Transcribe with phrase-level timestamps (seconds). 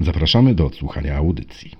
[0.00, 1.76] Zapraszamy do odsłuchania audycji.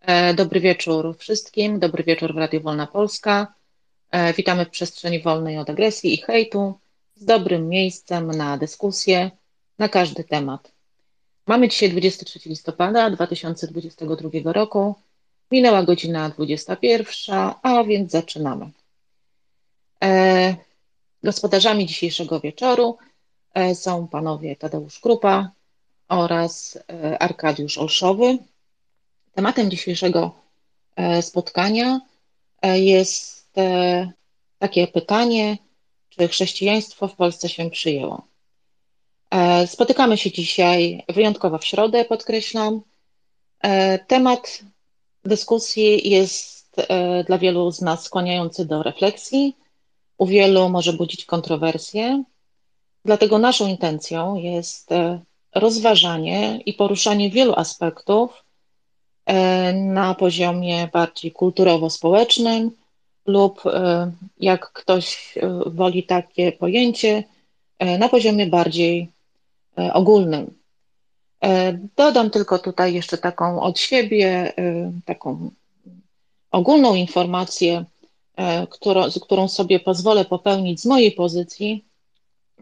[0.00, 3.54] E, dobry wieczór wszystkim, dobry wieczór w Radio Wolna Polska.
[4.10, 6.78] E, witamy w przestrzeni wolnej od agresji i hejtu,
[7.14, 9.30] z dobrym miejscem na dyskusję
[9.78, 10.72] na każdy temat.
[11.46, 14.94] Mamy dzisiaj 23 listopada 2022 roku.
[15.50, 18.70] Minęła godzina 21, a więc zaczynamy.
[20.04, 20.56] E,
[21.22, 22.98] gospodarzami dzisiejszego wieczoru
[23.74, 25.50] są panowie Tadeusz Krupa
[26.08, 28.38] oraz e, Arkadiusz Olszowy.
[29.34, 30.34] Tematem dzisiejszego
[30.96, 32.00] e, spotkania
[32.74, 33.34] jest
[34.58, 35.58] takie pytanie,
[36.08, 38.26] czy chrześcijaństwo w Polsce się przyjęło.
[39.66, 42.80] Spotykamy się dzisiaj wyjątkowo w środę, podkreślam.
[44.06, 44.60] Temat
[45.24, 46.76] dyskusji jest
[47.26, 49.56] dla wielu z nas skłaniający do refleksji,
[50.18, 52.24] u wielu może budzić kontrowersje.
[53.04, 55.20] Dlatego naszą intencją jest e,
[55.54, 58.44] rozważanie i poruszanie wielu aspektów
[59.26, 62.70] e, na poziomie bardziej kulturowo-społecznym
[63.26, 65.34] lub, e, jak ktoś
[65.66, 67.24] woli takie pojęcie,
[67.98, 69.08] na poziomie bardziej
[69.92, 70.54] ogólnym.
[71.96, 74.52] Dodam tylko tutaj jeszcze taką od siebie,
[75.04, 75.50] taką
[76.50, 77.84] ogólną informację,
[78.70, 81.84] którą, którą sobie pozwolę popełnić z mojej pozycji,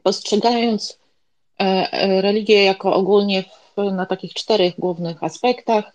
[0.02, 0.98] postrzegając
[1.60, 3.44] e, e, religię jako ogólnie
[3.92, 5.92] na takich czterech głównych aspektach,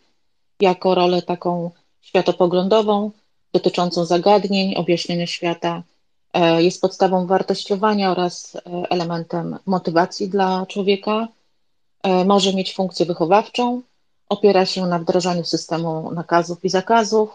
[0.60, 3.12] jako rolę taką światopoglądową,
[3.54, 5.84] dotyczącą zagadnień, objaśnienia świata,
[6.34, 8.58] e, jest podstawą wartościowania oraz
[8.90, 11.28] elementem motywacji dla człowieka,
[12.26, 13.82] może mieć funkcję wychowawczą,
[14.30, 17.30] opiera się na wdrażaniu systemu nakazów i zakazów,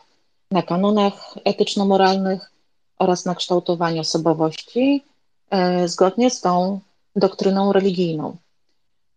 [0.50, 2.50] na kanonach etyczno-moralnych
[2.98, 5.04] oraz na kształtowaniu osobowości,
[5.86, 6.80] zgodnie z tą
[7.16, 8.36] doktryną religijną.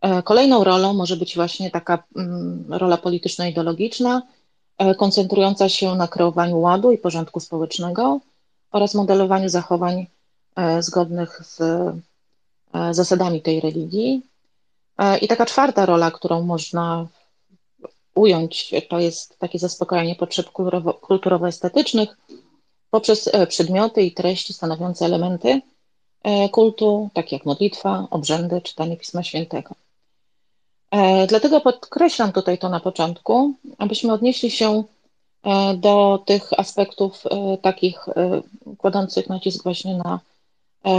[0.01, 4.21] E, kolejną rolą może być właśnie taka mm, rola polityczno-ideologiczna,
[4.77, 8.19] e, koncentrująca się na kreowaniu ładu i porządku społecznego
[8.71, 10.07] oraz modelowaniu zachowań
[10.79, 11.61] zgodnych z
[12.91, 14.21] zasadami tej religii.
[15.21, 17.07] I taka czwarta rola, którą można
[18.15, 20.49] ująć, to jest takie zaspokajanie potrzeb
[21.01, 22.17] kulturowo-estetycznych
[22.89, 25.74] poprzez przedmioty i treści stanowiące elementy E,
[26.51, 29.75] kultu, takie jak modlitwa, obrzędy, czytanie Pisma Świętego.
[30.91, 34.83] E, dlatego podkreślam tutaj to na początku, abyśmy odnieśli się
[35.43, 37.23] e, do tych aspektów
[37.61, 38.05] takich
[38.77, 40.19] kładących nacisk właśnie na,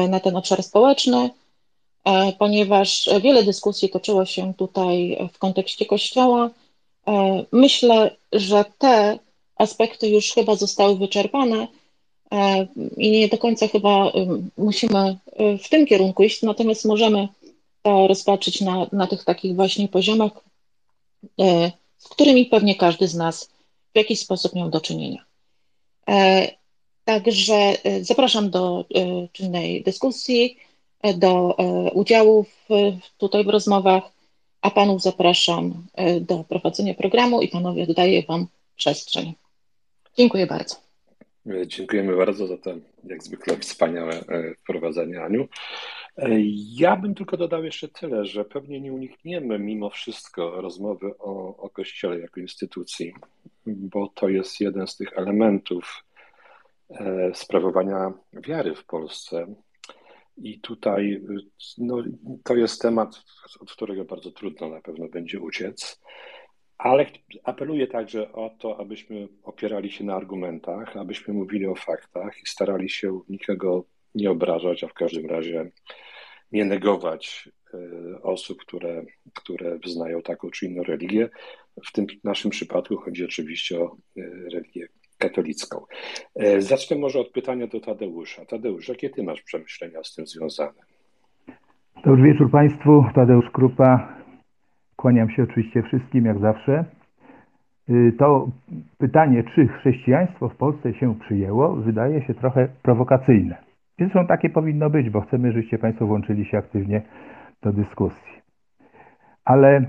[0.08, 1.30] na ten obszar społeczny,
[2.38, 6.50] ponieważ wiele dyskusji toczyło się tutaj w kontekście Kościoła.
[7.52, 9.18] Myślę, że te
[9.56, 11.68] aspekty już chyba zostały wyczerpane, E,
[12.96, 14.12] i nie do końca chyba
[14.56, 17.28] musimy e, w tym kierunku iść, natomiast możemy
[17.82, 20.32] to rozpatrzyć na, na tych takich właśnie poziomach,
[21.40, 23.50] e, z którymi pewnie każdy z nas
[23.94, 25.24] w jakiś sposób miał do czynienia.
[27.04, 28.84] Także zapraszam do
[29.32, 30.56] czynnej dyskusji,
[31.16, 31.56] do
[31.92, 32.68] udziału w,
[33.18, 34.02] tutaj w rozmowach,
[34.60, 35.86] a panów zapraszam
[36.20, 39.34] do prowadzenia programu i panowie oddaję wam przestrzeń.
[40.16, 40.85] Dziękuję bardzo.
[41.66, 42.74] Dziękujemy bardzo za to,
[43.04, 45.48] jak zwykle, wspaniałe e, wprowadzenie, Aniu.
[46.16, 46.28] E,
[46.74, 51.70] ja bym tylko dodał jeszcze tyle, że pewnie nie unikniemy mimo wszystko rozmowy o, o
[51.70, 53.14] Kościele jako instytucji,
[53.66, 56.04] bo to jest jeden z tych elementów
[56.90, 59.54] e, sprawowania wiary w Polsce.
[60.36, 61.22] I tutaj
[61.78, 62.02] no,
[62.44, 63.22] to jest temat,
[63.60, 66.00] od którego bardzo trudno na pewno będzie uciec.
[66.78, 67.06] Ale
[67.44, 72.88] apeluję także o to, abyśmy opierali się na argumentach, abyśmy mówili o faktach i starali
[72.88, 73.84] się nikogo
[74.14, 75.70] nie obrażać, a w każdym razie
[76.52, 81.28] nie negować e, osób, które, które wyznają taką czy inną religię.
[81.84, 84.88] W tym naszym przypadku chodzi oczywiście o e, religię
[85.18, 85.84] katolicką.
[86.34, 88.44] E, zacznę może od pytania do Tadeusza.
[88.44, 90.82] Tadeusz, jakie ty masz przemyślenia z tym związane?
[92.04, 93.04] Dobry wieczór Państwu.
[93.14, 94.16] Tadeusz Krupa,
[94.96, 96.84] Kłaniam się oczywiście wszystkim, jak zawsze.
[97.90, 98.48] Y, to
[98.98, 103.56] pytanie, czy chrześcijaństwo w Polsce się przyjęło, wydaje się trochę prowokacyjne.
[103.98, 107.02] Zresztą takie powinno być, bo chcemy, żebyście Państwo włączyli się aktywnie
[107.62, 108.32] do dyskusji.
[109.44, 109.84] Ale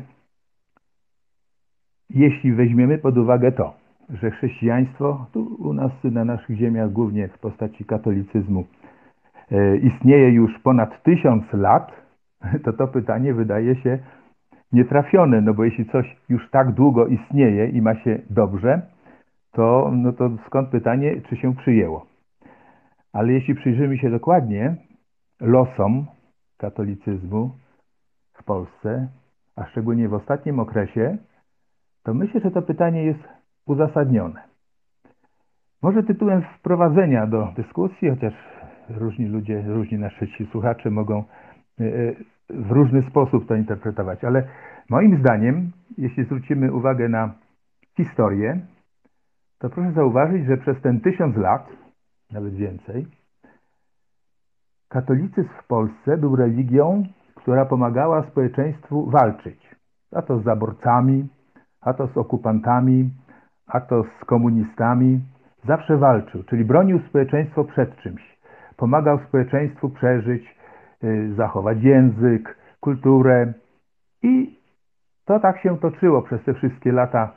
[2.09, 3.74] jeśli weźmiemy pod uwagę to,
[4.09, 8.65] że chrześcijaństwo tu u nas na naszych ziemiach, głównie w postaci katolicyzmu,
[9.51, 11.92] e, istnieje już ponad tysiąc lat,
[12.63, 14.00] to to pytanie wydaje się
[14.71, 18.81] nietrafione, no bo jeśli coś już tak długo istnieje i ma się dobrze,
[19.51, 22.05] to, no to skąd pytanie, czy się przyjęło.
[23.13, 24.75] Ale jeśli przyjrzymy się dokładnie
[25.41, 26.05] losom
[26.57, 27.51] katolicyzmu
[28.33, 29.07] w Polsce,
[29.55, 31.17] a szczególnie w ostatnim okresie,
[32.03, 33.19] to myślę, że to pytanie jest
[33.65, 34.43] uzasadnione.
[35.81, 38.33] Może tytułem wprowadzenia do dyskusji, chociaż
[38.89, 41.23] różni ludzie, różni nasi słuchacze mogą
[41.79, 42.13] e, e,
[42.49, 44.47] w różny sposób to interpretować, ale
[44.89, 47.33] moim zdaniem, jeśli zwrócimy uwagę na
[47.97, 48.59] historię,
[49.59, 51.69] to proszę zauważyć, że przez ten tysiąc lat,
[52.31, 53.07] nawet więcej,
[54.89, 57.03] katolicyzm w Polsce był religią,
[57.35, 59.75] która pomagała społeczeństwu walczyć.
[60.11, 61.27] A to z zaborcami,
[61.81, 63.09] a to z okupantami,
[63.67, 65.19] a to z komunistami.
[65.67, 68.38] Zawsze walczył, czyli bronił społeczeństwo przed czymś.
[68.77, 70.56] Pomagał społeczeństwu przeżyć,
[71.35, 73.53] zachować język, kulturę.
[74.23, 74.59] I
[75.25, 77.33] to tak się toczyło przez te wszystkie lata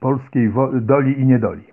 [0.00, 1.64] polskiej doli i niedoli.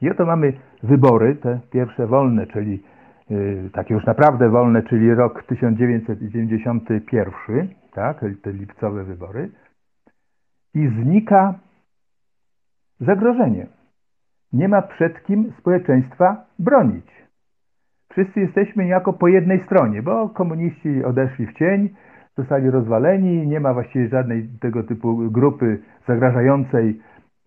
[0.00, 0.52] I oto mamy
[0.82, 2.82] wybory, te pierwsze wolne, czyli
[3.30, 9.50] yy, takie już naprawdę wolne, czyli rok 1991, tak, te lipcowe wybory.
[10.74, 11.54] I znika
[13.00, 13.66] zagrożenie.
[14.52, 17.21] Nie ma przed kim społeczeństwa bronić.
[18.12, 21.88] Wszyscy jesteśmy niejako po jednej stronie, bo komuniści odeszli w cień,
[22.38, 27.00] zostali rozwaleni, nie ma właściwie żadnej tego typu grupy zagrażającej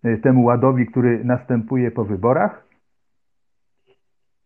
[0.04, 2.66] e, temu ładowi, który następuje po wyborach.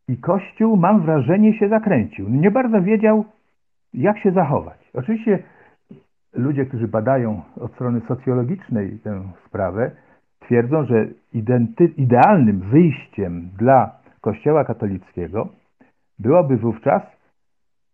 [0.08, 2.28] I Kościół, mam wrażenie, się zakręcił.
[2.28, 3.24] Nie bardzo wiedział,
[3.94, 4.90] jak się zachować.
[4.94, 5.42] Oczywiście
[6.32, 9.90] ludzie, którzy badają od strony socjologicznej tę sprawę,
[10.40, 11.06] twierdzą, że
[11.96, 15.59] idealnym wyjściem dla Kościoła katolickiego
[16.20, 17.02] byłoby wówczas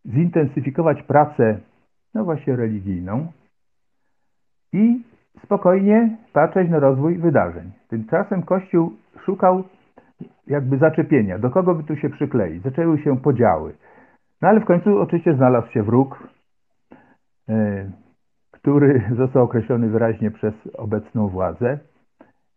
[0.07, 1.59] zintensyfikować pracę
[2.15, 3.33] no właśnie religijną
[4.73, 5.03] i
[5.45, 7.73] spokojnie patrzeć na rozwój wydarzeń.
[7.89, 8.93] Tymczasem Kościół
[9.25, 9.65] szukał
[10.47, 12.63] jakby zaczepienia, do kogo by tu się przykleić.
[12.63, 13.75] Zaczęły się podziały.
[14.43, 16.29] No ale w końcu oczywiście znalazł się wróg,
[17.49, 17.91] yy,
[18.51, 21.79] który został określony wyraźnie przez obecną władzę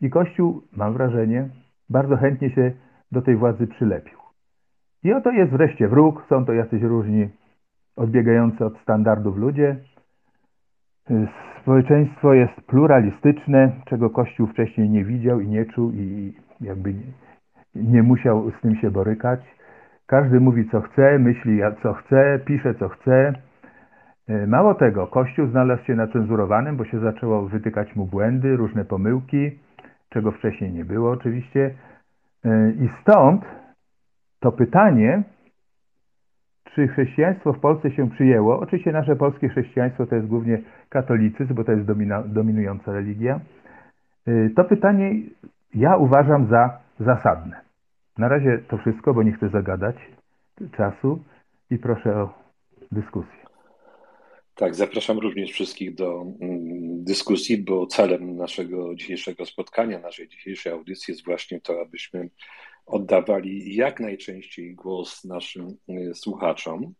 [0.01, 1.49] i Kościół, mam wrażenie,
[1.89, 2.71] bardzo chętnie się
[3.11, 4.18] do tej władzy przylepił.
[5.03, 7.29] I oto jest wreszcie wróg, są to jacyś różni
[7.95, 9.75] odbiegający od standardów ludzie.
[11.61, 16.93] Społeczeństwo jest pluralistyczne, czego Kościół wcześniej nie widział i nie czuł i jakby
[17.75, 19.39] nie musiał z tym się borykać.
[20.07, 23.33] Każdy mówi co chce, myśli co chce, pisze co chce.
[24.47, 29.51] Mało tego, Kościół znalazł się na cenzurowanym, bo się zaczęło wytykać mu błędy, różne pomyłki,
[30.09, 31.73] czego wcześniej nie było oczywiście.
[32.79, 33.45] I stąd
[34.39, 35.23] to pytanie,
[36.75, 38.59] czy chrześcijaństwo w Polsce się przyjęło.
[38.59, 43.39] Oczywiście nasze polskie chrześcijaństwo to jest głównie katolicyzm, bo to jest domina, dominująca religia.
[44.27, 45.13] Y, to pytanie
[45.75, 47.61] ja uważam za zasadne.
[48.17, 49.95] Na razie to wszystko, bo nie chcę zagadać
[50.77, 51.23] czasu
[51.71, 52.33] i proszę o
[52.91, 53.39] dyskusję.
[54.55, 61.11] Tak, zapraszam również wszystkich do mm, dyskusji, bo celem naszego dzisiejszego spotkania, naszej dzisiejszej audycji
[61.11, 62.29] jest właśnie to, abyśmy
[62.89, 66.93] oddawali jak najczęściej głos naszym y, słuchaczom.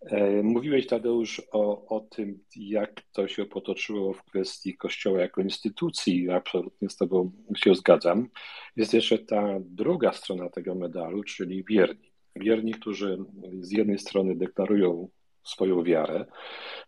[0.00, 6.30] E, mówiłeś, Tadeusz, o, o tym, jak to się potoczyło w kwestii Kościoła jako instytucji.
[6.30, 8.28] Absolutnie z Tobą się zgadzam.
[8.76, 12.12] Jest jeszcze ta druga strona tego medalu, czyli wierni.
[12.36, 13.18] Wierni, którzy
[13.60, 15.08] z jednej strony deklarują
[15.46, 16.24] swoją wiarę.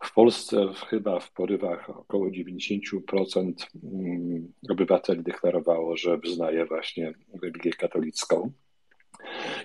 [0.02, 7.12] W Polsce chyba w porywach około 90% mm, obywateli deklarowało, że wyznaje właśnie
[7.42, 8.52] religię katolicką.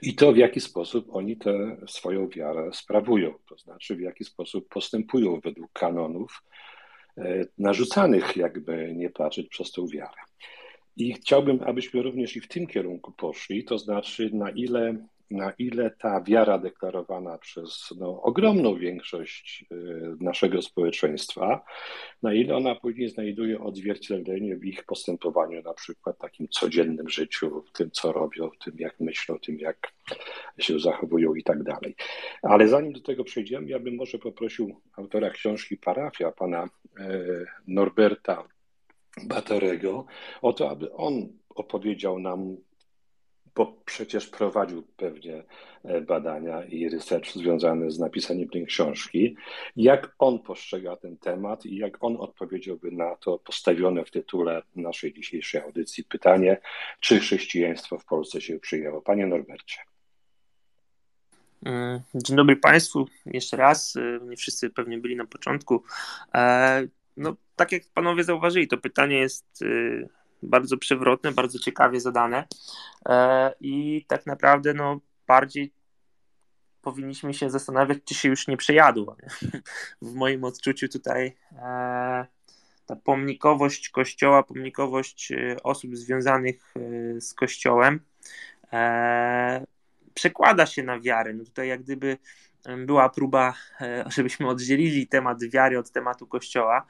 [0.01, 4.69] I to, w jaki sposób oni tę swoją wiarę sprawują, to znaczy w jaki sposób
[4.69, 6.43] postępują według kanonów
[7.17, 10.21] e, narzucanych, jakby nie patrzeć przez tą wiarę.
[10.95, 15.91] I chciałbym, abyśmy również i w tym kierunku poszli, to znaczy na ile na ile
[15.91, 19.75] ta wiara deklarowana przez no, ogromną większość y,
[20.19, 21.65] naszego społeczeństwa,
[22.21, 27.71] na ile ona później znajduje odzwierciedlenie w ich postępowaniu, na przykład takim codziennym życiu, w
[27.71, 29.93] tym, co robią, w tym, jak myślą, tym, jak
[30.59, 31.95] się zachowują i tak dalej.
[32.41, 38.47] Ale zanim do tego przejdziemy, ja bym może poprosił autora książki Parafia, pana y, Norberta
[39.23, 40.05] Batorego,
[40.41, 42.57] o to, aby on opowiedział nam
[43.55, 45.43] bo przecież prowadził pewnie
[45.83, 49.36] e, badania i research związane z napisaniem tej książki.
[49.75, 55.13] Jak on postrzega ten temat i jak on odpowiedziałby na to postawione w tytule naszej
[55.13, 56.57] dzisiejszej audycji pytanie,
[57.00, 59.01] czy chrześcijaństwo w Polsce się przyjęło?
[59.01, 59.77] Panie Norbercie.
[61.65, 63.07] Mm, dzień dobry Państwu.
[63.25, 63.95] Jeszcze raz.
[63.95, 65.83] Y, nie wszyscy pewnie byli na początku.
[66.36, 69.63] E, no, tak jak panowie zauważyli, to pytanie jest
[70.43, 72.47] bardzo przewrotne, bardzo ciekawie zadane
[73.05, 75.73] e, i tak naprawdę no, bardziej
[76.81, 79.15] powinniśmy się zastanawiać, czy się już nie przejadło.
[80.01, 82.25] W moim odczuciu tutaj e,
[82.85, 85.33] ta pomnikowość kościoła, pomnikowość
[85.63, 86.73] osób związanych
[87.19, 88.00] z kościołem
[90.13, 91.33] przekłada się na wiarę.
[91.33, 92.17] No tutaj jak gdyby
[92.85, 96.85] była próba, e, żebyśmy oddzielili temat wiary od tematu Kościoła,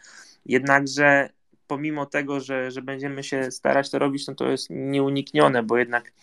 [0.45, 1.29] jednakże
[1.74, 6.13] pomimo tego, że, że będziemy się starać to robić, no to jest nieuniknione, bo jednak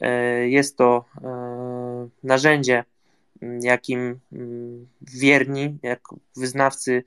[0.00, 2.84] e, jest to e, narzędzie,
[3.60, 4.20] jakim
[5.00, 6.00] wierni, jak
[6.36, 7.04] wyznawcy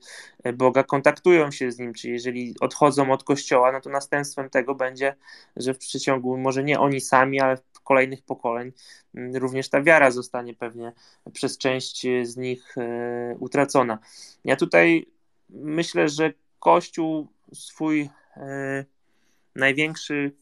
[0.54, 5.14] Boga kontaktują się z Nim, czy jeżeli odchodzą od Kościoła, no to następstwem tego będzie,
[5.56, 8.72] że w przeciągu, może nie oni sami, ale kolejnych pokoleń
[9.34, 10.92] również ta wiara zostanie pewnie
[11.32, 13.98] przez część z nich e, utracona.
[14.44, 15.06] Ja tutaj
[15.50, 16.32] myślę, że
[16.62, 18.84] Kościół swój e,
[19.54, 20.32] największy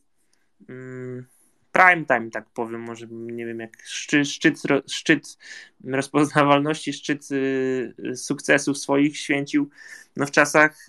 [0.68, 1.26] mm,
[1.72, 5.38] prime time, tak powiem, może nie wiem, jak szczyt, szczyt, szczyt
[5.84, 9.70] rozpoznawalności, szczyt e, sukcesów swoich święcił
[10.16, 10.86] no, w czasach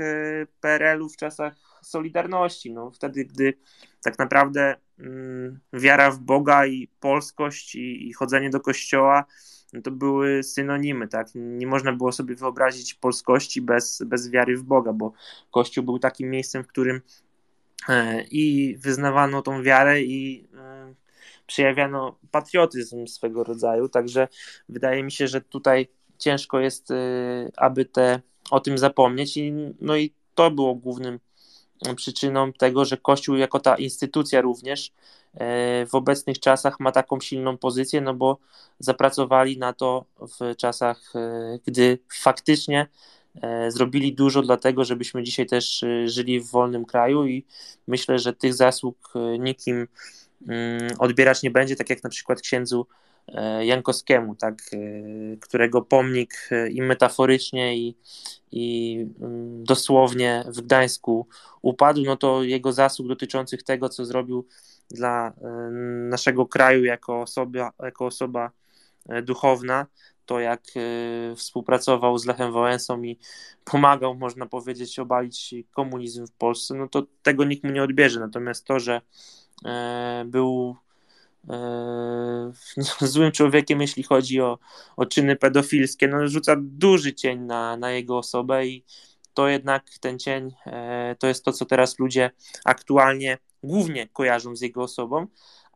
[0.62, 2.73] PRL-u, w czasach Solidarności.
[2.73, 3.53] No, wtedy, gdy
[4.03, 9.25] tak naprawdę mm, wiara w Boga i polskość i, i chodzenie do kościoła
[9.73, 11.27] no to były synonimy, tak?
[11.35, 15.13] Nie można było sobie wyobrazić polskości bez, bez wiary w Boga, bo
[15.51, 17.01] Kościół był takim miejscem, w którym
[17.89, 20.93] e, i wyznawano tą wiarę i e,
[21.47, 24.27] przejawiano patriotyzm swego rodzaju, także
[24.69, 26.95] wydaje mi się, że tutaj ciężko jest, e,
[27.57, 28.21] aby te,
[28.51, 31.19] o tym zapomnieć i no i to było głównym
[31.95, 34.91] przyczyną tego, że Kościół jako ta instytucja również
[35.33, 38.38] e, w obecnych czasach ma taką silną pozycję, no bo
[38.79, 42.88] zapracowali na to w czasach, e, gdy faktycznie
[43.41, 47.45] e, zrobili dużo dlatego, żebyśmy dzisiaj też żyli w wolnym kraju i
[47.88, 49.88] myślę, że tych zasług nikim
[50.47, 52.88] mm, odbierać nie będzie, tak jak na przykład księdzu
[53.62, 54.62] Jankowskiemu, tak,
[55.42, 57.98] którego pomnik i metaforycznie i,
[58.51, 61.28] i mm, dosłownie w Gdańsku
[61.62, 64.48] upadł, no to jego zasług dotyczących tego, co zrobił
[64.92, 65.72] dla e,
[66.10, 68.51] naszego kraju jako osoba, jako osoba
[69.10, 69.86] e, duchowna,
[70.25, 73.20] to jak e, współpracował z Lechem Wałęsą i
[73.66, 78.20] pomagał, można powiedzieć, obalić komunizm w Polsce, no to tego nikt mu nie odbierze.
[78.20, 79.01] Natomiast to, że
[80.25, 80.75] był
[83.01, 84.60] złym człowiekiem, jeśli chodzi o,
[84.98, 88.86] o czyny pedofilskie, no rzuca duży cień na, na jego osobę i
[89.33, 92.31] to jednak ten cień e, to jest to, co teraz ludzie
[92.65, 95.27] aktualnie głównie kojarzą z jego osobą,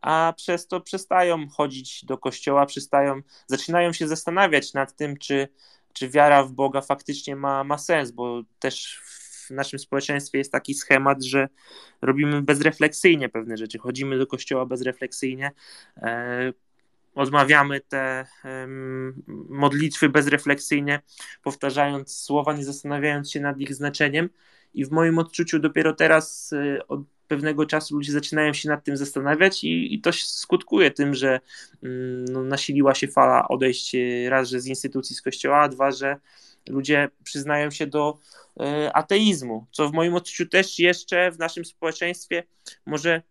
[0.02, 5.48] a przez to przestają chodzić do kościoła, przestają, zaczynają się zastanawiać nad tym, czy,
[5.92, 10.74] czy wiara w Boga faktycznie ma, ma sens, bo też w naszym społeczeństwie jest taki
[10.74, 11.48] schemat, że
[12.02, 15.50] robimy bezrefleksyjnie pewne rzeczy, chodzimy do kościoła bezrefleksyjnie,
[15.96, 16.52] e,
[17.14, 18.26] odmawiamy te
[19.48, 21.00] modlitwy bezrefleksyjnie,
[21.42, 24.28] powtarzając słowa, nie zastanawiając się nad ich znaczeniem.
[24.74, 28.96] I w moim odczuciu dopiero teraz e, od pewnego czasu ludzie zaczynają się nad tym
[28.96, 31.40] zastanawiać i, i to skutkuje tym, że
[31.82, 35.90] mm, no, nasiliła się fala odejść e, raz, że z instytucji z kościoła, a dwa,
[35.90, 36.16] że
[36.68, 38.18] ludzie przyznają się do
[38.60, 42.42] e, ateizmu, co w moim odczuciu też jeszcze w naszym społeczeństwie
[42.86, 43.22] może,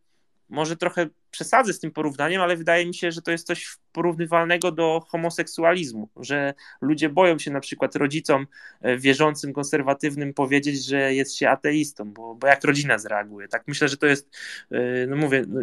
[0.50, 4.72] może trochę przesadzę z tym porównaniem, ale wydaje mi się, że to jest coś porównywalnego
[4.72, 8.48] do homoseksualizmu, że ludzie boją się na przykład rodzicom
[8.82, 13.48] e, wierzącym, konserwatywnym powiedzieć, że jest się ateistą, bo, bo jak rodzina zareaguje.
[13.48, 14.30] Tak myślę, że to jest,
[14.72, 15.62] e, no mówię, no,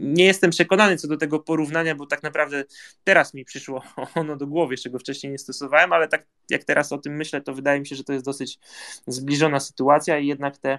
[0.00, 2.64] nie jestem przekonany co do tego porównania, bo tak naprawdę
[3.04, 3.82] teraz mi przyszło
[4.14, 7.54] ono do głowy, czego wcześniej nie stosowałem, ale tak jak teraz o tym myślę, to
[7.54, 8.58] wydaje mi się, że to jest dosyć
[9.06, 10.78] zbliżona sytuacja i jednak te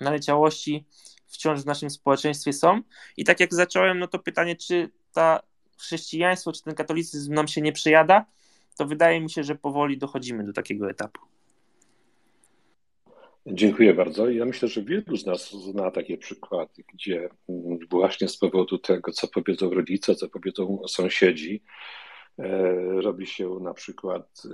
[0.00, 0.84] naleciałości
[1.26, 2.82] wciąż w naszym społeczeństwie są.
[3.16, 5.40] I tak jak zacząłem, no to pytanie, czy ta
[5.76, 8.26] chrześcijaństwo, czy ten katolicyzm nam się nie przyjada,
[8.76, 11.20] to wydaje mi się, że powoli dochodzimy do takiego etapu.
[13.46, 14.30] Dziękuję bardzo.
[14.30, 17.28] Ja myślę, że wielu z nas zna takie przykłady, gdzie
[17.90, 21.62] właśnie z powodu tego, co powiedzą rodzice, co powiedzą sąsiedzi,
[22.38, 24.48] e, robi się na przykład e,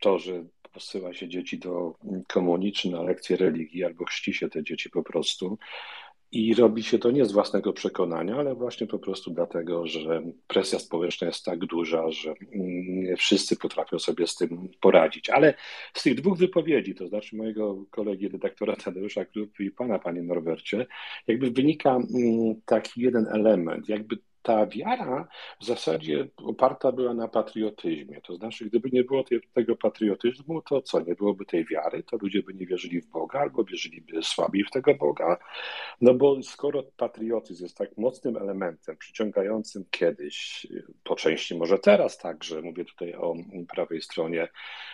[0.00, 1.94] to, że posyła się dzieci do
[2.28, 5.58] komunii czy na lekcje religii, albo chrzci się te dzieci po prostu.
[6.34, 10.78] I robi się to nie z własnego przekonania, ale właśnie po prostu dlatego, że presja
[10.78, 15.30] społeczna jest tak duża, że nie wszyscy potrafią sobie z tym poradzić.
[15.30, 15.54] Ale
[15.94, 20.86] z tych dwóch wypowiedzi, to znaczy mojego kolegi redaktora Tadeusza Krupy i pana, panie Norbercie,
[21.26, 21.98] jakby wynika
[22.66, 25.28] taki jeden element, jakby ta wiara
[25.60, 28.20] w zasadzie oparta była na patriotyzmie.
[28.20, 29.24] To znaczy, gdyby nie było
[29.54, 31.00] tego patriotyzmu, to co?
[31.00, 34.70] Nie byłoby tej wiary, to ludzie by nie wierzyli w Boga albo wierzyliby słabiej w
[34.70, 35.36] tego Boga.
[36.00, 40.66] No bo skoro patriotyzm jest tak mocnym elementem przyciągającym kiedyś,
[41.04, 43.34] po części może teraz także, mówię tutaj o
[43.68, 44.48] prawej stronie,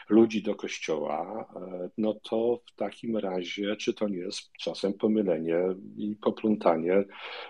[0.09, 1.49] ludzi do kościoła,
[1.99, 5.59] no to w takim razie, czy to nie jest czasem pomylenie
[5.97, 7.05] i poplątanie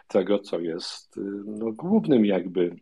[0.08, 2.76] tego, co jest no, głównym jakby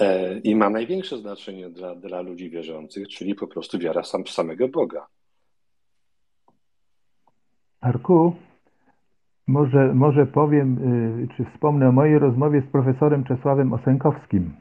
[0.00, 4.68] e, i ma największe znaczenie dla, dla ludzi wierzących, czyli po prostu wiara sam samego
[4.68, 5.06] Boga.
[7.80, 8.34] Arku,
[9.46, 10.68] może, może powiem,
[11.24, 14.54] y, czy wspomnę o mojej rozmowie z profesorem Czesławem Osenkowskim,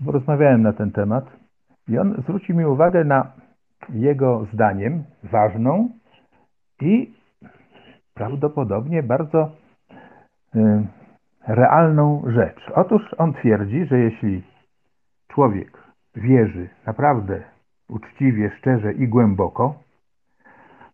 [0.00, 1.24] bo rozmawiałem na ten temat
[1.88, 3.32] i on zwrócił mi uwagę na
[3.88, 5.90] jego zdaniem ważną
[6.80, 7.12] i
[8.14, 9.50] prawdopodobnie bardzo
[10.56, 10.86] y,
[11.46, 12.70] realną rzecz.
[12.74, 14.42] Otóż on twierdzi, że jeśli
[15.28, 15.78] człowiek
[16.14, 17.42] wierzy naprawdę
[17.88, 19.74] uczciwie, szczerze i głęboko,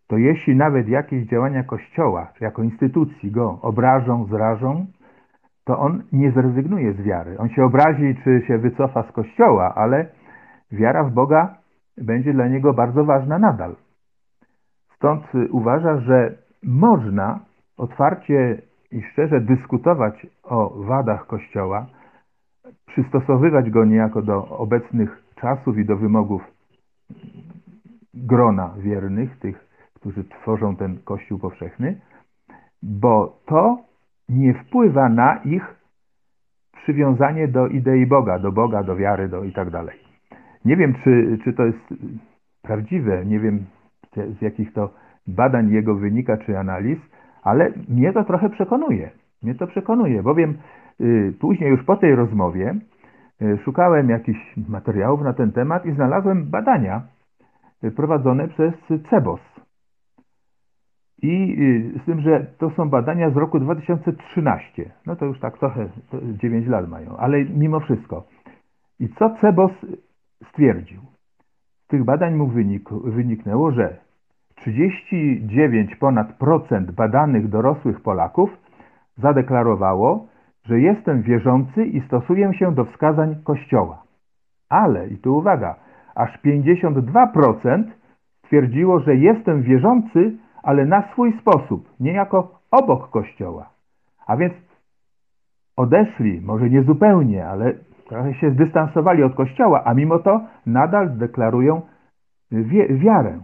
[0.07, 4.85] to jeśli nawet jakieś działania Kościoła, czy jako instytucji go obrażą, zrażą,
[5.63, 7.37] to on nie zrezygnuje z wiary.
[7.37, 10.05] On się obrazi, czy się wycofa z Kościoła, ale
[10.71, 11.57] wiara w Boga
[11.97, 13.75] będzie dla niego bardzo ważna nadal.
[14.95, 17.39] Stąd uważa, że można
[17.77, 18.61] otwarcie
[18.93, 21.85] i szczerze dyskutować o wadach Kościoła,
[22.87, 26.41] przystosowywać go niejako do obecnych czasów i do wymogów
[28.13, 32.01] grona wiernych, tych, którzy tworzą ten Kościół powszechny,
[32.83, 33.77] bo to
[34.29, 35.75] nie wpływa na ich
[36.83, 39.99] przywiązanie do idei Boga, do Boga, do wiary, do i tak dalej.
[40.65, 41.93] Nie wiem, czy, czy to jest
[42.61, 43.65] prawdziwe, nie wiem
[44.39, 44.89] z jakich to
[45.27, 46.99] badań jego wynika, czy analiz,
[47.43, 49.09] ale mnie to trochę przekonuje.
[49.43, 50.57] Mnie to przekonuje, bowiem
[51.01, 52.75] y, później już po tej rozmowie
[53.41, 57.01] y, szukałem jakichś materiałów na ten temat i znalazłem badania
[57.83, 58.73] y, prowadzone przez
[59.09, 59.39] CEBOS.
[61.21, 61.57] I
[62.01, 64.91] z tym, że to są badania z roku 2013.
[65.05, 68.27] No to już tak trochę, 9 lat mają, ale mimo wszystko.
[68.99, 69.71] I co CEBOS
[70.49, 71.01] stwierdził?
[71.83, 73.97] Z tych badań mu wynik, wyniknęło, że
[74.63, 78.49] 39 ponad procent badanych dorosłych Polaków
[79.17, 80.27] zadeklarowało,
[80.65, 84.03] że jestem wierzący i stosuję się do wskazań Kościoła.
[84.69, 85.75] Ale, i tu uwaga,
[86.15, 87.83] aż 52%
[88.45, 93.69] stwierdziło, że jestem wierzący, ale na swój sposób, niejako obok Kościoła.
[94.27, 94.53] A więc
[95.77, 97.73] odeszli, może nie zupełnie, ale
[98.07, 101.81] trochę się zdystansowali od Kościoła, a mimo to nadal deklarują
[102.89, 103.39] wiarę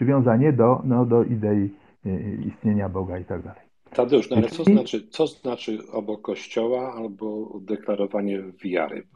[0.00, 1.70] przywiązanie do, no, do idei
[2.06, 3.60] y, istnienia Boga i tak dalej.
[3.94, 9.06] Tadeusz, no ale co znaczy, co znaczy obok Kościoła albo deklarowanie wiary?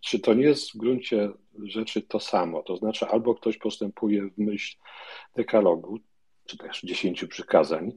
[0.00, 1.28] Czy to nie jest w gruncie
[1.64, 2.62] rzeczy to samo?
[2.62, 4.76] To znaczy albo ktoś postępuje w myśl
[5.36, 5.98] dekalogu,
[6.46, 7.92] czy też dziesięciu przykazań e,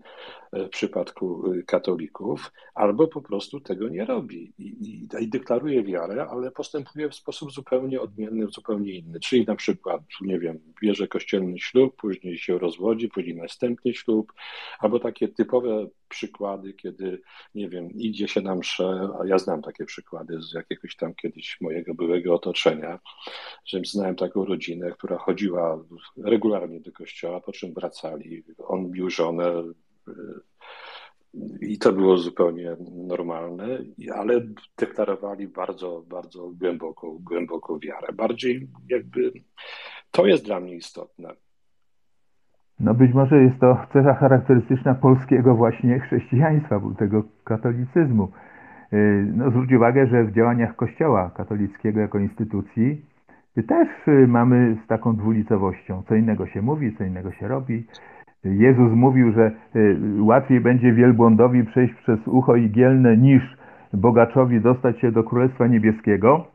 [0.54, 6.28] w przypadku e, katolików, albo po prostu tego nie robi i, i, i, deklaruje wiarę,
[6.30, 9.20] ale postępuje w sposób zupełnie odmienny, zupełnie inny.
[9.20, 14.34] Czyli na przykład, nie wiem, bierze kościelny ślub, później się rozwodzi, później następny ślub,
[14.80, 17.22] albo takie typowe przykłady, kiedy,
[17.56, 21.62] nie wiem, idzie się na mszę, a ja znam takie przykłady z jakiegoś tam kiedyś
[21.62, 23.00] mojego byłego otoczenia,
[23.66, 25.84] że znałem taką rodzinę, która chodziła
[26.18, 29.64] regularnie do kościoła, po czym wracali, on bił żonę
[31.62, 32.76] i to było zupełnie
[33.08, 33.66] normalne,
[34.16, 34.42] ale
[34.78, 38.08] deklarowali bardzo, bardzo głęboką, głęboką wiarę.
[38.14, 39.32] Bardziej jakby
[40.12, 41.30] to jest dla mnie istotne.
[42.80, 48.32] No być może jest to cecha charakterystyczna polskiego właśnie chrześcijaństwa, tego katolicyzmu.
[48.94, 53.06] Y, no, zwróć uwagę, że w działaniach Kościoła katolickiego jako instytucji
[53.68, 56.04] też y, mamy z taką dwulicowością.
[56.08, 57.88] Co innego się mówi, co innego się robi.
[58.44, 63.58] Jezus mówił, że y, łatwiej będzie wielbłądowi przejść przez ucho igielne niż
[63.94, 66.46] bogaczowi dostać się do Królestwa Niebieskiego.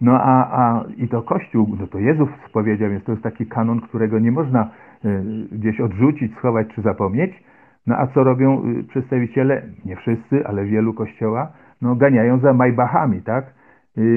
[0.00, 3.80] No a, a i to Kościół, no to Jezus powiedział, więc to jest taki kanon,
[3.80, 4.70] którego nie można
[5.04, 7.44] y, gdzieś odrzucić, schować czy zapomnieć.
[7.86, 11.52] No a co robią y, przedstawiciele, nie wszyscy, ale wielu kościoła,
[11.82, 13.58] no ganiają za majbachami, tak?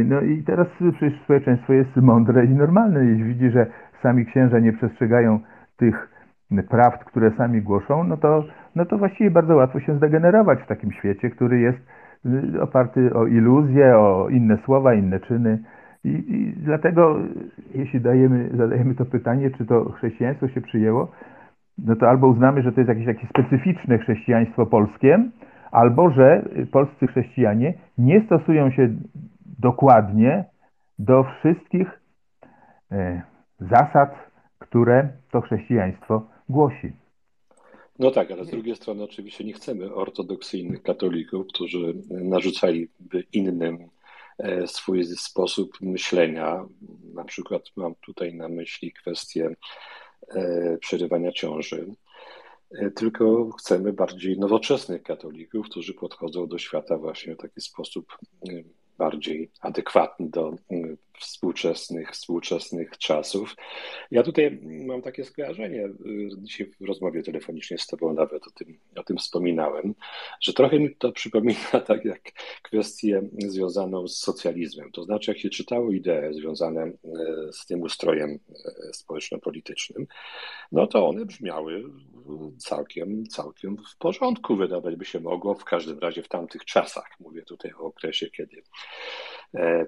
[0.06, 3.68] No i teraz przecież społeczeństwo jest mądre i normalne, jeśli widzi, że
[4.04, 5.40] sami księża nie przestrzegają
[5.78, 6.11] tych
[6.70, 8.44] prawd, które sami głoszą, no to
[8.76, 11.78] no to właściwie bardzo łatwo się zdegenerować w takim świecie, który jest
[12.26, 15.64] y, oparty o iluzje, o inne słowa, inne czyny.
[16.04, 17.16] I, i dlatego,
[17.76, 21.12] jeśli dajemy, zadajemy to pytanie, czy to chrześcijaństwo się przyjęło,
[21.78, 25.20] no to albo uznamy, że to jest jakieś takie specyficzne chrześcijaństwo polskie,
[25.72, 28.90] albo że polscy chrześcijanie nie stosują się
[29.60, 30.46] dokładnie
[31.00, 32.02] do wszystkich
[32.92, 33.22] e,
[33.60, 34.16] zasad,
[34.60, 36.92] które to chrześcijaństwo głosi.
[38.00, 43.90] No tak, ale z drugiej strony oczywiście nie chcemy ortodoksyjnych katolików, którzy narzucaliby innym
[44.38, 46.66] e, swój sposób myślenia.
[47.14, 49.56] Na przykład mam tutaj na myśli kwestię
[50.28, 51.96] e, przerywania ciąży.
[52.72, 58.18] E, tylko chcemy bardziej nowoczesnych katolików, którzy podchodzą do świata właśnie w taki sposób
[58.98, 60.56] bardziej adekwatny do
[61.20, 63.56] współczesnych, współczesnych czasów.
[64.12, 68.80] Ja tutaj mam takie skojarzenie, y, dzisiaj w rozmowie telefonicznej z Tobą nawet o tym,
[68.96, 69.96] o tym wspominałem,
[70.42, 72.22] że trochę mi to przypomina tak jak
[72.62, 74.92] kwestię związaną z socjalizmem.
[74.92, 76.94] To znaczy, jak się czytało idee związane y,
[77.54, 80.08] z tym ustrojem y, społeczno-politycznym,
[80.72, 81.84] no to one brzmiały
[82.58, 87.10] całkiem, całkiem w porządku, wydawać by się mogło, w każdym razie w tamtych czasach.
[87.20, 88.64] Mówię tutaj o okresie, kiedy
[89.56, 89.86] e,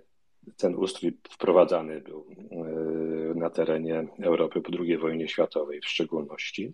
[0.57, 2.55] ten ustrój wprowadzany był e,
[3.35, 6.73] na terenie Europy po II wojnie światowej w szczególności.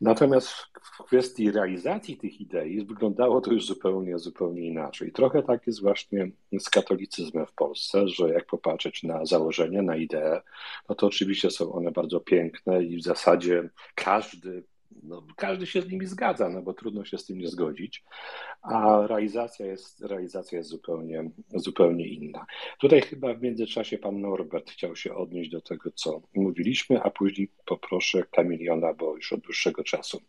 [0.00, 0.48] Natomiast
[0.82, 5.12] w kwestii realizacji tych idei wyglądało to już zupełnie, zupełnie inaczej.
[5.12, 10.40] Trochę tak jest właśnie z katolicyzmem w Polsce, że jak popatrzeć na założenia, na idee,
[10.88, 14.64] no to oczywiście są one bardzo piękne i w zasadzie każdy
[15.02, 18.04] no, każdy się z nimi zgadza, no bo trudno się z tym nie zgodzić,
[18.62, 22.46] a realizacja jest, realizacja jest zupełnie, zupełnie inna.
[22.80, 27.50] Tutaj chyba w międzyczasie pan Norbert chciał się odnieść do tego, co mówiliśmy, a później
[27.64, 30.20] poproszę Kamiliona, bo już od dłuższego czasu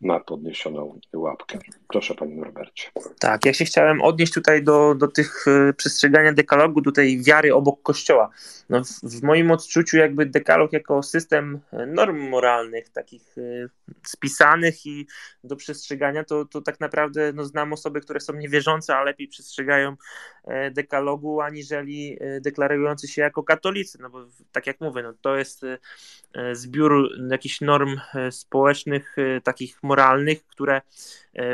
[0.00, 1.58] ma podniesioną łapkę.
[1.88, 2.90] Proszę panie Norbercie.
[3.20, 7.82] Tak, ja się chciałem odnieść tutaj do, do tych e, przestrzegania dekalogu, tej wiary obok
[7.82, 8.30] kościoła.
[8.70, 13.68] No, w, w moim odczuciu jakby dekalog jako system norm moralnych, takich e,
[14.06, 15.06] spisanych i
[15.44, 19.96] do przestrzegania, to, to tak naprawdę no, znam osoby, które są niewierzące, a lepiej przestrzegają
[20.44, 25.36] e, dekalogu, aniżeli e, deklarujący się jako katolicy, no bo tak jak mówię, no, to
[25.36, 30.80] jest e, zbiór jakichś norm społecznych, takich moralnych, które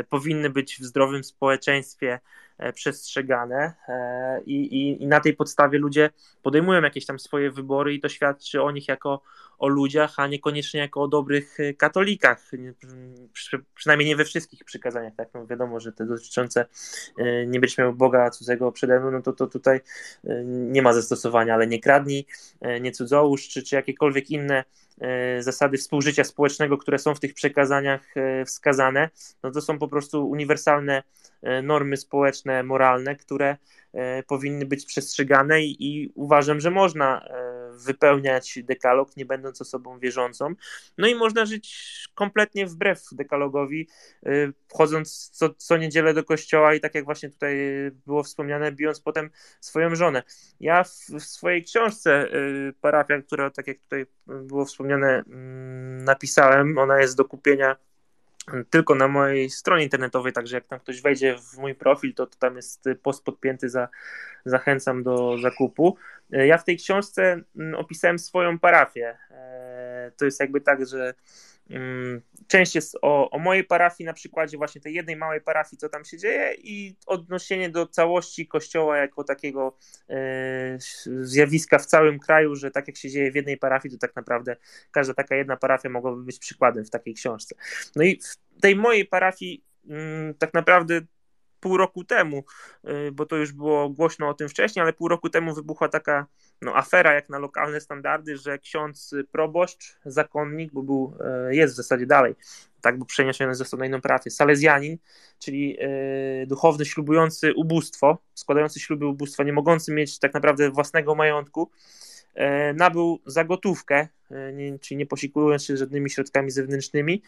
[0.09, 2.19] powinny być w zdrowym społeczeństwie
[2.73, 3.73] przestrzegane
[4.45, 6.09] i, i, i, na tej podstawie ludzie
[6.41, 9.21] podejmują jakieś tam swoje wybory i to świadczy o nich jako
[9.59, 12.51] o ludziach, a niekoniecznie jako o dobrych e, katolikach,
[13.75, 16.65] przynajmniej nie we wszystkich przykazaniach, tak, no wiadomo, że te dotyczące
[17.47, 19.79] nie będziesz miał Boga cudzego przede mną, no to, to tutaj
[20.45, 22.25] nie ma zastosowania, ale nie kradnij,
[22.81, 24.63] nie cudzołóż, czy, czy jakiekolwiek inne
[25.39, 28.13] zasady współżycia społecznego, które są w tych przekazaniach
[28.45, 29.09] wskazane,
[29.43, 31.03] no to są po prostu uniwersalne
[31.43, 33.57] E, normy społeczne, moralne, które
[33.93, 40.53] e, powinny być przestrzegane i, uważam, że można e, wypełniać dekalog, nie będąc osobą wierzącą.
[40.97, 43.89] No i można żyć kompletnie wbrew dekalogowi,
[44.67, 47.55] wchodząc co, co niedzielę do kościoła i tak jak właśnie tutaj
[48.05, 49.29] było wspomniane, bijąc potem
[49.61, 50.23] swoją żonę.
[50.59, 52.29] Ja w, w swojej książce
[52.81, 57.75] Parafia, która tak jak tutaj było wspomniane, mm, napisałem, ona jest do kupienia
[58.69, 62.37] tylko na mojej stronie internetowej, także jak tam ktoś wejdzie w mój profil, to, to
[62.39, 63.87] tam jest post podpięty, za,
[64.45, 65.97] zachęcam do zakupu.
[66.29, 69.17] Ja w tej książce mm, opisałem swoją parafię.
[69.31, 71.13] E, to jest jakby tak, że
[72.47, 76.05] część jest o, o mojej parafii, na przykładzie właśnie tej jednej małej parafii, co tam
[76.05, 79.77] się dzieje, i odnoszenie do całości kościoła jako takiego
[80.09, 80.77] e,
[81.21, 84.55] zjawiska w całym kraju, że tak jak się dzieje w jednej parafii, to tak naprawdę
[84.91, 87.55] każda taka jedna parafia mogłaby być przykładem w takiej książce.
[87.95, 88.19] No i
[88.57, 91.01] w tej mojej parafii mm, tak naprawdę
[91.63, 92.43] pół roku temu,
[93.07, 96.27] y, bo to już było głośno o tym wcześniej, ale pół roku temu wybuchła taka
[96.61, 101.17] no, afera jak na lokalne standardy, że ksiądz proboszcz, zakonnik, bo był,
[101.49, 102.35] y, jest w zasadzie dalej,
[102.81, 104.97] tak był przeniesiony został na inną parafię, salezjanin,
[105.39, 105.77] czyli
[106.43, 112.12] y, duchowny ślubujący ubóstwo, składający śluby ubóstwa, nie mogący mieć tak naprawdę własnego majątku, E,
[112.75, 117.23] nabył za gotówkę, e, nie, czyli nie posikując się żadnymi środkami zewnętrznymi,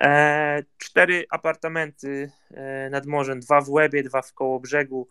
[0.00, 2.30] e, cztery apartamenty
[2.90, 5.08] nad morzem, dwa w Łebie, dwa w Kołobrzegu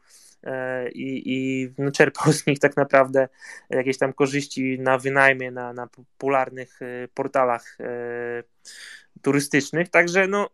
[0.94, 3.28] i, i no, czerpał z nich tak naprawdę
[3.70, 6.80] jakieś tam korzyści na wynajmie na, na popularnych
[7.14, 7.78] portalach
[9.22, 10.50] turystycznych, także no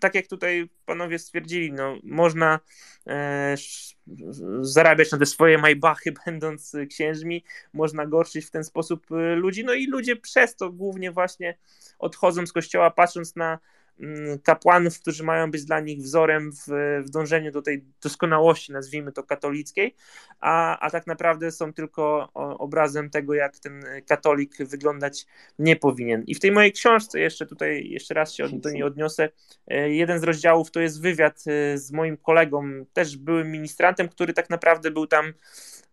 [0.00, 2.60] tak jak tutaj panowie stwierdzili, no, można
[3.06, 3.54] e,
[4.60, 9.74] zarabiać na te swoje majbachy, będąc księżmi, można gorszyć w ten sposób e, ludzi, no
[9.74, 11.58] i ludzie przez to głównie właśnie
[11.98, 13.58] odchodzą z kościoła, patrząc na
[14.42, 16.66] kapłanów, którzy mają być dla nich wzorem w,
[17.06, 19.94] w dążeniu do tej doskonałości, nazwijmy to katolickiej,
[20.40, 25.26] a, a tak naprawdę są tylko obrazem tego, jak ten katolik wyglądać
[25.58, 26.24] nie powinien.
[26.26, 29.28] I w tej mojej książce, jeszcze tutaj, jeszcze raz się do niej odniosę,
[29.68, 34.32] e, jeden z rozdziałów to jest wywiad e, z moim kolegą, też byłym ministrantem, który
[34.32, 35.32] tak naprawdę był tam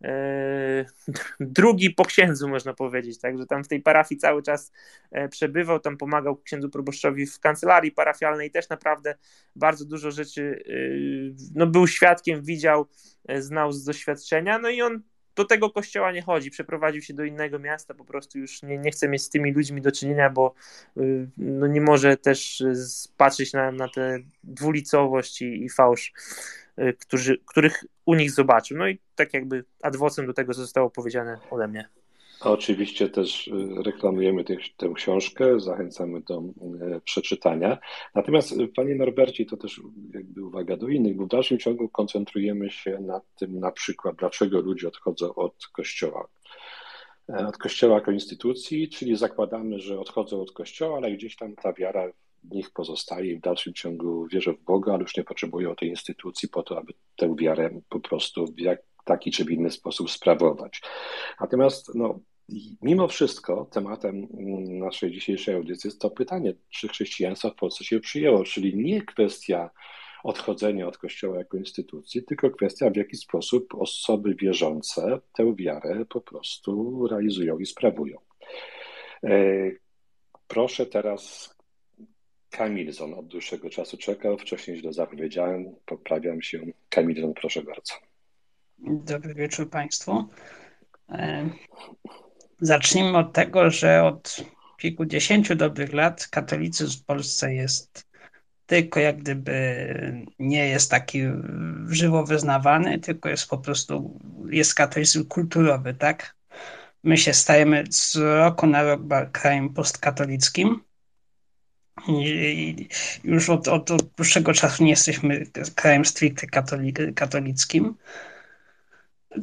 [1.40, 4.72] drugi po księdzu, można powiedzieć, także tam w tej parafii cały czas
[5.12, 9.16] e, przebywał, tam pomagał księdzu proboszczowi w kancelarii parafialnej, też naprawdę
[9.56, 10.74] bardzo dużo rzeczy, e,
[11.56, 12.88] no był świadkiem, widział,
[13.40, 15.02] znał z doświadczenia, no i on
[15.36, 18.92] do tego kościoła nie chodzi, przeprowadził się do innego miasta, po prostu już nie, nie
[18.92, 20.54] chce mieć z tymi ludźmi do czynienia, bo
[21.38, 22.64] no nie może też
[23.18, 26.14] patrzeć na, na tę dwulicowość i, i fałsz
[27.00, 28.78] którzy, których u nich zobaczył.
[28.78, 31.90] No i tak jakby adwocem do tego, co zostało powiedziane ode mnie.
[32.42, 33.52] Oczywiście też y,
[33.86, 36.40] reklamujemy tę, tę książkę, zachęcamy do
[36.98, 37.78] y, przeczytania.
[38.16, 39.82] Natomiast, Panie Norbercie, to też
[40.14, 44.60] jakby uwaga do innych, bo w dalszym ciągu koncentrujemy się na tym na przykład, dlaczego
[44.62, 46.28] ludzie odchodzą od Kościoła.
[47.30, 51.74] E, od Kościoła jako instytucji, czyli zakładamy, że odchodzą od Kościoła, ale gdzieś tam ta
[51.74, 52.12] wiara
[52.44, 56.50] nich pozostaje i w dalszym ciągu wierzę w Boga, ale już nie potrzebują tej instytucji
[56.50, 60.82] po to, aby tę wiarę po prostu w jak, taki czy w inny sposób sprawować.
[61.40, 62.20] Natomiast no,
[62.82, 64.28] mimo wszystko tematem
[64.80, 69.70] naszej dzisiejszej audycji jest to pytanie, czy chrześcijaństwo w Polsce się przyjęło, czyli nie kwestia
[70.24, 76.22] odchodzenia od Kościoła jako instytucji, tylko kwestia, w jaki sposób osoby wierzące tę wiarę po
[76.22, 78.18] prostu realizują i sprawują.
[79.24, 79.72] E,
[80.48, 81.56] proszę teraz
[82.58, 86.60] Kamilzon od dłuższego czasu czekał, wcześniej źle zapowiedziałem, poprawiam się.
[86.90, 87.94] Kamilzon, proszę bardzo.
[88.80, 90.28] Dobry wieczór Państwu.
[91.10, 91.50] E,
[92.62, 94.44] zacznijmy od tego, że od
[94.78, 98.08] kilkudziesięciu dobrych lat katolicyzm w Polsce jest
[98.66, 99.88] tylko jak gdyby
[100.40, 101.22] nie jest taki
[101.90, 106.36] żywo wyznawany, tylko jest po prostu, jest katolicyzm kulturowy, tak?
[107.04, 110.87] My się stajemy z roku na rok krajem postkatolickim
[113.24, 116.48] już od, od, od dłuższego czasu nie jesteśmy krajem stricte
[117.16, 117.96] katolickim.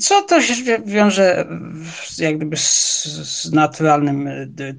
[0.01, 0.55] Co to się
[0.87, 1.49] wiąże
[2.19, 4.29] jak gdyby z, z naturalnym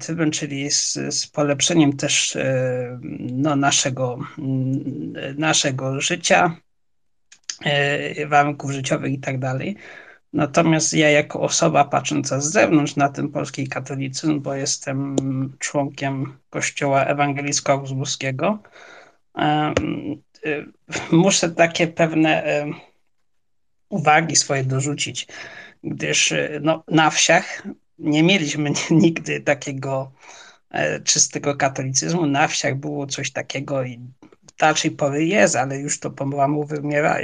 [0.00, 4.18] trybem, czyli z, z polepszeniem też e, no, naszego,
[5.36, 6.56] naszego życia,
[7.64, 9.76] e, warunków życiowych i tak dalej.
[10.36, 15.16] Natomiast ja jako osoba patrząca z zewnątrz na ten polski katolicyzm, bo jestem
[15.58, 18.58] członkiem Kościoła Ewangelicko-Augsburskiego,
[21.12, 22.64] muszę takie pewne
[23.88, 25.26] uwagi swoje dorzucić,
[25.84, 27.62] gdyż y, no, na wsiach
[27.98, 30.12] nie mieliśmy nigdy takiego
[30.70, 32.26] e, czystego katolicyzmu.
[32.26, 34.00] Na wsiach było coś takiego i
[34.58, 37.18] dalszej pory jest, ale już to pomału wymiera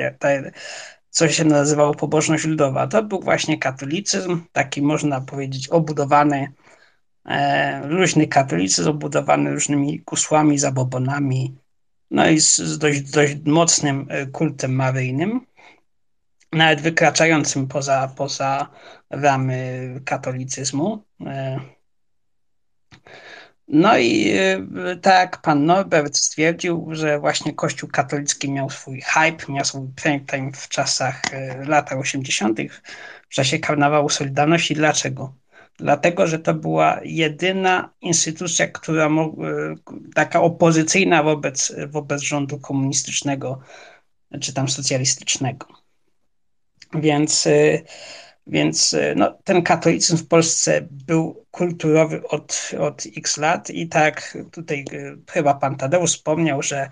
[1.12, 2.86] co się nazywało pobożność ludowa.
[2.86, 6.52] To był właśnie katolicyzm, taki można powiedzieć obudowany,
[7.26, 11.56] e, luźny katolicyzm obudowany różnymi kusłami, zabobonami,
[12.10, 15.40] no i z, z dość, dość mocnym e, kultem maryjnym,
[16.52, 18.68] nawet wykraczającym poza, poza
[19.10, 21.04] ramy katolicyzmu.
[21.26, 21.60] E,
[23.72, 24.32] no i
[24.92, 30.20] y, tak pan Norbert stwierdził, że właśnie Kościół katolicki miał swój hype, miał swój prime
[30.20, 32.58] time w czasach y, lat 80.,
[33.28, 34.74] w czasie karnawału Solidarności.
[34.74, 35.34] Dlaczego?
[35.76, 39.10] Dlatego, że to była jedyna instytucja, która y,
[40.14, 43.60] taka opozycyjna wobec, wobec rządu komunistycznego
[44.40, 45.66] czy tam socjalistycznego.
[46.94, 47.48] Więc
[48.46, 54.38] więc e, no, ten katolicyzm w Polsce był kulturowy od, od x lat i tak
[54.52, 56.88] tutaj e, chyba pan Tadeusz wspomniał, że,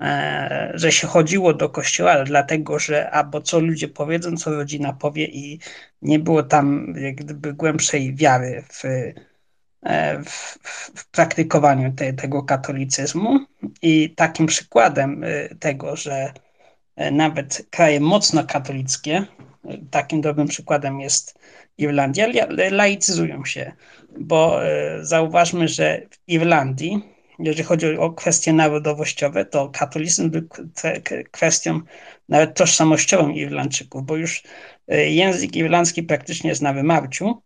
[0.00, 5.24] e, że się chodziło do kościoła, dlatego że albo co ludzie powiedzą, co rodzina powie
[5.24, 5.58] i
[6.02, 8.82] nie było tam jak gdyby głębszej wiary w,
[10.24, 10.58] w,
[10.94, 13.38] w praktykowaniu te, tego katolicyzmu.
[13.82, 15.24] I takim przykładem
[15.60, 16.32] tego, że
[17.12, 19.26] nawet kraje mocno katolickie,
[19.90, 21.38] takim dobrym przykładem jest
[21.78, 22.26] Irlandia,
[22.70, 23.72] laicyzują się,
[24.20, 27.02] bo e, zauważmy, że w Irlandii,
[27.38, 30.42] jeżeli chodzi o kwestie narodowościowe, to katolicyzm był
[31.30, 31.80] kwestią
[32.28, 34.42] nawet tożsamościową Irlandczyków, bo już
[34.88, 37.42] e, język irlandzki praktycznie jest na wymarciu,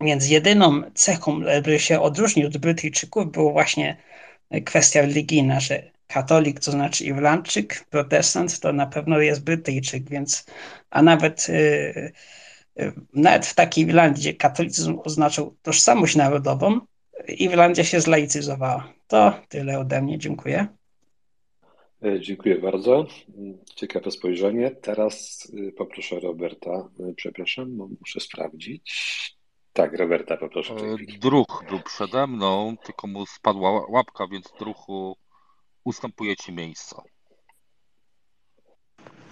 [0.00, 3.96] więc jedyną cechą, żeby się odróżnił od Brytyjczyków, było właśnie
[4.64, 10.46] kwestia religijna, że katolik to znaczy Irlandczyk, protestant to na pewno jest Brytyjczyk, więc
[10.90, 12.12] a nawet, y,
[12.80, 16.80] y, nawet w takiej Irlandii, gdzie katolicyzm oznaczał tożsamość narodową,
[17.28, 18.92] Irlandia się zlaicyzowała.
[19.06, 20.66] To tyle ode mnie, dziękuję.
[22.04, 23.06] E, dziękuję bardzo.
[23.74, 24.70] Ciekawe spojrzenie.
[24.70, 26.88] Teraz y, poproszę Roberta.
[27.10, 28.92] Y, Przepraszam, bo muszę sprawdzić.
[29.72, 31.18] Tak, Roberta poproszę E.
[31.18, 35.16] Druh był przede mną, tylko mu spadła ła- łapka, więc druhu
[35.86, 36.96] ustępuje ci miejsce.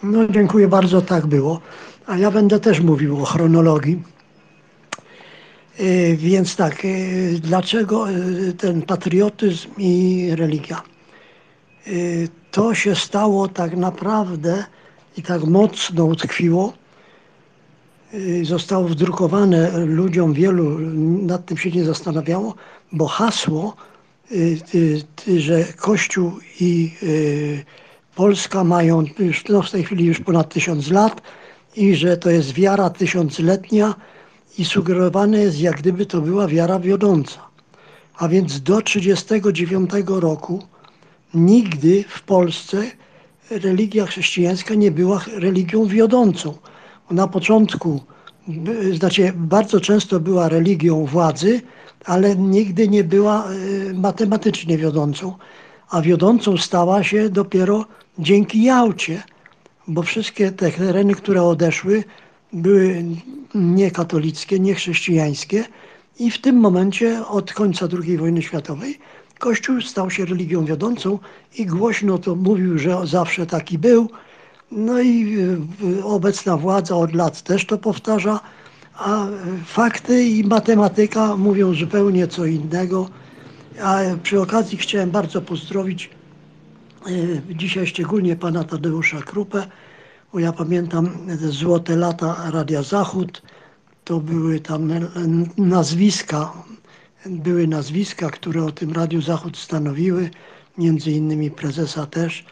[0.02, 1.60] No, dziękuję bardzo, tak było.
[2.06, 4.02] A ja będę też mówił o chronologii.
[5.78, 6.88] E, Więc tak, e,
[7.40, 8.12] dlaczego e,
[8.52, 10.82] ten patriotyzm i religia?
[12.50, 14.64] To się stało tak naprawdę
[15.16, 16.72] i tak mocno utkwiło.
[18.42, 20.78] Zostało wdrukowane ludziom, wielu
[21.32, 22.54] nad tym się nie zastanawiało,
[22.92, 23.76] bo hasło,
[25.38, 27.06] że Kościół i e,
[28.14, 31.22] Polska mają już no w tej chwili już ponad tysiąc lat
[31.76, 33.94] i że to jest wiara tysiącletnia
[34.58, 37.40] i sugerowane jest, jak gdyby to była wiara wiodąca.
[38.18, 39.90] A więc do 1939
[40.22, 40.62] roku
[41.34, 42.82] nigdy w Polsce
[43.50, 46.54] religia chrześcijańska nie była religią wiodącą.
[47.10, 48.00] Na początku,
[48.92, 51.60] znaczy bardzo często była religią władzy,
[52.04, 55.34] ale nigdy nie była e, matematycznie wiodącą.
[55.90, 57.84] A wiodącą stała się dopiero
[58.18, 59.22] dzięki Jałcie,
[59.88, 62.04] bo wszystkie te tereny, które odeszły,
[62.52, 63.04] były
[63.54, 65.64] niekatolickie, niechrześcijańskie
[66.18, 68.98] i w tym momencie od końca II wojny światowej
[69.38, 71.18] Kościół stał się religią wiodącą
[71.58, 74.10] i głośno to mówił, że zawsze taki był.
[74.70, 75.36] No i
[75.98, 78.40] y, obecna władza od lat też to powtarza,
[78.96, 79.30] a y,
[79.64, 83.08] fakty i matematyka mówią zupełnie co innego.
[83.82, 86.10] A przy okazji chciałem bardzo pozdrowić
[87.08, 89.66] y, dzisiaj szczególnie pana Tadeusza Krupę,
[90.32, 93.42] bo ja pamiętam te złote lata Radia Zachód,
[94.04, 95.00] to były tam e,
[95.56, 96.52] nazwiska,
[97.26, 100.30] były nazwiska, które o tym Radiu Zachód stanowiły,
[100.78, 102.44] między innymi prezesa też.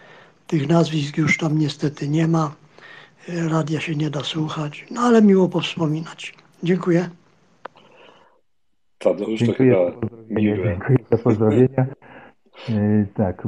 [0.47, 2.62] Tych nazwisk już tam niestety nie ma, e,
[3.29, 6.35] radia się nie da słuchać, no ale miło powspominać.
[6.63, 7.09] Dziękuję.
[8.99, 10.41] Tadeusz, to Dziękuję chyba za pozdrowienia.
[10.57, 10.65] miłe.
[10.69, 11.87] Dziękuję za pozdrowienia.
[12.69, 13.43] E, Tak,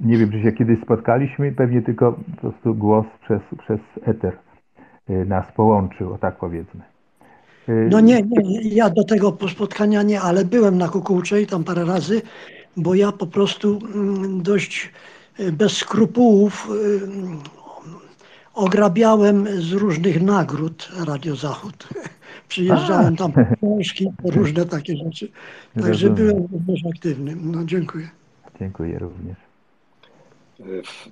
[0.00, 4.38] nie wiem, czy się kiedyś spotkaliśmy, pewnie tylko po prostu głos przez, przez eter
[5.08, 6.80] e, nas połączył, o tak powiedzmy.
[7.68, 11.84] E, No nie, nie, ja do tego spotkania nie, ale byłem na Kukułczej tam parę
[11.84, 12.22] razy,
[12.76, 14.92] bo ja po prostu mm, dość
[15.52, 16.68] bez skrupułów
[18.56, 21.88] ograbiałem z różnych nagród Radio Zachód.
[22.48, 25.28] Przyjeżdżałem tam po książki, po różne takie rzeczy.
[25.74, 26.14] Także Rozumiem.
[26.14, 27.52] byłem również aktywnym.
[27.52, 28.10] No dziękuję.
[28.58, 29.36] Dziękuję również.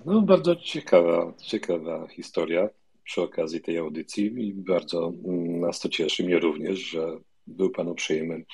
[0.06, 2.68] No, bardzo ciekawa, ciekawa historia
[3.04, 7.88] przy okazji tej audycji i bardzo mm, nas to cieszy, mnie również, że był Pan
[7.88, 8.44] uprzejmy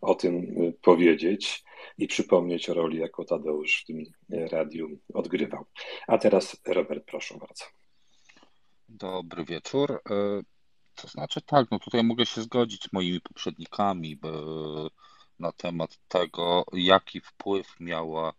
[0.00, 1.64] o tym y, powiedzieć
[1.98, 5.64] i przypomnieć o roli, jaką Tadeusz w tym y, radiu odgrywał.
[6.06, 7.77] A teraz Robert, proszę bardzo.
[8.88, 10.02] Dobry wieczór.
[10.10, 10.42] E,
[10.94, 14.18] To znaczy tak, no tutaj mogę się zgodzić z moimi poprzednikami
[15.38, 18.32] na temat tego, jaki wpływ miała,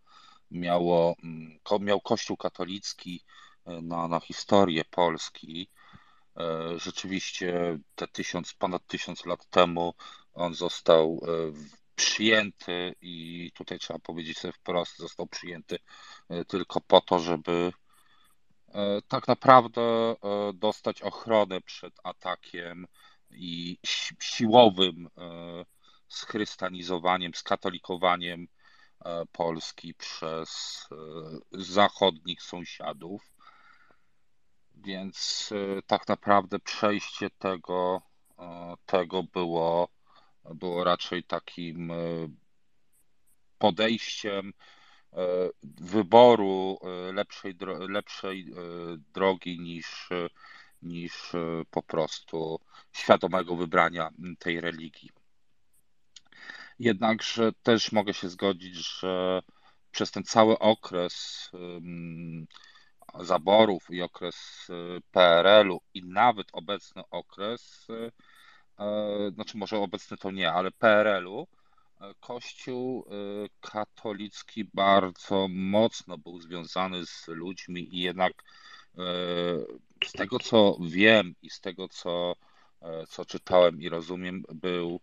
[0.52, 3.24] miało, mm, miał Kościół katolicki
[3.66, 5.70] e, na, na historię Polski.
[6.38, 9.94] E, Rzeczywiście te tysiąc, ponad tysiąc lat temu
[10.34, 11.22] on został
[11.96, 15.80] przyjęty i tutaj trzeba powiedzieć sobie wprost, został przyjęty
[16.48, 17.72] tylko po to, żeby
[19.08, 20.16] tak naprawdę e,
[20.54, 22.88] dostać ochronę przed atakiem
[23.32, 25.66] i si- siłowym e,
[26.08, 28.48] schrystianizowaniem, skatolikowaniem
[29.06, 30.96] e, Polski przez e,
[31.62, 33.32] zachodnich sąsiadów.
[34.76, 38.02] Więc e, tak naprawdę przejście tego,
[38.40, 39.90] e, tego było,
[40.56, 41.96] było raczej takim e,
[43.58, 44.79] podejściem e,
[45.64, 47.56] wyboru e, lepszej,
[47.90, 48.56] lepszej e,
[49.14, 50.30] drogi niż, e,
[50.82, 52.60] niż e, po prostu
[52.94, 55.10] świadomego wybrania tej religii.
[56.80, 59.42] Jednakże też mogę się zgodzić, że
[59.92, 61.50] przez ten cały okres
[63.20, 64.68] zaborów i okres
[65.12, 67.88] PRL-u i nawet obecny okres,
[68.80, 71.59] e, znaczy może obecny to nie, ale PRL-u, e,
[72.20, 73.06] Kościół
[73.46, 79.04] y, katolicki bardzo mocno był związany z ludźmi i jednak e,
[80.06, 82.36] z tego co wiem i z tego co,
[82.82, 85.00] e, co czytałem i rozumiem, był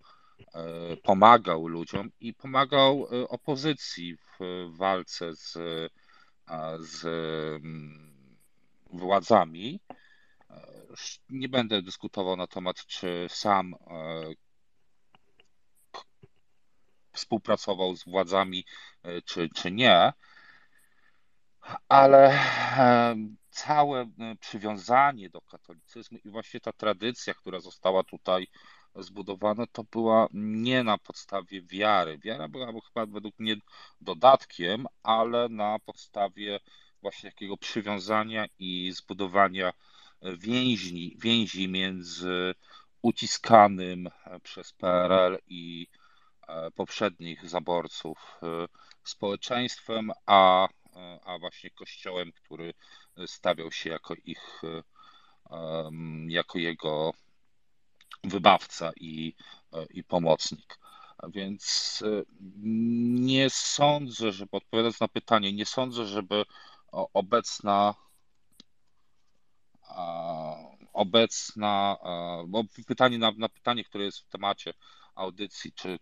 [1.03, 4.39] pomagał ludziom i pomagał opozycji w
[4.77, 5.59] walce z,
[6.81, 7.05] z
[7.65, 8.37] mm,
[8.93, 9.81] władzami.
[11.31, 13.75] Nie będę dyskutował na temat, czy sam
[17.17, 18.65] współpracował z władzami,
[19.25, 20.13] czy, czy nie.
[21.89, 22.39] Ale
[23.51, 24.11] całe
[24.41, 28.47] przywiązanie do katolicyzmu i właśnie ta tradycja, która została tutaj
[28.95, 32.19] zbudowana, to była nie na podstawie wiary.
[32.19, 33.57] Wiara była chyba według mnie
[34.01, 36.61] dodatkiem, ale na podstawie
[37.03, 39.73] właśnie takiego przywiązania i zbudowania
[40.23, 42.55] więzi, więzi między
[43.03, 44.09] uciskanym
[44.43, 45.89] przez PRL i
[46.75, 48.41] poprzednich zaborców
[49.05, 50.69] społeczeństwem, a,
[51.25, 52.75] a właśnie kościołem, który
[53.27, 54.63] stawiał się jako ich,
[56.29, 57.13] jako jego
[58.25, 59.35] wybawca i,
[59.91, 60.79] i pomocnik.
[61.29, 62.03] Więc
[63.13, 66.45] nie sądzę, żeby odpowiadając na pytanie, nie sądzę, żeby
[66.93, 67.95] obecna
[70.93, 71.97] obecna,
[72.47, 74.75] bo pytanie na, na pytanie, które jest w temacie
[75.17, 75.99] audycji, czy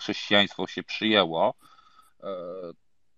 [0.00, 1.54] chrześcijaństwo się przyjęło,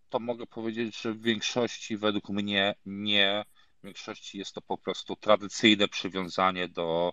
[0.08, 3.44] to mogę powiedzieć, że w większości według mnie nie.
[3.80, 7.12] W większości jest to po prostu tradycyjne przywiązanie do,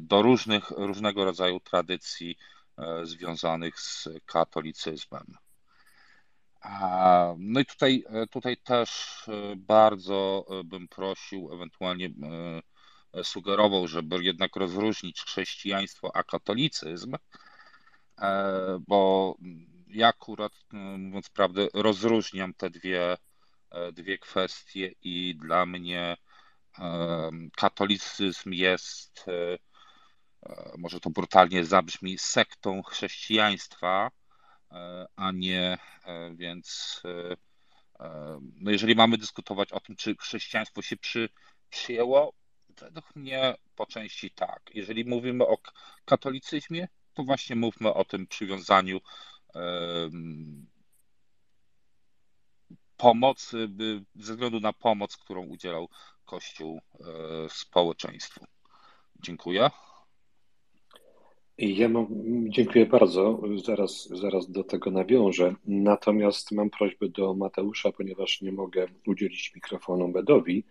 [0.00, 2.36] do różnych, różnego rodzaju tradycji
[3.02, 5.24] związanych z katolicyzmem.
[7.38, 9.22] No i tutaj, tutaj też
[9.56, 12.10] bardzo bym prosił, ewentualnie
[13.22, 17.16] sugerował, żeby jednak rozróżnić chrześcijaństwo a katolicyzm,
[18.88, 19.34] bo
[19.86, 20.52] ja akurat,
[20.98, 23.16] mówiąc prawdę, rozróżniam te dwie,
[23.92, 26.16] dwie kwestie i dla mnie
[27.56, 29.24] katolicyzm jest,
[30.78, 34.10] może to brutalnie zabrzmi, sektą chrześcijaństwa,
[35.16, 35.78] a nie,
[36.34, 37.00] więc
[38.60, 41.28] no jeżeli mamy dyskutować o tym, czy chrześcijaństwo się przy,
[41.70, 42.32] przyjęło,
[42.80, 44.70] według mnie po części tak.
[44.74, 45.58] Jeżeli mówimy o
[46.04, 49.00] katolicyzmie, to właśnie mówmy o tym przywiązaniu
[52.96, 53.68] pomocy,
[54.14, 55.88] ze względu na pomoc, którą udzielał
[56.24, 56.80] Kościół
[57.48, 58.44] społeczeństwu.
[59.22, 59.70] Dziękuję.
[61.58, 62.06] Ja mam,
[62.48, 65.54] dziękuję bardzo, zaraz, zaraz do tego nawiążę.
[65.64, 70.64] Natomiast mam prośbę do Mateusza, ponieważ nie mogę udzielić mikrofonu Bedowi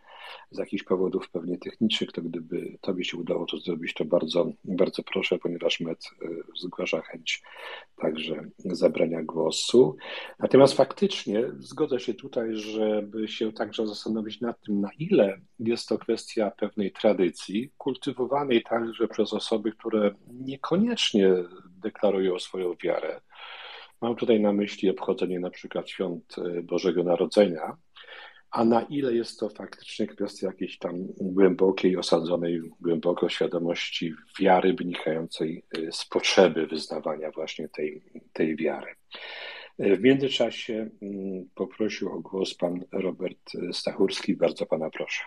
[0.51, 5.03] z jakichś powodów pewnie technicznych, to gdyby Tobie się udało to zrobić, to bardzo, bardzo
[5.03, 6.09] proszę, ponieważ Med
[6.55, 7.43] zgłasza chęć
[8.01, 9.95] także zabrania głosu.
[10.39, 15.97] Natomiast faktycznie zgodzę się tutaj, żeby się także zastanowić nad tym, na ile jest to
[15.97, 21.33] kwestia pewnej tradycji, kultywowanej także przez osoby, które niekoniecznie
[21.81, 23.21] deklarują swoją wiarę.
[24.01, 27.77] Mam tutaj na myśli obchodzenie na przykład świąt Bożego Narodzenia,
[28.51, 35.63] a na ile jest to faktycznie kwestia jakiejś tam głębokiej, osadzonej głęboko świadomości wiary wynikającej
[35.91, 38.95] z potrzeby wyznawania właśnie tej, tej wiary.
[39.79, 40.89] W międzyczasie
[41.55, 44.35] poprosił o głos pan Robert Stachurski.
[44.35, 45.23] Bardzo pana proszę.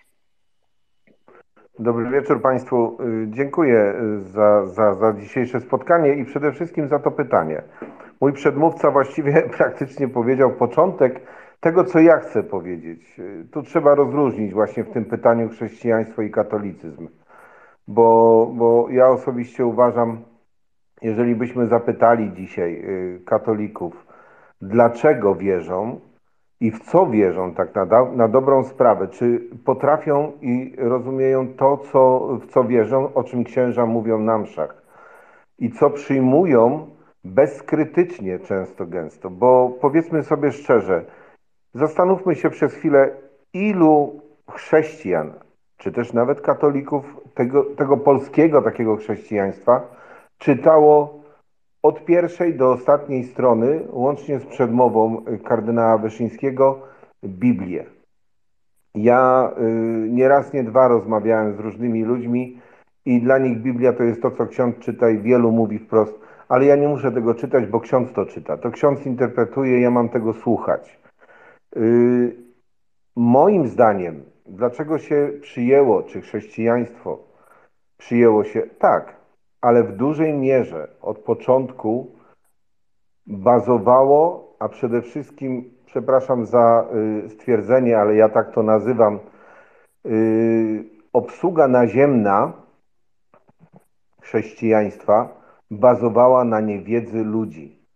[1.79, 2.99] Dobry wieczór Państwu.
[3.27, 7.62] Dziękuję za, za, za dzisiejsze spotkanie i przede wszystkim za to pytanie.
[8.21, 11.21] Mój przedmówca właściwie praktycznie powiedział początek
[11.61, 13.20] tego, co ja chcę powiedzieć.
[13.50, 17.08] Tu trzeba rozróżnić właśnie w tym pytaniu chrześcijaństwo i katolicyzm.
[17.88, 20.22] Bo, bo ja osobiście uważam,
[21.02, 22.84] jeżeli byśmy zapytali dzisiaj
[23.24, 24.06] katolików,
[24.62, 26.00] dlaczego wierzą
[26.61, 32.28] i w co wierzą tak na, na dobrą sprawę, czy potrafią i rozumieją to, co,
[32.38, 34.82] w co wierzą, o czym księża mówią na mszach
[35.58, 36.86] i co przyjmują
[37.24, 41.04] bezkrytycznie często gęsto, bo powiedzmy sobie szczerze,
[41.75, 43.11] Zastanówmy się przez chwilę,
[43.53, 45.33] ilu chrześcijan,
[45.77, 49.83] czy też nawet katolików tego, tego polskiego takiego chrześcijaństwa
[50.39, 51.21] czytało
[51.83, 56.79] od pierwszej do ostatniej strony, łącznie z przedmową kardynała Wyszyńskiego,
[57.25, 57.85] Biblię.
[58.95, 59.62] Ja y,
[60.11, 62.61] nie raz, nie dwa rozmawiałem z różnymi ludźmi
[63.05, 66.64] i dla nich Biblia to jest to, co ksiądz czyta i wielu mówi wprost, ale
[66.64, 68.57] ja nie muszę tego czytać, bo ksiądz to czyta.
[68.57, 70.99] To ksiądz interpretuje, ja mam tego słuchać.
[73.16, 77.18] Moim zdaniem, dlaczego się przyjęło, czy chrześcijaństwo
[77.99, 79.16] przyjęło się tak,
[79.61, 82.16] ale w dużej mierze od początku
[83.27, 86.89] bazowało, a przede wszystkim, przepraszam za
[87.29, 89.18] stwierdzenie, ale ja tak to nazywam,
[91.12, 92.53] obsługa naziemna
[94.21, 95.41] chrześcijaństwa
[95.71, 97.87] bazowała na niewiedzy ludzi.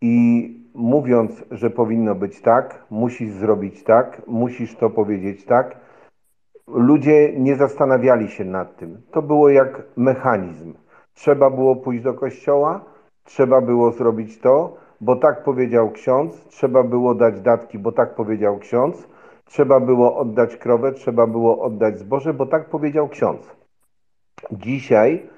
[0.00, 5.76] I mówiąc, że powinno być tak, musisz zrobić tak, musisz to powiedzieć tak,
[6.66, 9.02] ludzie nie zastanawiali się nad tym.
[9.10, 10.74] To było jak mechanizm.
[11.14, 12.84] Trzeba było pójść do kościoła,
[13.24, 18.58] trzeba było zrobić to, bo tak powiedział ksiądz, trzeba było dać datki, bo tak powiedział
[18.58, 19.08] ksiądz,
[19.44, 23.56] trzeba było oddać krowę, trzeba było oddać zboże, bo tak powiedział ksiądz.
[24.52, 25.28] Dzisiaj,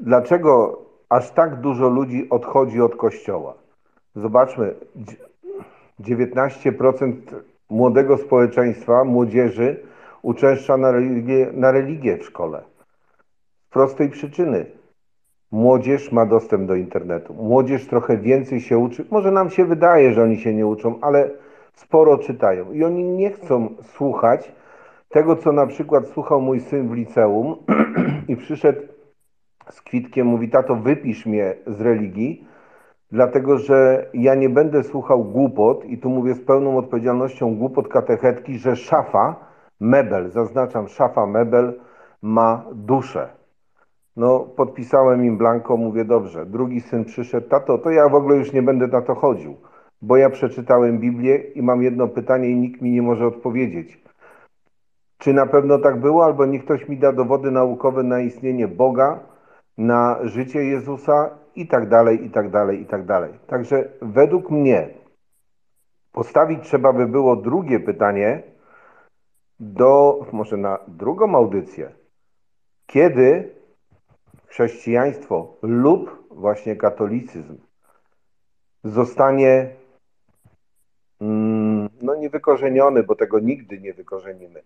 [0.00, 3.54] dlaczego aż tak dużo ludzi odchodzi od kościoła?
[4.18, 4.74] Zobaczmy,
[6.00, 7.12] 19%
[7.70, 9.82] młodego społeczeństwa, młodzieży
[10.22, 12.62] uczęszcza na religię, na religię w szkole.
[13.66, 14.66] Z prostej przyczyny.
[15.50, 17.34] Młodzież ma dostęp do internetu.
[17.34, 19.04] Młodzież trochę więcej się uczy.
[19.10, 21.30] Może nam się wydaje, że oni się nie uczą, ale
[21.74, 22.72] sporo czytają.
[22.72, 24.52] I oni nie chcą słuchać
[25.08, 27.56] tego, co na przykład słuchał mój syn w liceum
[28.28, 28.80] i przyszedł
[29.70, 32.47] z kwitkiem, mówi, tato, wypisz mnie z religii,
[33.12, 38.58] dlatego że ja nie będę słuchał głupot, i tu mówię z pełną odpowiedzialnością głupot katechetki,
[38.58, 39.36] że szafa,
[39.80, 41.80] mebel, zaznaczam, szafa, mebel
[42.22, 43.28] ma duszę.
[44.16, 46.46] No, podpisałem im blanko, mówię, dobrze.
[46.46, 49.56] Drugi syn przyszedł, tato, to ja w ogóle już nie będę na to chodził,
[50.02, 54.02] bo ja przeczytałem Biblię i mam jedno pytanie i nikt mi nie może odpowiedzieć.
[55.18, 59.20] Czy na pewno tak było, albo niech ktoś mi da dowody naukowe na istnienie Boga,
[59.78, 61.30] na życie Jezusa
[61.60, 63.32] i tak dalej, i tak dalej, i tak dalej.
[63.46, 64.88] Także według mnie
[66.12, 68.42] postawić trzeba by było drugie pytanie
[69.60, 71.92] do, może na drugą audycję.
[72.86, 73.54] Kiedy
[74.46, 77.56] chrześcijaństwo lub właśnie katolicyzm
[78.84, 79.70] zostanie
[81.20, 84.62] mm, no niewykorzeniony, bo tego nigdy nie wykorzenimy,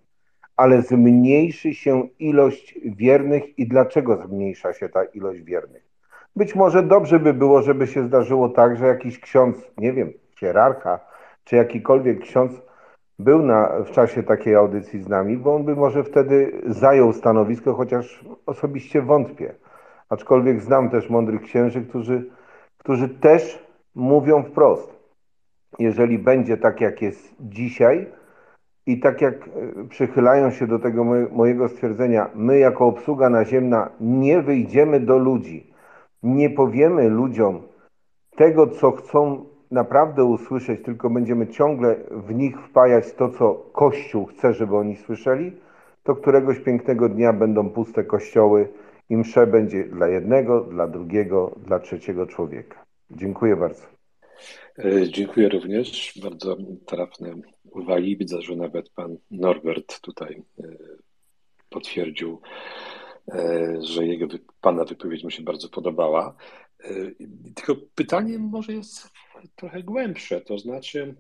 [0.56, 5.91] ale zmniejszy się ilość wiernych i dlaczego zmniejsza się ta ilość wiernych?
[6.36, 11.00] Być może dobrze by było, żeby się zdarzyło tak, że jakiś ksiądz, nie wiem, hierarcha,
[11.44, 12.62] czy jakikolwiek ksiądz
[13.18, 17.74] był na, w czasie takiej audycji z nami, bo on by może wtedy zajął stanowisko,
[17.74, 19.54] chociaż osobiście wątpię.
[20.08, 22.30] Aczkolwiek znam też mądrych księży, którzy,
[22.78, 24.92] którzy też mówią wprost.
[25.78, 28.06] Jeżeli będzie tak, jak jest dzisiaj,
[28.86, 29.48] i tak jak e,
[29.88, 35.71] przychylają się do tego mojego stwierdzenia, my jako obsługa naziemna nie wyjdziemy do ludzi,
[36.22, 37.62] nie powiemy ludziom
[38.36, 44.54] tego, co chcą naprawdę usłyszeć, tylko będziemy ciągle w nich wpajać to, co Kościół chce,
[44.54, 45.52] żeby oni słyszeli,
[46.02, 48.68] to któregoś pięknego dnia będą puste kościoły
[49.10, 52.84] i msze będzie dla jednego, dla drugiego, dla trzeciego człowieka.
[53.10, 53.82] Dziękuję bardzo.
[54.78, 56.18] E, dziękuję również.
[56.22, 56.56] Bardzo
[56.86, 57.34] trafne
[57.70, 58.16] uwagi.
[58.16, 60.64] Widzę, że nawet pan Norbert tutaj e,
[61.70, 62.40] potwierdził,
[63.80, 64.26] że jego,
[64.60, 66.36] pana wypowiedź mu się bardzo podobała.
[67.54, 69.10] Tylko pytanie może jest
[69.56, 71.14] trochę głębsze, to znaczy,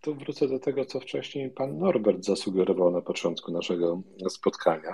[0.00, 4.92] tu wrócę do tego, co wcześniej pan Norbert zasugerował na początku naszego spotkania.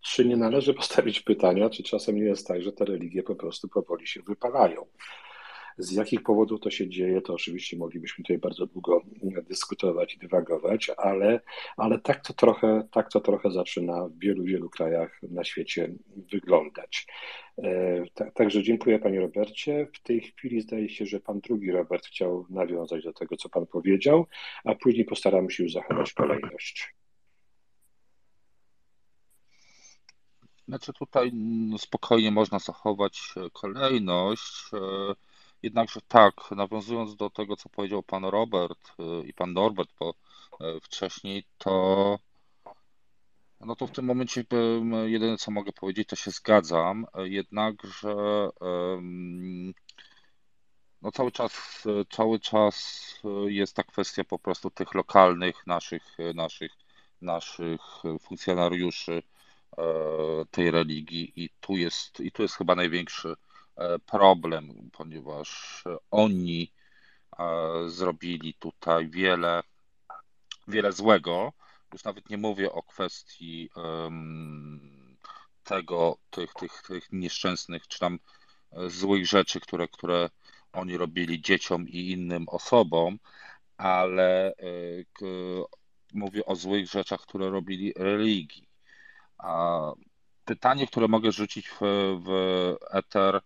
[0.00, 3.68] Czy nie należy postawić pytania, czy czasem nie jest tak, że te religie po prostu
[3.68, 4.86] powoli się wypalają?
[5.78, 9.02] Z jakich powodów to się dzieje, to oczywiście moglibyśmy tutaj bardzo długo
[9.48, 11.40] dyskutować i dywagować, ale,
[11.76, 15.92] ale tak, to trochę, tak to trochę zaczyna w wielu, wielu krajach na świecie
[16.32, 17.06] wyglądać.
[17.58, 19.88] E, także dziękuję Panie Robercie.
[19.94, 23.66] W tej chwili zdaje się, że Pan drugi Robert chciał nawiązać do tego, co Pan
[23.66, 24.26] powiedział,
[24.64, 26.94] a później postaramy się już zachować kolejność.
[30.68, 31.32] Znaczy tutaj
[31.78, 34.70] spokojnie można zachować kolejność.
[35.62, 38.92] Jednakże tak, nawiązując do tego, co powiedział pan Robert
[39.22, 40.14] y, i pan Norbert po,
[40.60, 42.18] y, wcześniej, to
[43.60, 44.44] no to w tym momencie
[45.06, 48.16] jedyne co mogę powiedzieć, to się zgadzam, jednakże
[51.02, 53.04] no cały czas, cały czas
[53.46, 56.72] jest ta kwestia po prostu tych lokalnych naszych, naszych,
[57.22, 57.80] naszych
[58.20, 59.22] funkcjonariuszy
[59.78, 59.82] e,
[60.50, 63.34] tej religii i tu jest, i tu jest chyba największy
[64.06, 66.72] problem, ponieważ oni
[67.38, 67.44] e,
[67.88, 69.62] zrobili tutaj wiele,
[70.68, 71.52] wiele złego.
[71.92, 73.70] Już nawet nie mówię o kwestii
[75.64, 78.18] tego, tych, tych, tych nieszczęsnych, czy tam
[78.72, 80.30] e, złych rzeczy, które, które
[80.72, 83.18] oni robili dzieciom i innym osobom,
[83.76, 84.54] ale
[86.14, 88.68] mówię o złych rzeczach, które robili religii.
[90.44, 91.78] Pytanie, które mogę rzucić w,
[92.24, 92.30] w
[92.90, 93.40] eter,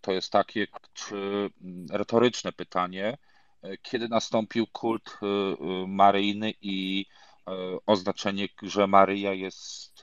[0.00, 3.18] to jest takie czy, mm, retoryczne pytanie,
[3.62, 7.06] e, kiedy nastąpił kult e, e, Maryjny i
[7.86, 10.02] oznaczenie, że Maryja jest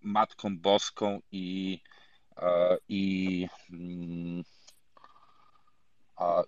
[0.00, 1.80] Matką Boską i,
[2.88, 4.42] i, mm,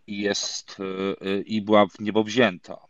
[0.06, 0.76] i jest
[1.44, 2.87] i była w niebo wzięta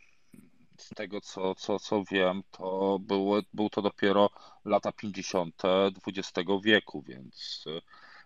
[0.93, 4.31] z tego co, co, co wiem, to było, był to dopiero
[4.65, 5.63] lata 50.
[6.07, 7.81] XX wieku, więc e,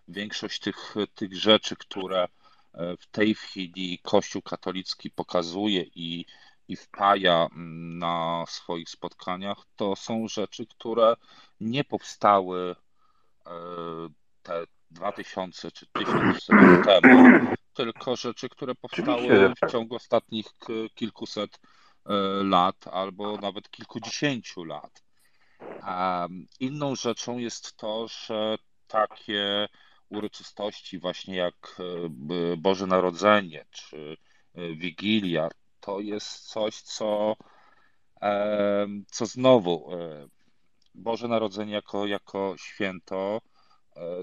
[0.07, 2.27] większość tych, tych rzeczy, które
[2.99, 6.25] w tej chwili Kościół katolicki pokazuje i,
[6.67, 7.47] i wpaja
[7.97, 11.15] na swoich spotkaniach, to są rzeczy, które
[11.61, 12.75] nie powstały
[14.43, 20.45] te 2000 czy 1000 lat temu, tylko rzeczy, które powstały w ciągu ostatnich
[20.95, 21.59] kilkuset
[22.43, 25.03] lat albo nawet kilkudziesięciu lat.
[26.59, 29.67] Inną rzeczą jest to, że takie
[30.09, 31.81] uroczystości, właśnie jak
[32.57, 34.17] Boże Narodzenie czy
[34.55, 35.49] Wigilia,
[35.79, 37.35] to jest coś, co,
[39.11, 39.91] co znowu
[40.95, 43.41] Boże Narodzenie jako, jako święto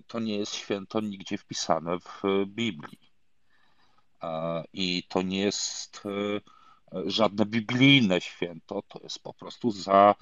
[0.06, 3.12] to nie jest święto nigdzie wpisane w Biblii.
[4.72, 6.02] I to nie jest
[7.06, 10.14] żadne biblijne święto, to jest po prostu za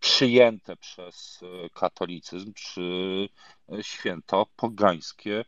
[0.00, 1.40] przyjęte przez
[1.74, 3.28] katolicyzm czy
[3.82, 5.44] święto pogańskie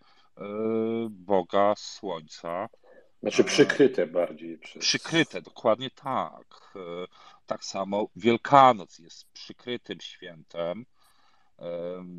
[1.10, 2.68] Boga Słońca.
[3.22, 4.82] Znaczy przykryte bardziej przez.
[4.82, 6.74] Przykryte, dokładnie tak.
[7.46, 10.86] Tak samo Wielkanoc jest przykrytym świętem,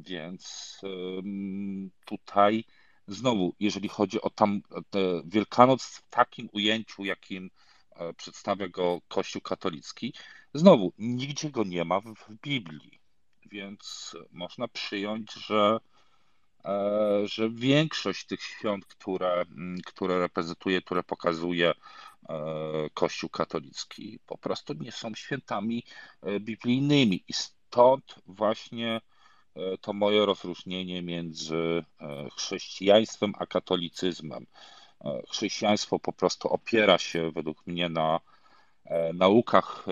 [0.02, 0.78] więc
[2.06, 2.64] tutaj
[3.08, 4.62] znowu, jeżeli chodzi o tam
[5.26, 7.50] Wielkanoc w takim ujęciu, jakim
[8.18, 10.14] przedstawia go Kościół katolicki,
[10.54, 13.00] znowu nigdzie go nie ma w Biblii,
[13.46, 15.80] więc można przyjąć, że,
[17.24, 19.46] że większość tych świąt, które,
[19.86, 21.74] które reprezentuje, które pokazuje
[22.94, 25.84] Kościół katolicki, po prostu nie są świętami
[26.40, 29.02] biblijnymi i stąd właśnie
[29.82, 31.84] to moje rozróżnienie między
[32.36, 34.46] chrześcijaństwem a katolicyzmem.
[35.30, 38.20] Chrześcijaństwo po prostu opiera się według mnie na
[39.14, 39.86] naukach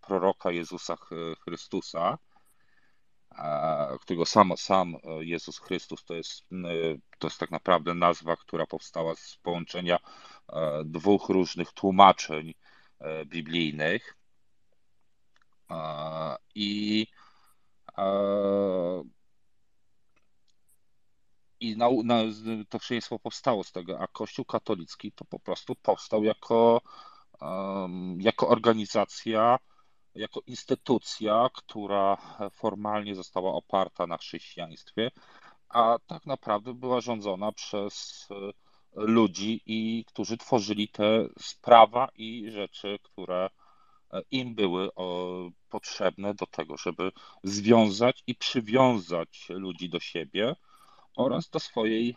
[0.00, 0.96] proroka Jezusa
[1.44, 2.18] Chrystusa,
[4.00, 6.48] którego sam, sam Jezus Chrystus to jest,
[7.18, 9.98] to jest tak naprawdę nazwa, która powstała z połączenia
[10.84, 12.54] dwóch różnych tłumaczeń
[13.26, 14.16] biblijnych.
[16.54, 17.06] I
[21.60, 22.16] i na, na,
[22.68, 26.80] to chrześcijaństwo powstało z tego, a Kościół katolicki to po prostu powstał jako,
[27.40, 29.58] um, jako organizacja,
[30.14, 32.16] jako instytucja, która
[32.52, 35.10] formalnie została oparta na chrześcijaństwie,
[35.68, 38.28] a tak naprawdę była rządzona przez
[38.92, 43.50] ludzi, i, którzy tworzyli te sprawa i rzeczy, które
[44.30, 44.90] im były
[45.68, 47.12] potrzebne do tego, żeby
[47.44, 50.56] związać i przywiązać ludzi do siebie
[51.16, 52.16] oraz do swojej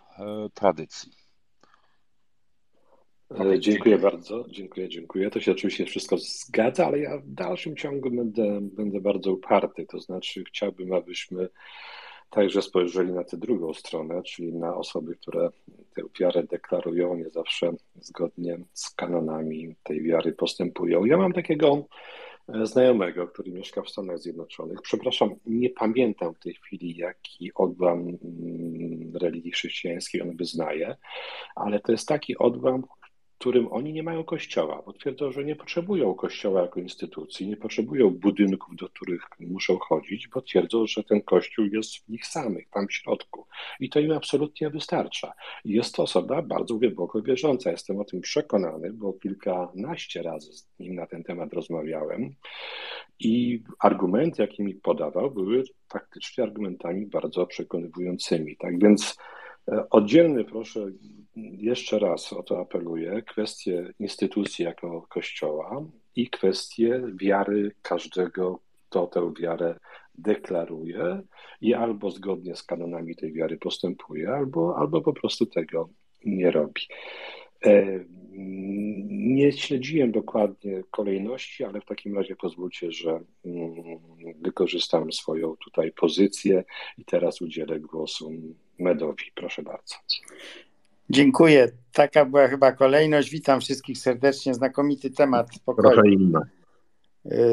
[0.54, 1.12] tradycji.
[3.30, 5.30] Okay, dziękuję bardzo, dziękuję, dziękuję.
[5.30, 9.86] To się oczywiście wszystko zgadza, ale ja w dalszym ciągu będę, będę bardzo uparty.
[9.86, 11.50] To znaczy, chciałbym, abyśmy
[12.30, 15.50] także spojrzeli na tę drugą stronę, czyli na osoby, które
[15.96, 21.06] tę wiarę deklarują, nie zawsze zgodnie z kanonami tej wiary postępują.
[21.06, 21.86] Ja mam takiego
[22.64, 24.82] znajomego, który mieszka w Stanach Zjednoczonych.
[24.82, 28.18] Przepraszam, nie pamiętam w tej chwili, jaki odłam
[29.22, 30.96] religii chrześcijańskiej on wyznaje,
[31.56, 32.84] ale to jest taki odłam,
[33.44, 38.10] którym oni nie mają kościoła, bo twierdzą, że nie potrzebują kościoła jako instytucji, nie potrzebują
[38.10, 42.88] budynków, do których muszą chodzić, bo twierdzą, że ten kościół jest w nich samych, tam
[42.88, 43.48] w środku.
[43.80, 45.34] I to im absolutnie wystarcza.
[45.66, 47.72] Jest to osoba bardzo głęboko wierząca.
[47.72, 52.36] Jestem o tym przekonany, bo kilkanaście razy z nim na ten temat rozmawiałem.
[53.20, 55.64] I argumenty, jakie mi podawał, były
[55.94, 58.58] faktycznie argumentami bardzo przekonywującymi.
[58.58, 59.18] Tak więc
[59.90, 60.92] Oddzielny, proszę,
[61.36, 65.86] jeszcze raz o to apeluję, kwestię instytucji jako Kościoła
[66.16, 68.60] i kwestię wiary każdego,
[68.90, 69.80] kto tę wiarę
[70.16, 71.22] deklaruje
[71.62, 75.90] i albo zgodnie z kanonami tej wiary postępuje, albo, albo po prostu tego
[76.26, 76.82] nie robi.
[79.08, 83.20] Nie śledziłem dokładnie kolejności, ale w takim razie pozwólcie, że
[84.42, 86.64] wykorzystam swoją tutaj pozycję
[86.98, 88.32] i teraz udzielę głosu
[88.80, 89.24] Medowi.
[89.36, 89.96] Proszę bardzo.
[91.10, 91.72] Dziękuję.
[91.94, 93.30] Taka była chyba kolejność.
[93.30, 94.54] Witam wszystkich serdecznie.
[94.54, 95.92] Znakomity temat pokoju.
[95.92, 96.42] Trochę inna.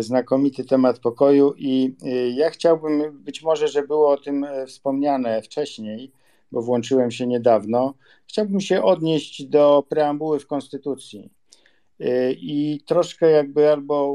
[0.01, 1.97] Znakomity temat pokoju i
[2.35, 6.13] ja chciałbym, być może, że było o tym wspomniane wcześniej,
[6.53, 7.95] bo włączyłem się niedawno.
[8.27, 11.31] Chciałbym się odnieść do preambuły w Konstytucji
[12.31, 14.13] i troszkę jakby albo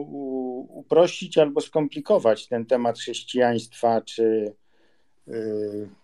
[0.69, 4.53] uprościć, albo skomplikować ten temat chrześcijaństwa czy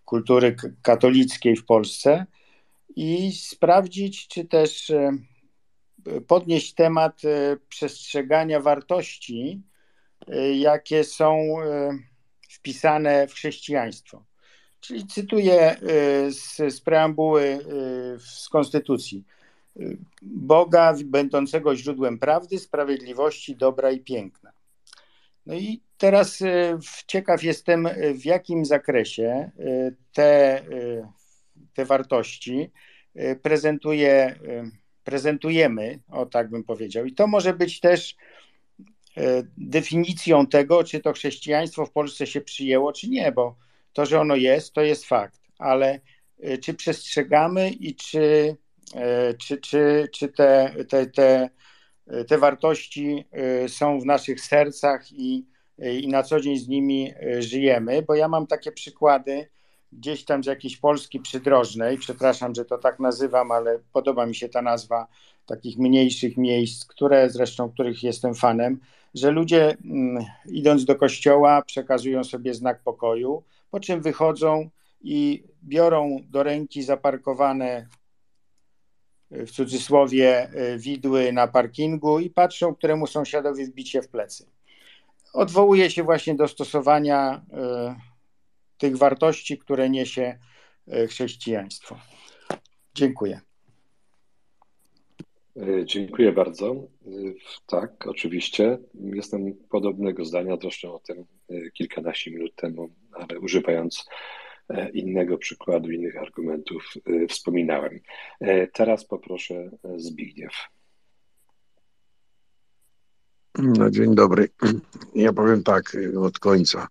[0.05, 2.25] kultury katolickiej w Polsce
[2.95, 4.91] i sprawdzić, czy też
[6.27, 7.21] podnieść temat
[7.69, 9.61] przestrzegania wartości,
[10.53, 11.55] jakie są
[12.49, 14.23] wpisane w chrześcijaństwo.
[14.79, 15.75] Czyli cytuję
[16.29, 17.59] z, z preambuły
[18.19, 19.23] z Konstytucji.
[20.21, 24.51] Boga będącego źródłem prawdy, sprawiedliwości, dobra i piękna.
[25.45, 26.39] No i teraz
[27.07, 29.51] ciekaw jestem, w jakim zakresie
[30.13, 30.61] te,
[31.73, 32.71] te wartości
[33.41, 34.39] prezentuje,
[35.03, 37.05] prezentujemy, o tak bym powiedział.
[37.05, 38.15] I to może być też
[39.57, 43.55] definicją tego, czy to chrześcijaństwo w Polsce się przyjęło, czy nie, bo
[43.93, 45.99] to, że ono jest, to jest fakt, ale
[46.63, 48.55] czy przestrzegamy i czy
[49.37, 51.49] czy, czy, czy te, te, te,
[52.27, 53.25] te wartości
[53.67, 55.50] są w naszych sercach i,
[55.81, 59.47] i na co dzień z nimi e, żyjemy, bo ja mam takie przykłady
[59.91, 64.49] gdzieś tam z jakiejś Polski przydrożnej, przepraszam, że to tak nazywam, ale podoba mi się
[64.49, 65.07] ta nazwa
[65.45, 68.79] takich mniejszych miejsc, które zresztą których jestem fanem,
[69.13, 74.69] że ludzie mm, idąc do kościoła przekazują sobie znak pokoju, po czym wychodzą
[75.01, 77.87] i biorą do ręki zaparkowane
[79.31, 84.45] w cudzysłowie e, widły na parkingu i patrzą, któremu sąsiadowi wbić się w plecy.
[85.33, 87.95] Odwołuje się właśnie do stosowania e,
[88.77, 90.39] tych wartości, które niesie
[90.87, 91.99] e, chrześcijaństwo.
[92.95, 93.41] Dziękuję.
[95.85, 96.75] Dziękuję bardzo.
[97.67, 98.77] Tak, oczywiście.
[98.93, 101.25] Jestem podobnego zdania, zresztą o tym
[101.73, 104.05] kilkanaście minut temu, ale używając
[104.71, 107.99] E, innego przykładu, innych argumentów e, wspominałem.
[108.39, 110.53] E, teraz poproszę Zbigniew.
[113.57, 114.49] No, dzień dobry.
[115.15, 116.87] Ja powiem tak od końca.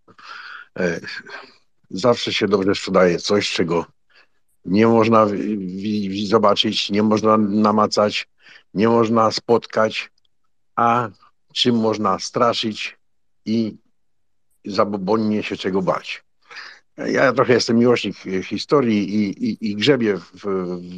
[1.91, 3.87] Zawsze się dobrze sprzedaje coś, czego
[4.65, 5.27] nie można
[6.27, 8.29] zobaczyć, nie można namacać,
[8.75, 10.11] nie można spotkać,
[10.77, 11.09] a
[11.55, 12.99] czym można straszyć
[13.45, 13.77] i
[14.65, 16.25] zabobonnie się czego bać.
[16.97, 20.47] Ja trochę jestem miłośnik historii i, i, i grzebię w,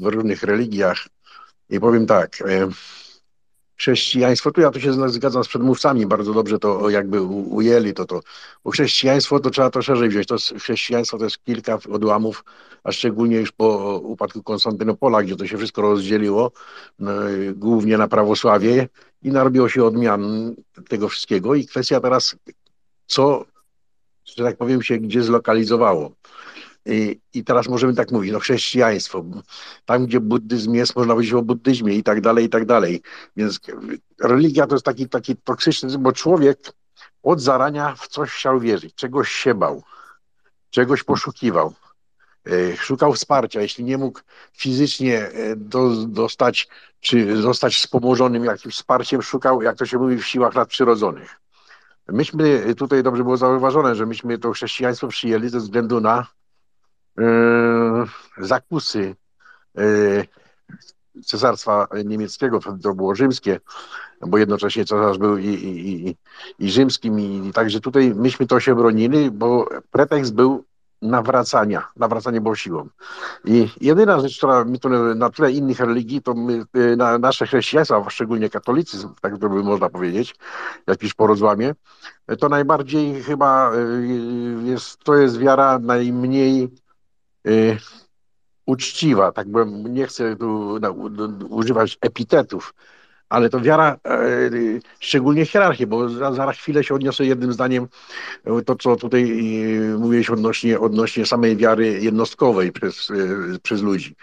[0.00, 1.08] w, różnych religiach
[1.70, 2.68] i powiem tak, e,
[3.82, 8.20] chrześcijaństwo, tu ja tu się zgadzam z przedmówcami, bardzo dobrze to jakby ujęli to, to
[8.64, 12.44] bo chrześcijaństwo to trzeba to szerzej wziąć, to chrześcijaństwo to jest kilka odłamów,
[12.84, 16.52] a szczególnie już po upadku Konstantynopola, gdzie to się wszystko rozdzieliło,
[16.98, 17.12] no,
[17.54, 18.88] głównie na prawosławie
[19.22, 20.54] i narobiło się odmian
[20.88, 22.36] tego wszystkiego i kwestia teraz,
[23.06, 23.44] co
[24.24, 26.12] że tak powiem, się gdzie zlokalizowało.
[26.86, 29.24] I, I teraz możemy tak mówić, no chrześcijaństwo,
[29.84, 33.02] tam gdzie buddyzm jest, można powiedzieć o buddyzmie i tak dalej, i tak dalej.
[33.36, 33.60] Więc
[34.20, 36.58] religia to jest taki, taki toksyczny, bo człowiek
[37.22, 39.82] od zarania w coś chciał wierzyć, czegoś się bał,
[40.70, 41.74] czegoś poszukiwał,
[42.46, 44.20] e, szukał wsparcia, jeśli nie mógł
[44.52, 46.68] fizycznie e, do, dostać,
[47.00, 51.40] czy zostać wspomożonym jakimś wsparciem, szukał, jak to się mówi, w siłach nadprzyrodzonych.
[52.08, 56.26] Myśmy, tutaj dobrze było zauważone, że myśmy to chrześcijaństwo przyjęli ze względu na
[58.38, 59.14] zakusy
[59.78, 59.82] e,
[61.24, 63.60] cesarstwa niemieckiego, to było rzymskie,
[64.20, 66.16] bo jednocześnie cesarz był i, i, i,
[66.58, 70.64] i rzymskim, i, i także tutaj myśmy to się bronili, bo pretekst był
[71.02, 72.88] nawracania, nawracanie było siłą.
[73.44, 77.46] I jedyna rzecz, która mi tu na tle innych religii, to my, y, na nasze
[77.46, 80.34] chrześcijaństwo, szczególnie katolicyzm, tak to by można powiedzieć,
[80.86, 81.74] jakiś po rozłamie,
[82.38, 83.72] to najbardziej chyba
[84.64, 86.68] jest, to jest wiara najmniej
[87.49, 87.78] y,
[88.66, 90.90] uczciwa, tak bym, nie chcę tu no,
[91.49, 92.74] używać epitetów,
[93.28, 94.51] ale to wiara, e,
[95.01, 97.88] szczególnie hierarchii, bo za, chwilę się odniosę jednym zdaniem
[98.45, 99.24] e, to, co tutaj
[99.99, 103.09] mówiłeś odnośnie, odnośnie samej wiary jednostkowej przez,
[103.62, 104.16] przez ludzi.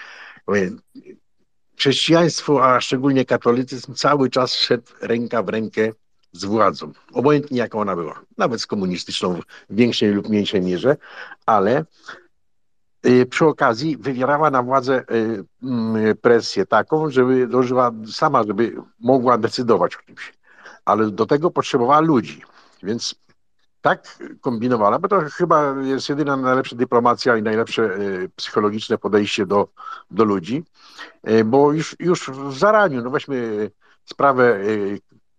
[1.77, 5.91] Chrześcijaństwo, a szczególnie katolicyzm cały czas szedł ręka w rękę
[6.31, 9.39] z władzą, obojętnie jaka ona była, nawet z komunistyczną
[9.69, 10.97] w większej lub mniejszej mierze,
[11.45, 12.28] ale Y,
[13.29, 19.95] przy okazji wywierała na władzę y, mm, presję taką, żeby dożyła sama, żeby mogła decydować
[19.95, 20.33] o czymś.
[20.85, 22.41] Ale do tego potrzebowała ludzi.
[22.83, 23.15] Więc
[23.81, 29.67] tak kombinowała, bo to chyba jest jedyna najlepsza dyplomacja i najlepsze y, psychologiczne podejście do,
[30.11, 30.63] do ludzi,
[31.45, 33.71] bo już, już w zaraniu, no weźmy
[34.05, 34.59] sprawę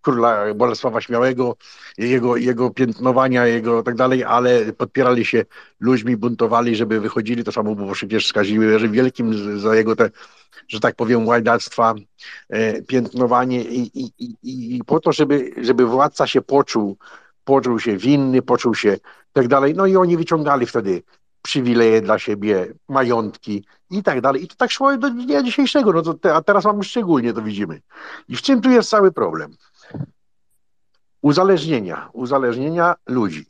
[0.03, 1.57] króla Bolesława Śmiałego,
[1.99, 5.45] jego, jego piętnowania, jego tak dalej, ale podpierali się
[5.81, 7.45] ludźmi, buntowali, żeby wychodzili.
[7.45, 10.11] To samo było przecież z Kazimierzem Wielkim za jego te,
[10.69, 11.95] że tak powiem, łajdactwa,
[12.49, 16.97] e, piętnowanie i, i, i, i po to, żeby, żeby władca się poczuł,
[17.45, 18.97] poczuł się winny, poczuł się
[19.33, 19.75] tak dalej.
[19.75, 21.03] No i oni wyciągali wtedy
[21.43, 24.45] przywileje dla siebie, majątki i tak dalej.
[24.45, 27.43] I to tak szło do dnia dzisiejszego, no to te, a teraz mamy szczególnie to
[27.43, 27.81] widzimy.
[28.29, 29.57] I w czym tu jest cały problem?
[31.23, 33.47] Uzależnienia, uzależnienia ludzi,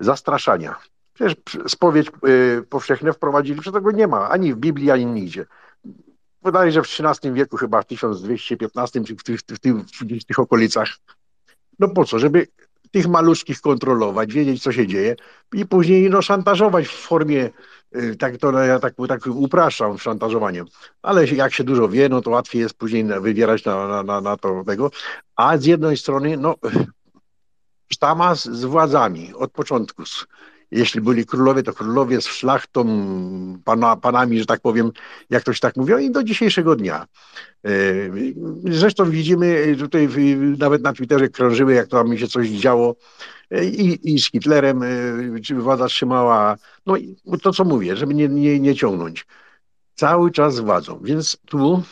[0.00, 0.76] zastraszania.
[1.14, 1.36] Przecież
[1.68, 5.46] spowiedź y, powszechne wprowadzili, że tego nie ma ani w Biblii, ani nigdzie.
[6.42, 9.74] Wydaje że w XIII wieku, chyba w 1215 czy w tych, w tych,
[10.20, 10.88] w tych okolicach.
[11.78, 12.18] No po co?
[12.18, 12.46] Żeby
[12.90, 15.16] tych maluczkich kontrolować, wiedzieć, co się dzieje
[15.52, 17.50] i później no, szantażować w formie,
[17.96, 20.66] y, tak to ja tak, tak upraszczam szantażowaniem,
[21.02, 24.36] ale jak się dużo wie, no to łatwiej jest później wywierać na, na, na, na
[24.36, 24.90] to tego,
[25.36, 26.54] a z jednej strony, no
[27.92, 30.02] sztama z, z władzami od początku,
[30.70, 32.86] jeśli byli królowie, to królowie z szlachtą,
[33.64, 34.90] pana, panami, że tak powiem,
[35.30, 37.06] jak ktoś tak mówił, i do dzisiejszego dnia.
[37.64, 37.70] E,
[38.70, 40.08] zresztą widzimy tutaj
[40.58, 42.96] nawet na Twitterze krążyły, jak tam się coś działo
[43.50, 46.56] e, i, i z Hitlerem, e, czy władza trzymała,
[46.86, 46.96] no
[47.42, 49.26] to co mówię, żeby nie, nie, nie ciągnąć.
[49.94, 51.82] Cały czas z władzą, więc tu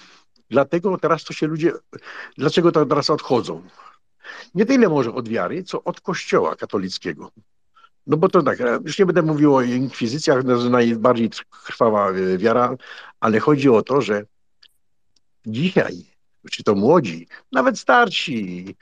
[0.50, 1.72] dlatego teraz to się ludzie,
[2.36, 3.62] dlaczego to teraz odchodzą?
[4.54, 7.30] Nie tyle może od wiary, co od kościoła katolickiego.
[8.08, 11.30] No bo to tak, już nie będę mówił o inkwizycjach, jest najbardziej
[11.66, 12.76] krwawa e, wiara,
[13.20, 14.24] ale chodzi o to, że
[15.46, 16.04] dzisiaj,
[16.50, 18.76] czy to młodzi, nawet starsi,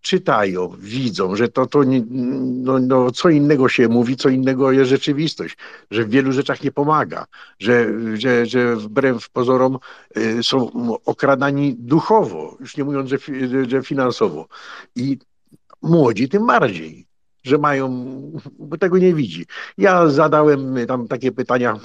[0.00, 4.90] czytają, widzą, że to, to nie, no, no, co innego się mówi, co innego jest
[4.90, 5.56] rzeczywistość,
[5.90, 7.26] że w wielu rzeczach nie pomaga,
[7.58, 7.86] że,
[8.18, 9.78] że, że wbrew pozorom
[10.16, 10.70] y, są
[11.04, 13.18] okradani duchowo, już nie mówiąc, że,
[13.68, 14.48] że finansowo.
[14.96, 15.18] I
[15.82, 17.11] młodzi tym bardziej
[17.44, 17.88] że mają,
[18.58, 19.46] bo tego nie widzi.
[19.78, 21.80] Ja zadałem tam takie pytania,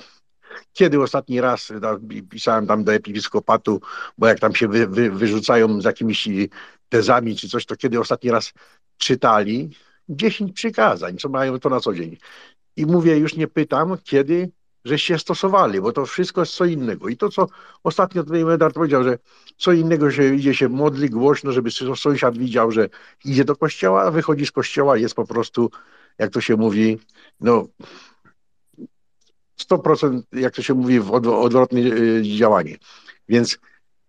[0.73, 1.73] kiedy ostatni raz
[2.29, 3.81] pisałem tam do episkopatu,
[4.17, 6.29] bo jak tam się wy, wy, wyrzucają z jakimiś
[6.89, 8.53] tezami czy coś, to kiedy ostatni raz
[8.97, 9.69] czytali
[10.09, 12.17] dziesięć przykazań, co mają to na co dzień.
[12.75, 14.51] I mówię, już nie pytam, kiedy
[14.85, 17.09] żeście stosowali, bo to wszystko jest co innego.
[17.09, 17.47] I to, co
[17.83, 19.17] ostatnio tutaj Medard powiedział, że
[19.57, 22.89] co innego się idzie się modli głośno, żeby sąsiad widział, że
[23.25, 25.71] idzie do kościoła, a wychodzi z kościoła jest po prostu,
[26.17, 26.99] jak to się mówi,
[27.39, 27.67] no
[29.71, 32.77] 100%, jak to się mówi, w odwrotne y, działanie.
[33.29, 33.57] Więc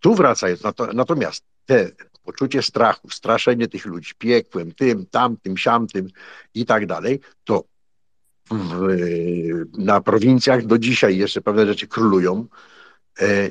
[0.00, 0.62] tu wracając,
[0.94, 1.90] natomiast te
[2.24, 6.08] poczucie strachu, straszenie tych ludzi piekłem, tym, tamtym, siamtym
[6.54, 7.64] i tak dalej, to
[8.50, 8.96] w,
[9.78, 12.46] na prowincjach do dzisiaj jeszcze pewne rzeczy królują,
[13.20, 13.50] e,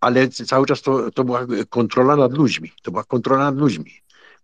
[0.00, 2.72] ale cały czas to, to była kontrola nad ludźmi.
[2.82, 3.92] To była kontrola nad ludźmi.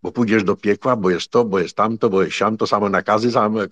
[0.02, 2.88] Bo pójdziesz do piekła, bo jest to, bo jest tamto, bo jest siam, to samo
[2.88, 3.68] nakazy, same e,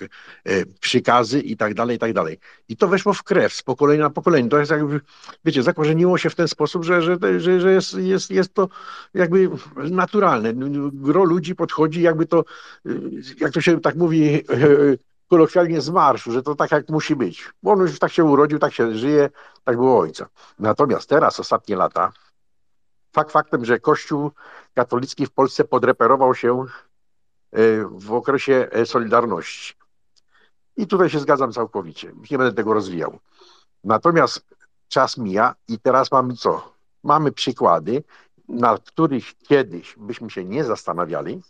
[0.81, 2.39] przykazy i tak dalej, i tak dalej.
[2.69, 4.49] I to weszło w krew z pokolenia na pokolenie.
[4.49, 5.01] To jest jakby,
[5.45, 8.69] wiecie, zakorzeniło się w ten sposób, że, że, że, że jest, jest, jest to
[9.15, 10.55] jakby naturalne.
[10.93, 12.45] Gro ludzi podchodzi, jakby to,
[13.41, 14.43] jak to się tak mówi,
[15.31, 17.51] kolokwialnie z marszu, że to tak jak musi być.
[17.63, 19.31] Bo on już tak się urodził, tak się żyje,
[19.65, 20.29] tak było ojca.
[20.59, 22.13] Natomiast teraz, ostatnie lata,
[23.13, 24.31] fakt faktem, że Kościół
[24.75, 26.67] katolicki w Polsce podreperował się e,
[27.91, 29.75] w okresie e, Solidarności.
[30.77, 32.13] I tutaj się zgadzam całkowicie.
[32.31, 33.19] Nie będę tego rozwijał.
[33.85, 34.45] Natomiast
[34.89, 36.73] czas mija i teraz mamy co?
[37.05, 38.05] Mamy przykłady,
[38.49, 41.43] na których kiedyś byśmy się nie zastanawiali,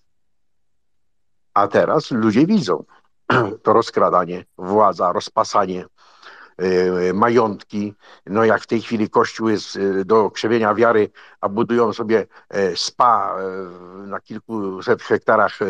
[1.54, 2.84] a teraz ludzie widzą.
[3.62, 5.84] to rozkradanie, władza, rozpasanie,
[6.62, 7.94] y, majątki.
[8.26, 11.10] No jak w tej chwili Kościół jest y, do krzewienia wiary,
[11.40, 15.66] a budują sobie e, spa e, na kilkuset hektarach e,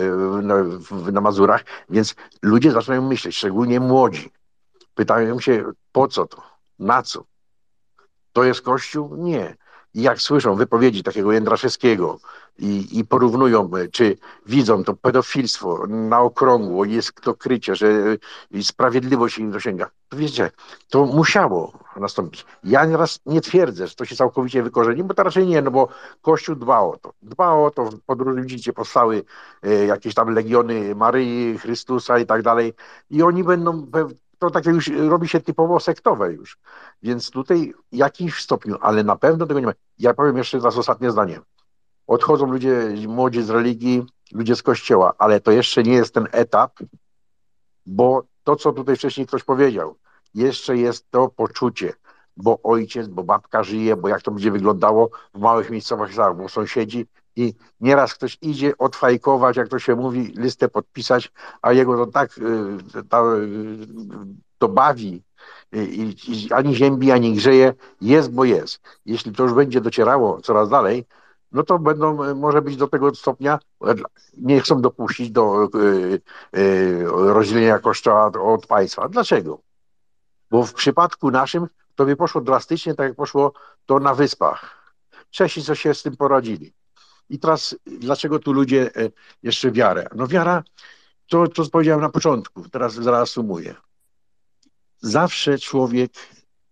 [1.13, 4.33] na Mazurach, więc ludzie zaczynają myśleć, szczególnie młodzi.
[4.95, 6.43] Pytają się, po co to?
[6.79, 7.25] Na co?
[8.33, 9.17] To jest Kościół?
[9.17, 9.57] Nie.
[9.95, 12.18] Jak słyszą wypowiedzi takiego Jędraszewskiego
[12.59, 14.16] i, i porównują, e, czy
[14.47, 17.86] widzą to pedofilstwo na okrągło, jest to krycie, że
[18.55, 20.51] e, sprawiedliwość im dosięga, to wiecie,
[20.88, 22.47] to musiało nastąpić.
[22.64, 25.88] Ja nieraz nie twierdzę, że to się całkowicie wykorzeni, bo to raczej nie, no bo
[26.22, 27.12] Kościół dba o to.
[27.22, 29.24] Dba o to, podróży widzicie, powstały
[29.62, 32.74] e, jakieś tam legiony Maryi, Chrystusa i tak dalej
[33.11, 33.86] i oni będą
[34.41, 36.59] to takie już robi się typowo sektowe już.
[37.03, 39.72] Więc tutaj w jakimś stopniu, ale na pewno tego nie ma.
[39.99, 41.41] Ja powiem jeszcze raz ostatnie zdanie.
[42.07, 46.72] Odchodzą ludzie młodzi z religii, ludzie z kościoła, ale to jeszcze nie jest ten etap,
[47.86, 49.97] bo to, co tutaj wcześniej ktoś powiedział,
[50.34, 51.93] jeszcze jest to poczucie,
[52.36, 57.07] bo ojciec, bo babka żyje, bo jak to będzie wyglądało w małych miejscowościach, bo sąsiedzi
[57.37, 62.39] i nieraz ktoś idzie odfajkować, jak to się mówi, listę podpisać, a jego to tak
[62.39, 63.07] y, y,
[64.59, 65.22] to bawi
[65.72, 68.81] i, i ani ziębi, ani grzeje, jest, bo jest.
[69.07, 71.07] Jeśli to już będzie docierało coraz dalej,
[71.53, 73.59] no to będą, może być do tego stopnia,
[74.37, 75.68] nie chcą dopuścić do
[76.55, 79.09] y, rozdzielenia kościoła od państwa.
[79.09, 79.61] Dlaczego?
[80.51, 83.53] Bo w przypadku naszym to by poszło drastycznie, tak jak poszło
[83.87, 84.93] to na wyspach.
[85.31, 86.72] Czesi co się z tym poradzili.
[87.31, 89.11] I teraz dlaczego tu ludzie e,
[89.43, 90.07] jeszcze wiarę?
[90.14, 90.64] No wiara,
[91.28, 93.74] to, to powiedziałem na początku, teraz zaraz sumuję.
[95.01, 96.12] zawsze człowiek,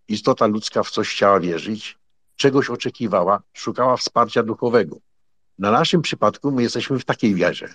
[0.08, 1.98] istota ludzka w coś chciała wierzyć,
[2.36, 4.96] czegoś oczekiwała, szukała wsparcia duchowego.
[5.58, 7.74] Na naszym przypadku my jesteśmy w takiej wierze.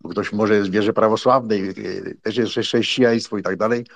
[0.00, 1.74] Bo ktoś może jest w wierze prawosławnej,
[2.22, 3.86] też jest chrześcijaństwo i tak dalej.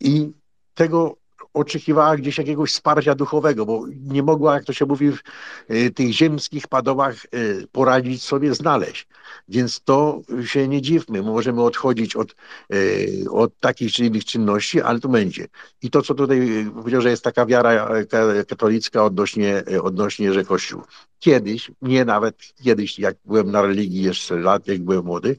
[0.00, 0.32] I
[0.74, 1.16] tego
[1.54, 5.20] oczekiwała gdzieś jakiegoś wsparcia duchowego, bo nie mogła, jak to się mówi, w
[5.70, 9.06] y, tych ziemskich padowach y, poradzić sobie, znaleźć.
[9.48, 12.34] Więc to się nie dziwmy, możemy odchodzić od,
[12.74, 15.46] y, od takich czy innych czynności, ale to będzie.
[15.82, 17.88] I to, co tutaj powiedział, że jest taka wiara
[18.48, 20.82] katolicka odnośnie, odnośnie że Kościół.
[21.18, 25.36] Kiedyś, nie nawet kiedyś, jak byłem na religii jeszcze lat, jak byłem młody,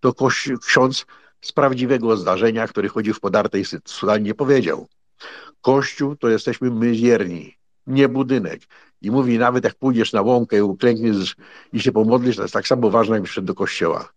[0.00, 1.06] to kościół, ksiądz
[1.40, 3.64] z prawdziwego zdarzenia, który chodził w podartej
[4.20, 4.88] nie powiedział.
[5.62, 7.56] Kościół to jesteśmy my wierni,
[7.86, 8.60] nie budynek.
[9.02, 11.36] I mówi, nawet jak pójdziesz na łąkę i uklękniesz
[11.72, 14.12] i się pomodlisz, to jest tak samo ważne, jak wszedł do kościoła.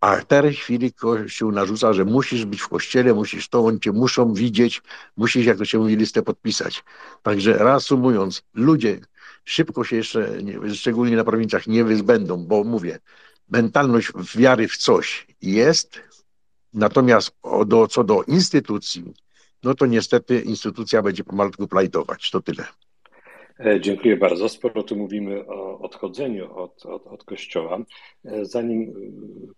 [0.00, 3.92] A w tej chwili Kościół narzuca, że musisz być w kościele, musisz to, oni cię
[3.92, 4.82] muszą widzieć,
[5.16, 6.84] musisz, jak to się mówi, listę podpisać.
[7.22, 9.00] Także reasumując, ludzie
[9.44, 10.38] szybko się jeszcze,
[10.74, 12.98] szczególnie na prowincjach, nie wyzbędą, bo mówię,
[13.48, 16.00] mentalność wiary w coś jest,
[16.74, 19.14] natomiast do, co do instytucji,
[19.66, 22.30] no to niestety instytucja będzie pomalutku plajtować.
[22.30, 22.64] To tyle.
[23.58, 24.48] E, dziękuję bardzo.
[24.48, 27.78] Sporo tu mówimy o odchodzeniu od, od, od kościoła.
[28.24, 28.92] E, zanim e,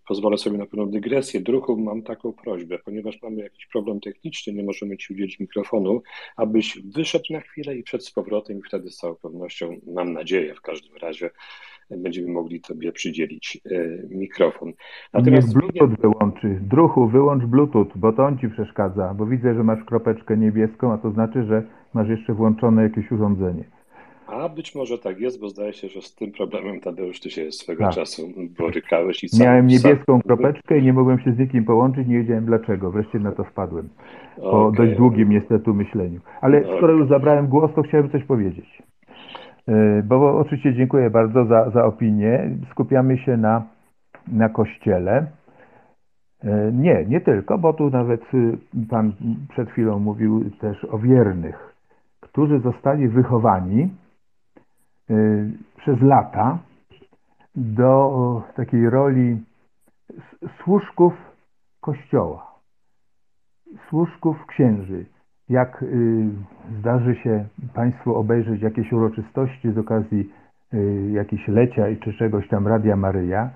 [0.07, 4.63] pozwolę sobie na pewną dygresję, druhu, mam taką prośbę, ponieważ mamy jakiś problem techniczny, nie
[4.63, 6.01] możemy Ci udzielić mikrofonu,
[6.35, 10.55] abyś wyszedł na chwilę i przed z powrotem i wtedy z całą pewnością, mam nadzieję
[10.55, 11.29] w każdym razie,
[11.97, 13.61] będziemy mogli Tobie przydzielić
[14.09, 14.73] mikrofon.
[15.13, 16.59] Natomiast Niech Bluetooth wyłączy.
[16.61, 20.97] Druhu, wyłącz Bluetooth, bo to on Ci przeszkadza, bo widzę, że masz kropeczkę niebieską, a
[20.97, 21.63] to znaczy, że
[21.93, 23.63] masz jeszcze włączone jakieś urządzenie.
[24.27, 27.51] A być może tak jest, bo zdaje się, że z tym problemem Tadeusz ty się
[27.51, 27.93] swego tak.
[27.93, 29.23] czasu borykałeś.
[29.23, 30.21] I sam, Miałem niebieską sam...
[30.21, 32.91] kropeczkę i nie mogłem się z nikim połączyć, nie wiedziałem dlaczego.
[32.91, 33.89] Wreszcie na to wpadłem.
[34.35, 34.85] Po okay.
[34.85, 36.19] dość długim niestety myśleniu.
[36.41, 36.77] Ale okay.
[36.77, 38.83] skoro już zabrałem głos, to chciałem coś powiedzieć.
[39.69, 42.49] E, bo oczywiście dziękuję bardzo za, za opinię.
[42.71, 43.63] Skupiamy się na,
[44.27, 45.25] na kościele.
[46.43, 48.57] E, nie, nie tylko, bo tu nawet y,
[48.89, 49.13] Pan
[49.49, 51.75] przed chwilą mówił też o wiernych,
[52.21, 53.89] którzy zostali wychowani
[55.09, 56.59] Y, przez lata
[57.55, 59.43] do takiej roli
[60.63, 61.13] służków
[61.81, 62.55] Kościoła,
[63.89, 65.05] służków księży.
[65.49, 66.29] Jak y,
[66.79, 70.29] zdarzy się Państwu obejrzeć jakieś uroczystości z okazji
[70.73, 73.49] y, jakichś lecia czy czegoś tam Radia Maryja,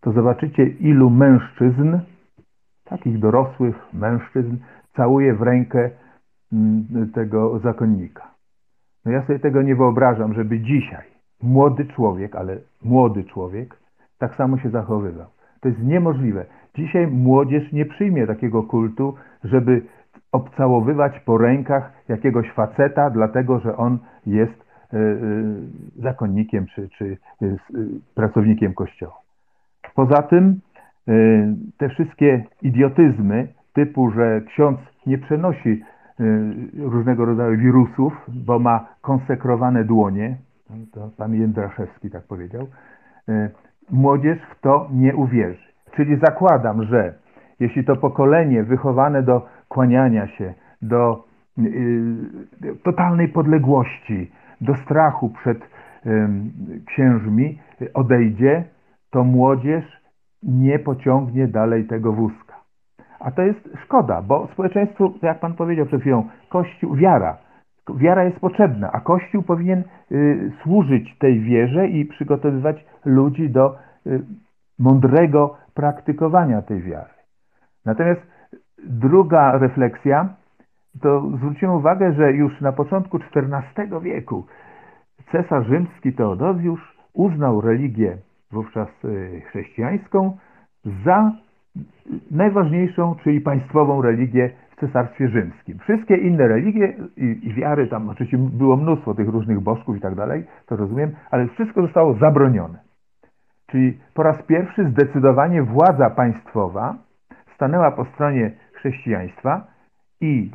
[0.00, 1.98] to zobaczycie ilu mężczyzn,
[2.84, 4.56] takich dorosłych mężczyzn,
[4.96, 5.90] całuje w rękę
[6.52, 8.34] mm, tego zakonnika.
[9.04, 11.04] No ja sobie tego nie wyobrażam, żeby dzisiaj
[11.42, 13.76] młody człowiek, ale młody człowiek,
[14.18, 15.26] tak samo się zachowywał.
[15.60, 16.46] To jest niemożliwe.
[16.74, 19.14] Dzisiaj młodzież nie przyjmie takiego kultu,
[19.44, 19.82] żeby
[20.32, 27.56] obcałowywać po rękach jakiegoś faceta, dlatego że on jest y, y, zakonnikiem czy, czy y,
[28.14, 29.14] pracownikiem kościoła.
[29.94, 30.60] Poza tym
[31.78, 35.82] te wszystkie idiotyzmy typu, że ksiądz nie przenosi
[36.78, 40.36] różnego rodzaju wirusów, bo ma konsekrowane dłonie,
[40.92, 42.66] to pan Jędraszewski tak powiedział,
[43.90, 45.68] młodzież w to nie uwierzy.
[45.96, 47.14] Czyli zakładam, że
[47.60, 51.24] jeśli to pokolenie wychowane do kłaniania się, do
[51.58, 54.30] y, totalnej podległości,
[54.60, 55.58] do strachu przed
[56.86, 57.58] księżmi
[57.94, 58.64] odejdzie,
[59.10, 59.84] to młodzież
[60.42, 62.54] nie pociągnie dalej tego wózka.
[63.20, 67.36] A to jest szkoda, bo społeczeństwu, jak Pan powiedział przed chwilą, Kościół, wiara.
[67.96, 73.76] Wiara jest potrzebna, a Kościół powinien y, służyć tej wierze i przygotowywać ludzi do
[74.06, 74.22] y,
[74.78, 77.13] mądrego praktykowania tej wiary.
[77.84, 78.20] Natomiast
[78.84, 80.28] druga refleksja,
[81.00, 84.46] to zwróciłem uwagę, że już na początku XIV wieku
[85.32, 88.16] cesarz rzymski Teodozjusz uznał religię
[88.52, 90.36] wówczas y, chrześcijańską
[91.04, 91.32] za
[92.30, 95.78] najważniejszą, czyli państwową religię w Cesarstwie Rzymskim.
[95.78, 100.14] Wszystkie inne religie i, i wiary, tam oczywiście było mnóstwo tych różnych bożków i tak
[100.14, 102.78] dalej, to rozumiem, ale wszystko zostało zabronione.
[103.66, 106.94] Czyli po raz pierwszy zdecydowanie władza państwowa
[107.54, 109.66] stanęła po stronie chrześcijaństwa
[110.20, 110.50] i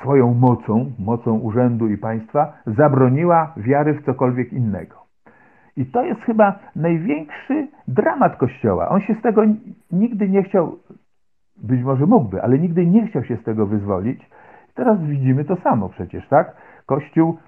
[0.00, 5.00] swoją mocą, mocą urzędu i państwa, zabroniła wiary w cokolwiek innego.
[5.76, 8.88] I to jest chyba największy dramat Kościoła.
[8.88, 9.42] On się z tego
[9.92, 10.78] nigdy nie chciał,
[11.56, 14.30] być może mógłby, ale nigdy nie chciał się z tego wyzwolić.
[14.74, 16.56] Teraz widzimy to samo przecież, tak?
[16.86, 17.38] Kościół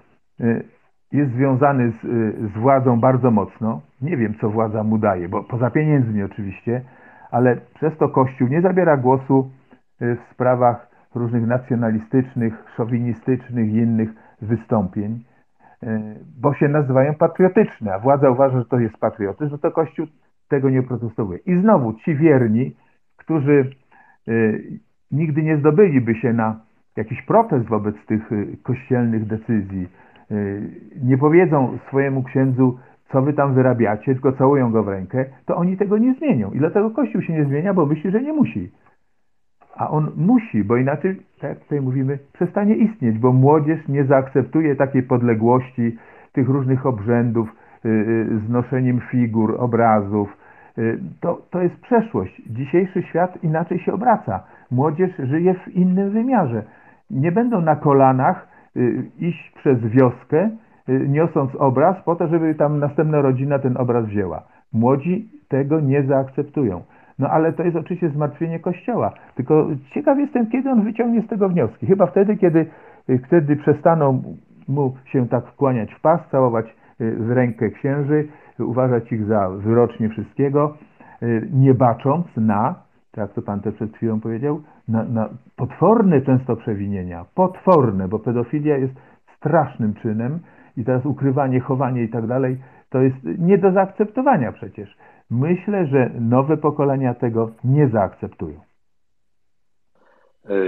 [0.41, 0.63] y,
[1.11, 3.81] jest związany z, y, z władzą bardzo mocno.
[4.01, 6.81] Nie wiem, co władza mu daje, bo poza pieniędzmi oczywiście,
[7.33, 9.51] ale przez to Kościół nie zabiera głosu
[10.01, 14.09] y, w sprawach różnych nacjonalistycznych, szowinistycznych i innych
[14.41, 15.23] wystąpień,
[16.41, 20.07] bo się nazywają patriotyczne, a władza uważa, że to jest patriotyzm, no to Kościół
[20.49, 21.39] tego nie protestuje.
[21.45, 22.75] I znowu ci wierni,
[23.17, 23.69] którzy
[25.11, 26.59] nigdy nie zdobyliby się na
[26.95, 28.29] jakiś protest wobec tych
[28.63, 29.87] kościelnych decyzji,
[31.03, 32.79] nie powiedzą swojemu księdzu,
[33.13, 36.51] co wy tam wyrabiacie, tylko całują go w rękę, to oni tego nie zmienią.
[36.51, 38.71] I dlatego Kościół się nie zmienia, bo myśli, że nie musi.
[39.75, 44.75] A on musi, bo inaczej, tak jak tutaj mówimy, przestanie istnieć, bo młodzież nie zaakceptuje
[44.75, 45.97] takiej podległości,
[46.31, 47.55] tych różnych obrzędów,
[48.45, 50.37] z noszeniem figur, obrazów.
[51.21, 52.41] To, to jest przeszłość.
[52.49, 54.43] Dzisiejszy świat inaczej się obraca.
[54.71, 56.63] Młodzież żyje w innym wymiarze.
[57.09, 58.47] Nie będą na kolanach
[59.19, 60.49] iść przez wioskę,
[60.87, 64.43] niosąc obraz po to, żeby tam następna rodzina ten obraz wzięła.
[64.73, 66.81] Młodzi tego nie zaakceptują.
[67.19, 69.13] No ale to jest oczywiście zmartwienie Kościoła.
[69.35, 71.87] Tylko ciekaw jestem, kiedy on wyciągnie z tego wnioski.
[71.87, 72.65] Chyba wtedy, kiedy
[73.25, 74.23] wtedy przestaną
[74.67, 78.27] mu się tak wkłaniać w pas, całować w rękę księży,
[78.59, 80.77] uważać ich za wyrocznie wszystkiego,
[81.53, 82.75] nie bacząc na,
[83.11, 87.25] tak to Pan też przed chwilą powiedział, na, na potworne często przewinienia.
[87.35, 88.93] Potworne, bo pedofilia jest
[89.37, 90.39] strasznym czynem
[90.77, 92.57] i teraz ukrywanie, chowanie i tak dalej,
[92.89, 94.97] to jest nie do zaakceptowania przecież.
[95.29, 98.61] Myślę, że nowe pokolenia tego nie zaakceptują.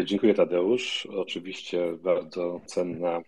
[0.04, 1.06] Dziękuję Tadeusz.
[1.06, 3.22] Oczywiście bardzo cenna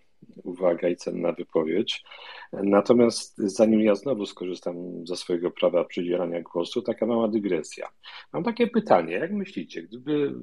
[0.44, 2.04] uwaga i cenna wypowiedź.
[2.52, 4.76] Natomiast zanim ja znowu skorzystam
[5.06, 7.88] ze swojego prawa przydzielania głosu, taka mała dygresja.
[8.32, 10.34] Mam takie pytanie, jak myślicie, gdyby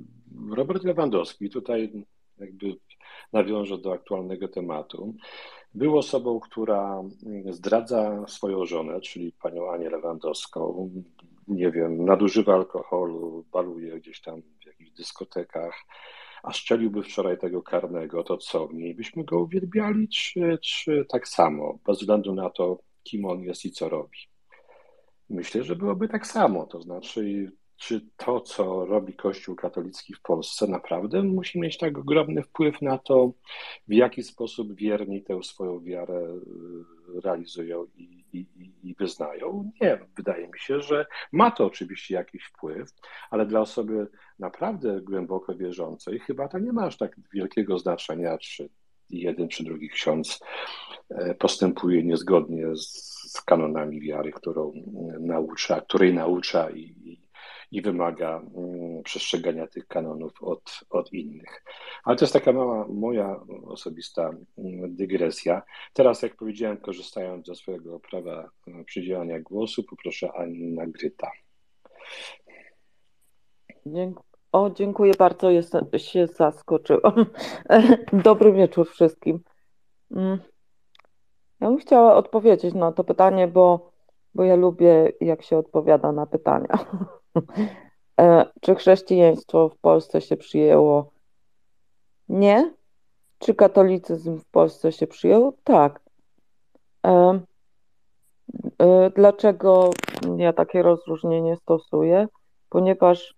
[0.55, 1.91] Robert Lewandowski, tutaj
[2.38, 2.75] jakby
[3.33, 5.13] nawiążę do aktualnego tematu,
[5.76, 7.03] był osobą, która
[7.49, 10.89] zdradza swoją żonę, czyli panią Anię Lewandowską,
[11.47, 15.73] nie wiem, nadużywa alkoholu, baluje gdzieś tam w jakichś dyskotekach,
[16.43, 21.80] a szczeliłby wczoraj tego karnego, to co, mniej byśmy go uwielbiali, czy, czy tak samo,
[21.86, 24.17] bez względu na to, kim on jest i co robi?
[25.30, 30.67] Myślę, że byłoby tak samo, to znaczy, czy to, co robi Kościół katolicki w Polsce,
[30.67, 33.32] naprawdę musi mieć tak ogromny wpływ na to,
[33.88, 36.28] w jaki sposób wierni tę swoją wiarę
[37.23, 38.45] realizują i, i,
[38.84, 39.71] i wyznają?
[39.82, 42.89] Nie, wydaje mi się, że ma to oczywiście jakiś wpływ,
[43.30, 44.07] ale dla osoby
[44.39, 48.69] naprawdę głęboko wierzącej chyba to nie ma aż tak wielkiego znaczenia, czy
[49.09, 50.39] jeden czy drugi ksiądz
[51.39, 54.73] postępuje niezgodnie z, z kanonami wiary, którą
[55.19, 57.24] naucza, której naucza i,
[57.76, 58.41] i wymaga
[59.03, 61.63] przestrzegania tych kanonów od, od innych.
[62.03, 64.32] Ale to jest taka mała moja osobista
[64.88, 65.61] dygresja.
[65.93, 68.49] Teraz, jak powiedziałem, korzystając ze swojego prawa
[68.86, 71.32] przydzielania głosu, poproszę Anna Gryta.
[74.51, 77.26] O, dziękuję bardzo, jestem, się zaskoczyłam.
[78.23, 79.39] Dobry wieczór wszystkim.
[81.59, 83.94] Ja bym chciała odpowiedzieć na to pytanie, bo,
[84.36, 86.77] bo ja lubię, jak się odpowiada na pytania.
[88.61, 91.11] Czy chrześcijaństwo w Polsce się przyjęło?
[92.29, 92.73] Nie.
[93.39, 95.57] Czy katolicyzm w Polsce się przyjął?
[95.63, 95.99] Tak.
[99.15, 99.89] Dlaczego
[100.38, 102.27] ja takie rozróżnienie stosuję?
[102.69, 103.36] Ponieważ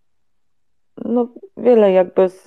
[1.05, 1.27] no,
[1.57, 2.45] wiele jakby z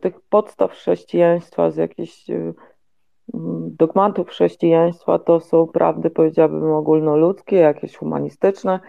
[0.00, 2.26] tych podstaw chrześcijaństwa, z jakichś
[3.78, 8.80] dogmatów chrześcijaństwa, to są prawdy, powiedziałabym, ogólnoludzkie, jakieś humanistyczne,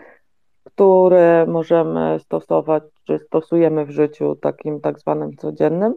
[0.63, 5.93] które możemy stosować, czy stosujemy w życiu takim tak zwanym codziennym,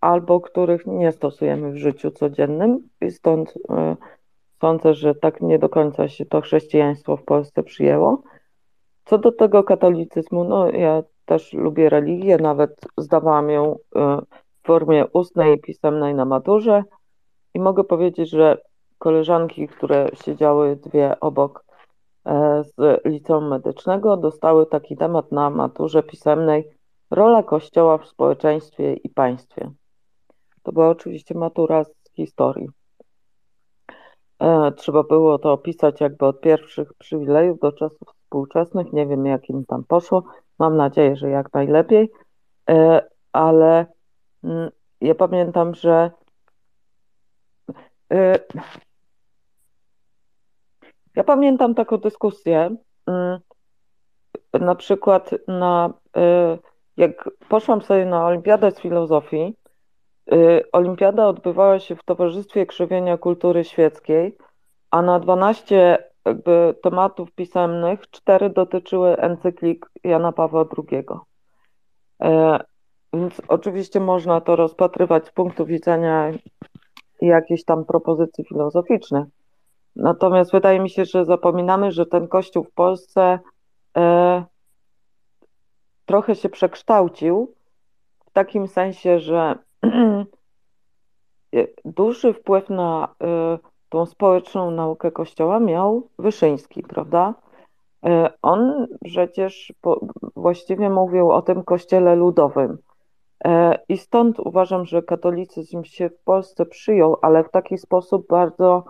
[0.00, 3.54] albo których nie stosujemy w życiu codziennym i stąd
[4.60, 8.22] sądzę, że tak nie do końca się to chrześcijaństwo w Polsce przyjęło.
[9.04, 13.78] Co do tego katolicyzmu, no ja też lubię religię, nawet zdawałam ją
[14.62, 16.82] w formie ustnej i pisemnej na maturze
[17.54, 18.58] i mogę powiedzieć, że
[18.98, 21.64] koleżanki, które siedziały dwie obok
[22.60, 26.68] z liceum medycznego dostały taki temat na maturze pisemnej
[27.10, 29.70] rola Kościoła w społeczeństwie i państwie.
[30.62, 32.68] To była oczywiście matura z historii.
[34.76, 38.92] Trzeba było to opisać jakby od pierwszych przywilejów do czasów współczesnych.
[38.92, 40.22] Nie wiem, jak im tam poszło.
[40.58, 42.10] Mam nadzieję, że jak najlepiej.
[43.32, 43.86] Ale
[45.00, 46.10] ja pamiętam, że
[51.16, 52.76] ja pamiętam taką dyskusję,
[54.52, 55.92] na przykład na,
[56.96, 59.56] jak poszłam sobie na olimpiadę z filozofii,
[60.72, 64.36] olimpiada odbywała się w Towarzystwie Krzywienia Kultury Świeckiej,
[64.90, 71.04] a na 12 jakby tematów pisemnych, cztery dotyczyły encyklik Jana Pawła II.
[73.12, 76.32] Więc oczywiście można to rozpatrywać z punktu widzenia
[77.20, 79.26] jakichś tam propozycji filozoficznych.
[79.96, 83.38] Natomiast wydaje mi się, że zapominamy, że ten kościół w Polsce
[83.96, 84.44] e,
[86.06, 87.54] trochę się przekształcił
[88.26, 89.58] w takim sensie, że
[91.84, 93.58] duży wpływ na e,
[93.88, 97.34] tą społeczną naukę Kościoła miał Wyszyński, prawda?
[98.04, 100.00] E, on przecież po,
[100.36, 102.78] właściwie mówił o tym kościele ludowym.
[103.44, 108.84] E, I stąd uważam, że katolicyzm się w Polsce przyjął, ale w taki sposób bardzo,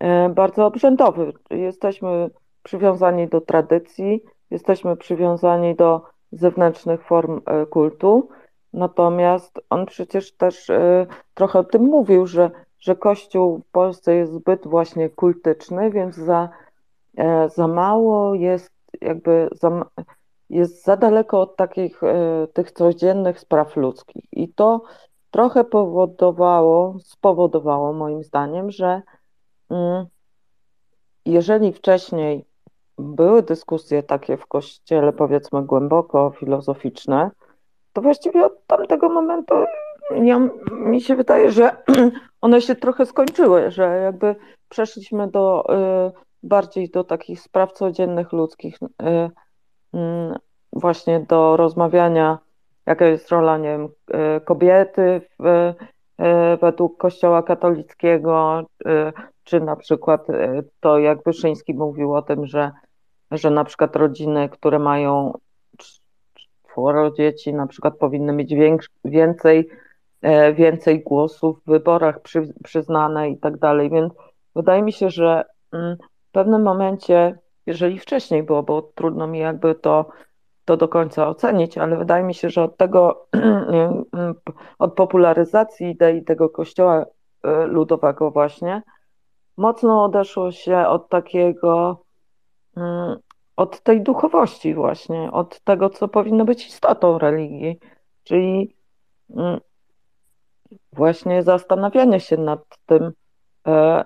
[0.00, 1.32] e, bardzo obrzędowy.
[1.50, 2.30] Jesteśmy
[2.62, 6.02] przywiązani do tradycji, jesteśmy przywiązani do
[6.32, 7.40] zewnętrznych form
[7.70, 8.28] kultu.
[8.72, 10.70] Natomiast on przecież też
[11.34, 16.48] trochę o tym mówił, że, że Kościół w Polsce jest zbyt właśnie kultyczny, więc za
[17.16, 19.84] E, za mało jest jakby za,
[20.50, 24.24] jest za daleko od takich e, tych codziennych spraw ludzkich.
[24.32, 24.82] I to
[25.30, 29.02] trochę powodowało, spowodowało moim zdaniem, że
[29.70, 30.06] mm,
[31.26, 32.44] jeżeli wcześniej
[32.98, 37.30] były dyskusje takie w kościele, powiedzmy głęboko filozoficzne,
[37.92, 39.54] to właściwie od tamtego momentu
[40.10, 41.76] ja, mi się wydaje, że
[42.40, 44.36] one się trochę skończyły, że jakby
[44.68, 45.64] przeszliśmy do
[46.08, 46.12] y,
[46.42, 49.30] bardziej do takich spraw codziennych ludzkich, y,
[50.72, 52.38] właśnie do rozmawiania,
[52.86, 53.88] jaka jest rola nie wiem,
[54.36, 58.62] y, kobiety w, y, według Kościoła katolickiego,
[59.44, 60.26] czy na przykład
[60.80, 62.70] to, jak Wyszyński mówił o tym, że,
[63.30, 65.32] że na przykład rodziny, które mają
[66.64, 68.54] czworo dzieci, na przykład powinny mieć
[69.04, 69.68] więcej,
[70.54, 73.90] więcej głosów w wyborach przy, przyznane i tak dalej.
[73.90, 74.12] Więc
[74.56, 75.96] wydaje mi się, że mm,
[76.28, 80.08] w pewnym momencie, jeżeli wcześniej było, bo trudno mi jakby to,
[80.64, 83.26] to do końca ocenić, ale wydaje mi się, że od tego,
[84.78, 87.06] od popularyzacji idei tego kościoła
[87.42, 88.82] e, ludowego właśnie,
[89.56, 92.04] mocno odeszło się od takiego,
[92.76, 93.16] mm,
[93.56, 97.78] od tej duchowości właśnie, od tego, co powinno być istotą religii,
[98.24, 98.76] czyli
[99.36, 99.60] mm,
[100.92, 103.12] właśnie zastanawianie się nad tym,
[103.66, 104.04] e,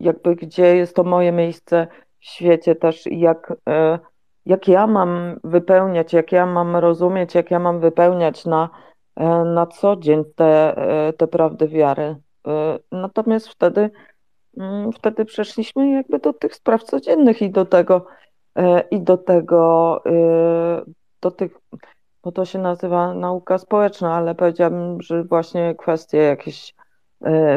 [0.00, 1.86] jakby gdzie jest to moje miejsce
[2.20, 3.98] w świecie też jak, e,
[4.46, 8.70] jak ja mam wypełniać, jak ja mam rozumieć, jak ja mam wypełniać na,
[9.16, 12.16] e, na co dzień te, e, te prawdy wiary.
[12.92, 13.90] Natomiast wtedy,
[14.56, 18.06] mm, wtedy przeszliśmy jakby do tych spraw codziennych i do tego,
[18.90, 20.02] i do tego,
[21.20, 21.52] do tych,
[22.22, 26.74] bo to się nazywa nauka społeczna, ale powiedziałabym, że właśnie kwestie jakieś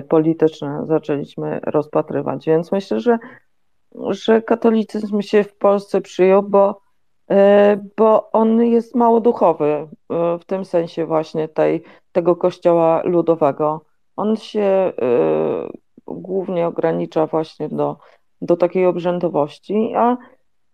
[0.09, 2.45] polityczne zaczęliśmy rozpatrywać.
[2.45, 3.17] Więc myślę, że,
[4.09, 6.81] że katolicyzm się w Polsce przyjął, bo,
[7.31, 9.87] e, bo on jest mało duchowy e,
[10.39, 13.85] w tym sensie właśnie tej, tego kościoła ludowego.
[14.15, 14.93] On się
[16.07, 17.97] głównie ogranicza właśnie do,
[18.41, 20.17] do takiej obrzędowości, a,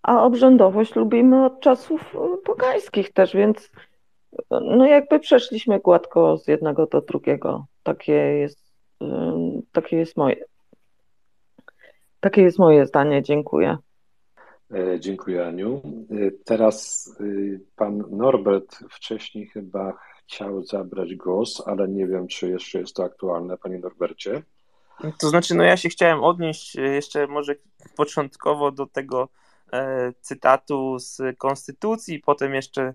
[0.03, 2.15] a obrzędowość lubimy od czasów
[2.45, 3.71] pogańskich też, więc
[4.51, 7.65] no jakby przeszliśmy gładko z jednego do drugiego.
[7.83, 8.65] Takie jest
[9.71, 10.45] takie jest moje.
[12.25, 13.23] Takie jest moje zdanie.
[13.23, 13.77] Dziękuję.
[14.73, 15.81] E, dziękuję, Aniu.
[16.11, 17.23] E, teraz e,
[17.75, 19.93] pan Norbert wcześniej chyba
[20.23, 24.41] chciał zabrać głos, ale nie wiem, czy jeszcze jest to aktualne, panie Norbercie.
[25.19, 27.55] To znaczy, no ja się chciałem odnieść jeszcze może
[27.95, 29.29] początkowo do tego
[30.21, 32.93] cytatu z Konstytucji, potem jeszcze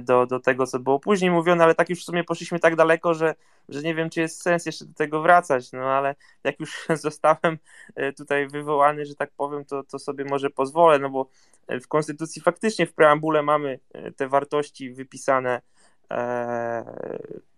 [0.00, 3.14] do, do tego, co było później mówione, ale tak już w sumie poszliśmy tak daleko,
[3.14, 3.34] że,
[3.68, 6.14] że nie wiem, czy jest sens jeszcze do tego wracać, no ale
[6.44, 7.58] jak już zostałem
[7.94, 11.28] e, tutaj wywołany, że tak powiem, to, to sobie może pozwolę, no bo
[11.68, 15.60] w Konstytucji faktycznie w preambule mamy e, te wartości wypisane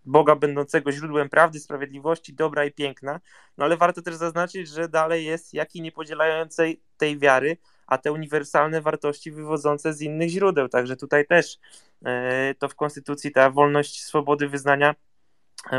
[0.04, 3.20] Boga będącego źródłem prawdy, sprawiedliwości, dobra i piękna,
[3.58, 7.56] no ale warto też zaznaczyć, że dalej jest jak i niepodzielającej tej wiary,
[7.86, 10.68] a te uniwersalne wartości wywodzące z innych źródeł.
[10.68, 11.58] Także tutaj też
[12.04, 14.94] e, to w Konstytucji ta wolność swobody wyznania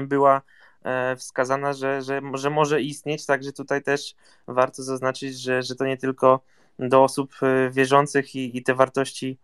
[0.02, 0.42] była
[0.84, 4.16] e, wskazana, że, że, że może istnieć, także tutaj też
[4.48, 6.40] warto zaznaczyć, że, że to nie tylko
[6.80, 9.38] do osób e, wierzących i, i te wartości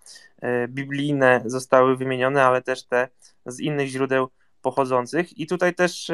[0.67, 3.07] biblijne zostały wymienione, ale też te
[3.45, 4.29] z innych źródeł
[4.61, 5.37] pochodzących.
[5.37, 6.11] I tutaj też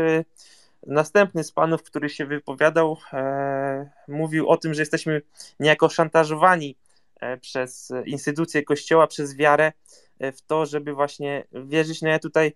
[0.86, 5.22] Następny z panów, który się wypowiadał, e, mówił o tym, że jesteśmy
[5.60, 6.78] niejako szantażowani
[7.22, 9.74] e, przez instytucje Kościoła, przez wiarę
[10.20, 12.02] e, w to, żeby właśnie wierzyć.
[12.02, 12.54] No ja tutaj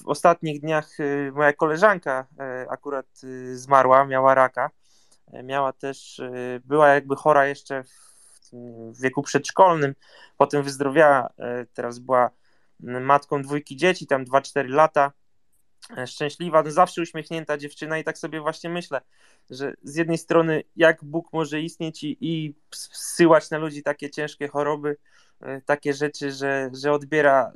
[0.00, 0.96] w ostatnich dniach
[1.32, 2.26] moja koleżanka
[2.68, 3.06] akurat
[3.52, 4.70] zmarła, miała raka.
[5.44, 6.20] Miała też,
[6.64, 7.84] była jakby chora jeszcze
[8.92, 9.94] w wieku przedszkolnym,
[10.36, 11.28] potem wyzdrowiała,
[11.74, 12.30] teraz była
[12.80, 15.12] matką dwójki dzieci, tam 2-4 lata,
[16.06, 19.00] szczęśliwa, no zawsze uśmiechnięta dziewczyna i tak sobie właśnie myślę,
[19.50, 22.54] że z jednej strony jak Bóg może istnieć i, i
[23.50, 24.96] na ludzi takie ciężkie choroby,
[25.64, 27.52] takie rzeczy, że, że odbiera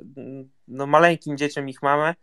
[0.67, 2.15] no, maleńkim dzieciom ich mamę,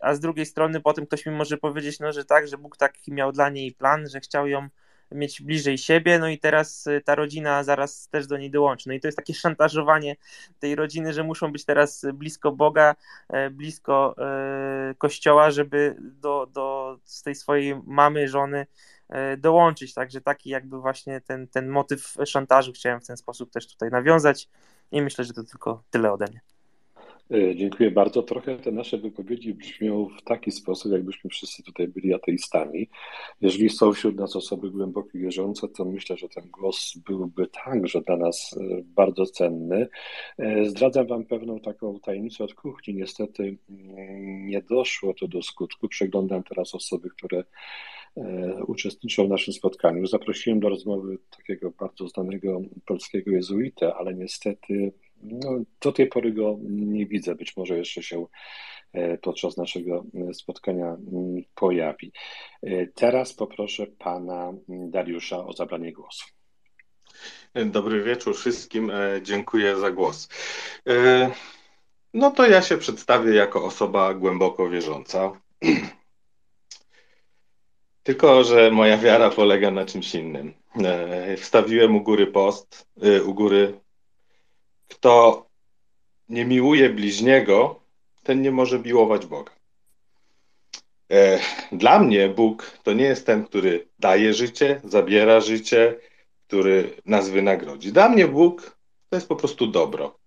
[0.00, 3.12] a z drugiej strony potem ktoś mi może powiedzieć, no, że tak, że Bóg taki
[3.12, 4.68] miał dla niej plan, że chciał ją
[5.14, 8.88] mieć bliżej siebie, no i teraz y, ta rodzina zaraz też do niej dołączy.
[8.88, 10.16] No i to jest takie szantażowanie
[10.60, 12.94] tej rodziny, że muszą być teraz blisko Boga,
[13.28, 18.66] e, blisko e, Kościoła, żeby do, do z tej swojej mamy, żony
[19.08, 19.94] e, dołączyć.
[19.94, 24.48] Także taki jakby właśnie ten, ten motyw szantażu chciałem w ten sposób też tutaj nawiązać
[24.90, 26.53] i myślę, że to tylko tyle ode mnie.
[27.30, 28.22] E, dziękuję bardzo.
[28.22, 32.88] Trochę te nasze wypowiedzi brzmią w taki sposób, jakbyśmy wszyscy tutaj byli ateistami.
[33.40, 38.16] Jeżeli są wśród nas osoby głęboko wierzące, to myślę, że ten głos byłby także dla
[38.16, 39.88] nas e, bardzo cenny.
[40.38, 42.94] E, zdradzam Wam pewną taką tajemnicę od kuchni.
[42.94, 45.88] Niestety mm, nie doszło to do skutku.
[45.88, 47.44] Przeglądam teraz osoby, które
[48.66, 50.06] uczestniczą w naszym spotkaniu.
[50.06, 54.92] Zaprosiłem do rozmowy takiego bardzo znanego polskiego jezuitę, ale niestety
[55.24, 57.34] no, do tej pory go nie widzę.
[57.34, 58.26] Być może jeszcze się
[58.92, 62.12] e, podczas naszego e, spotkania mm, pojawi.
[62.62, 66.24] E, teraz poproszę pana Dariusza o zabranie głosu.
[67.66, 68.92] Dobry wieczór wszystkim.
[69.22, 70.28] Dziękuję za głos.
[72.14, 75.32] No to ja się przedstawię jako osoba głęboko wierząca.
[78.02, 80.54] Tylko, że moja wiara polega na czymś innym.
[81.36, 82.88] Wstawiłem u góry post,
[83.26, 83.80] u góry
[84.88, 85.46] kto
[86.28, 87.80] nie miłuje bliźniego,
[88.22, 89.52] ten nie może miłować Boga.
[91.12, 91.40] E,
[91.72, 96.00] dla mnie Bóg to nie jest ten, który daje życie, zabiera życie,
[96.46, 97.92] który nas wynagrodzi.
[97.92, 98.76] Dla mnie Bóg
[99.10, 100.18] to jest po prostu dobro.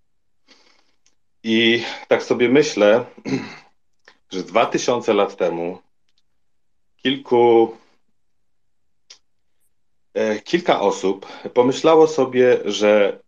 [1.44, 3.06] I tak sobie myślę,
[4.34, 5.82] że dwa tysiące lat temu
[6.96, 7.78] kilku,
[10.14, 13.20] e, kilka osób pomyślało sobie, że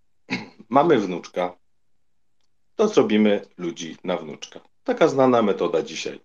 [0.70, 1.58] mamy wnuczka,
[2.76, 4.60] to zrobimy ludzi na wnuczka.
[4.84, 6.20] Taka znana metoda dzisiaj.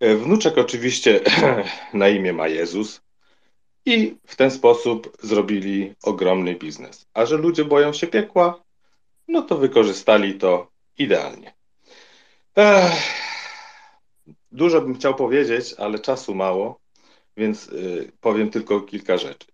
[0.00, 1.20] E, wnuczek oczywiście
[1.94, 3.00] na imię ma Jezus
[3.86, 7.06] i w ten sposób zrobili ogromny biznes.
[7.14, 8.62] A że ludzie boją się piekła,
[9.28, 11.54] no to wykorzystali to idealnie.
[12.56, 12.92] Ech,
[14.52, 16.80] dużo bym chciał powiedzieć, ale czasu mało,
[17.36, 19.46] więc y, powiem tylko kilka rzeczy.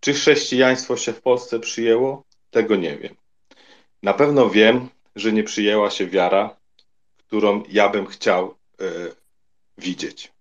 [0.00, 2.24] Czy chrześcijaństwo się w Polsce przyjęło?
[2.50, 3.21] Tego nie wiem.
[4.02, 6.56] Na pewno wiem, że nie przyjęła się wiara,
[7.16, 8.84] którą ja bym chciał y,
[9.78, 10.32] widzieć.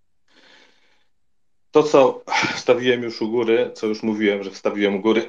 [1.72, 2.24] To, co
[2.56, 5.26] wstawiłem już u góry, co już mówiłem, że wstawiłem u góry,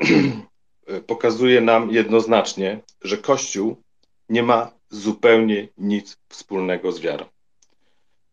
[1.06, 3.76] pokazuje nam jednoznacznie, że Kościół
[4.28, 7.24] nie ma zupełnie nic wspólnego z wiarą.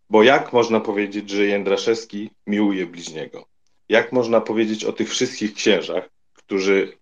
[0.10, 3.46] Bo jak można powiedzieć, że Jędraszewski miłuje bliźniego?
[3.90, 6.99] Jak można powiedzieć o tych wszystkich księżach, którzy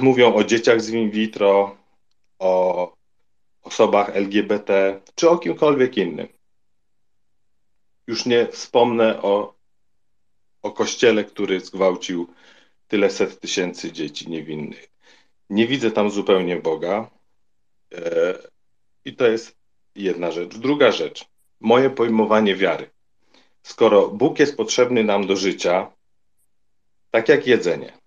[0.00, 1.76] mówią o dzieciach z in vitro,
[2.38, 2.92] o
[3.62, 6.28] osobach LGBT, czy o kimkolwiek innym.
[8.06, 9.54] Już nie wspomnę o,
[10.62, 12.34] o kościele, który zgwałcił
[12.88, 14.88] tyle set tysięcy dzieci niewinnych.
[15.50, 17.10] Nie widzę tam zupełnie Boga.
[17.94, 18.38] E,
[19.04, 19.56] I to jest
[19.94, 20.56] jedna rzecz.
[20.56, 21.24] Druga rzecz,
[21.60, 22.90] moje pojmowanie wiary.
[23.62, 25.92] Skoro Bóg jest potrzebny nam do życia,
[27.10, 27.98] tak jak jedzenie,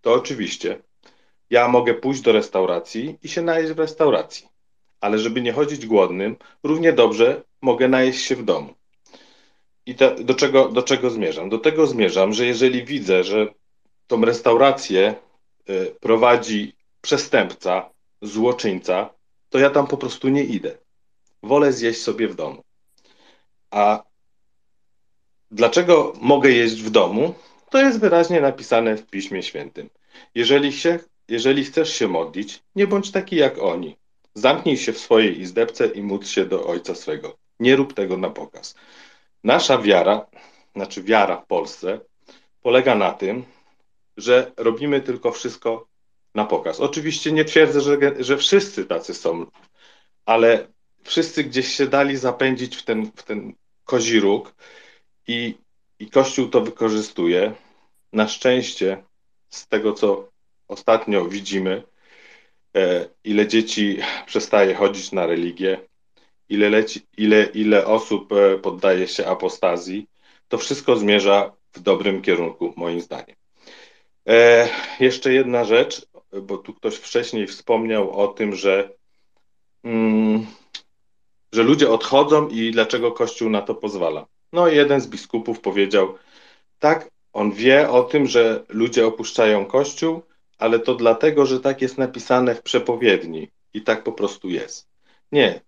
[0.00, 0.82] to oczywiście
[1.52, 4.48] ja mogę pójść do restauracji i się najeść w restauracji.
[5.00, 8.74] Ale żeby nie chodzić głodnym, równie dobrze mogę najeść się w domu.
[9.86, 11.48] I to, do, czego, do czego zmierzam?
[11.48, 13.46] Do tego zmierzam, że jeżeli widzę, że
[14.06, 15.14] tą restaurację
[15.70, 17.90] y, prowadzi przestępca,
[18.22, 19.10] złoczyńca,
[19.48, 20.78] to ja tam po prostu nie idę.
[21.42, 22.62] Wolę zjeść sobie w domu.
[23.70, 24.02] A
[25.50, 27.34] dlaczego mogę jeść w domu?
[27.70, 29.90] To jest wyraźnie napisane w Piśmie Świętym.
[30.34, 33.96] Jeżeli się jeżeli chcesz się modlić, nie bądź taki jak oni.
[34.34, 37.36] Zamknij się w swojej izdebce i módl się do Ojca swego.
[37.60, 38.74] Nie rób tego na pokaz.
[39.44, 40.26] Nasza wiara,
[40.74, 42.00] znaczy wiara w Polsce,
[42.62, 43.44] polega na tym,
[44.16, 45.86] że robimy tylko wszystko
[46.34, 46.80] na pokaz.
[46.80, 49.46] Oczywiście nie twierdzę, że, że wszyscy tacy są,
[50.26, 50.66] ale
[51.02, 53.52] wszyscy gdzieś się dali zapędzić w ten, w ten
[53.84, 54.54] kozi róg
[55.28, 55.54] i,
[55.98, 57.54] i Kościół to wykorzystuje.
[58.12, 59.04] Na szczęście,
[59.48, 60.31] z tego co
[60.68, 61.82] ostatnio widzimy,
[62.76, 65.80] e, ile dzieci przestaje chodzić na religię,
[66.48, 70.06] ile, leci, ile, ile osób e, poddaje się apostazji,
[70.48, 73.36] to wszystko zmierza w dobrym kierunku, moim zdaniem.
[74.28, 74.68] E,
[75.00, 76.06] jeszcze jedna rzecz,
[76.42, 78.90] bo tu ktoś wcześniej wspomniał o tym, że
[79.84, 80.46] mm,
[81.52, 84.26] że ludzie odchodzą i dlaczego Kościół na to pozwala.
[84.52, 86.14] No jeden z biskupów powiedział,
[86.78, 90.22] tak, on wie o tym, że ludzie opuszczają Kościół,
[90.62, 94.88] ale to dlatego, że tak jest napisane w przepowiedni i tak po prostu jest.
[95.32, 95.60] Nie,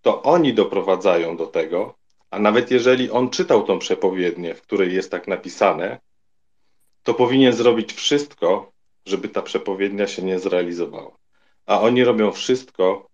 [0.00, 1.94] to oni doprowadzają do tego,
[2.30, 6.00] a nawet jeżeli on czytał tą przepowiednię, w której jest tak napisane,
[7.02, 8.72] to powinien zrobić wszystko,
[9.06, 11.16] żeby ta przepowiednia się nie zrealizowała.
[11.66, 13.08] A oni robią wszystko,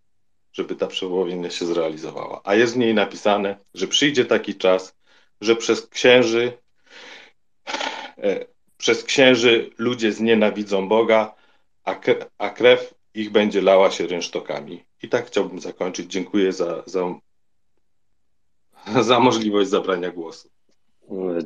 [0.53, 2.41] żeby ta przepowiednia się zrealizowała.
[2.45, 4.97] A jest w niej napisane, że przyjdzie taki czas,
[5.41, 6.53] że przez księży,
[8.19, 8.47] e,
[8.79, 11.35] przez księży ludzie znienawidzą Boga,
[12.39, 14.85] a, krew ich będzie lała się rynsztokami.
[15.03, 16.13] I tak chciałbym zakończyć.
[16.13, 17.15] Dziękuję za, za,
[19.03, 20.49] za możliwość zabrania głosu.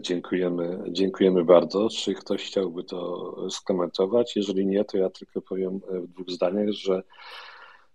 [0.00, 1.88] Dziękujemy, dziękujemy bardzo.
[1.88, 4.36] Czy ktoś chciałby to skomentować?
[4.36, 7.02] Jeżeli nie, to ja tylko powiem w dwóch zdaniach, że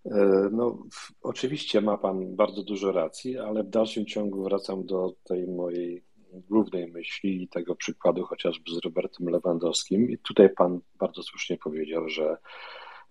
[0.06, 0.78] e, no,
[1.22, 6.92] oczywiście ma Pan bardzo dużo racji, ale w dalszym ciągu wracam do tej mojej głównej
[6.92, 10.12] myśli tego przykładu chociażby z Robertem Lewandowskim.
[10.12, 12.38] I tutaj Pan bardzo słusznie powiedział, że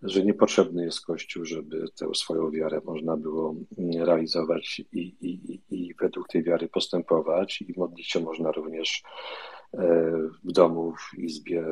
[0.03, 3.55] że niepotrzebny jest Kościół, żeby tę swoją wiarę można było
[3.99, 9.03] realizować i, i, i według tej wiary postępować i modlić się można również
[9.75, 10.13] e,
[10.45, 11.65] w domu, w izbie,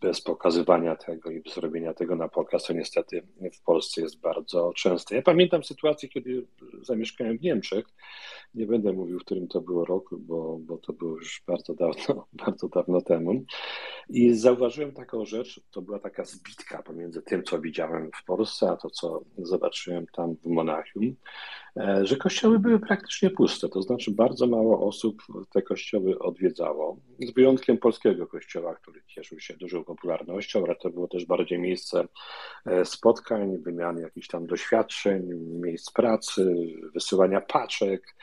[0.00, 3.22] bez pokazywania tego i bez robienia tego na pokaz, to niestety
[3.54, 5.14] w Polsce jest bardzo częste.
[5.16, 6.46] Ja pamiętam sytuację, kiedy
[6.82, 7.86] zamieszkałem w Niemczech,
[8.54, 12.26] nie będę mówił, w którym to było roku, bo, bo to było już bardzo dawno,
[12.46, 13.44] bardzo dawno temu.
[14.08, 18.76] I zauważyłem taką rzecz, to była taka zbitka pomiędzy tym, co widziałem w Polsce, a
[18.76, 21.16] to, co zobaczyłem tam w Monachium,
[22.02, 25.22] że kościoły były praktycznie puste, to znaczy bardzo mało osób
[25.52, 31.08] te kościoły odwiedzało, z wyjątkiem polskiego kościoła, który cieszył się dużą popularnością, ale to było
[31.08, 32.08] też bardziej miejsce
[32.66, 35.22] e, spotkań, wymiany jakichś tam doświadczeń,
[35.60, 36.56] miejsc pracy,
[36.94, 38.14] wysyłania paczek,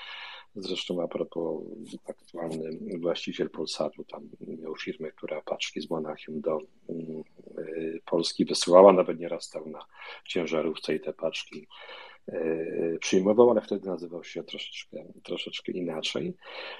[0.57, 1.63] Zresztą a propos
[2.09, 4.29] aktualny właściciel Polsatu tam
[4.61, 6.59] miał firmę, która paczki z Monachium do
[6.89, 7.23] mm,
[7.57, 9.79] y, Polski wysyłała, nawet nieraz stał na
[10.25, 11.67] ciężarówce i te paczki
[12.14, 12.14] E,
[12.99, 16.33] przyjmował, ale wtedy nazywał się troszeczkę, troszeczkę inaczej.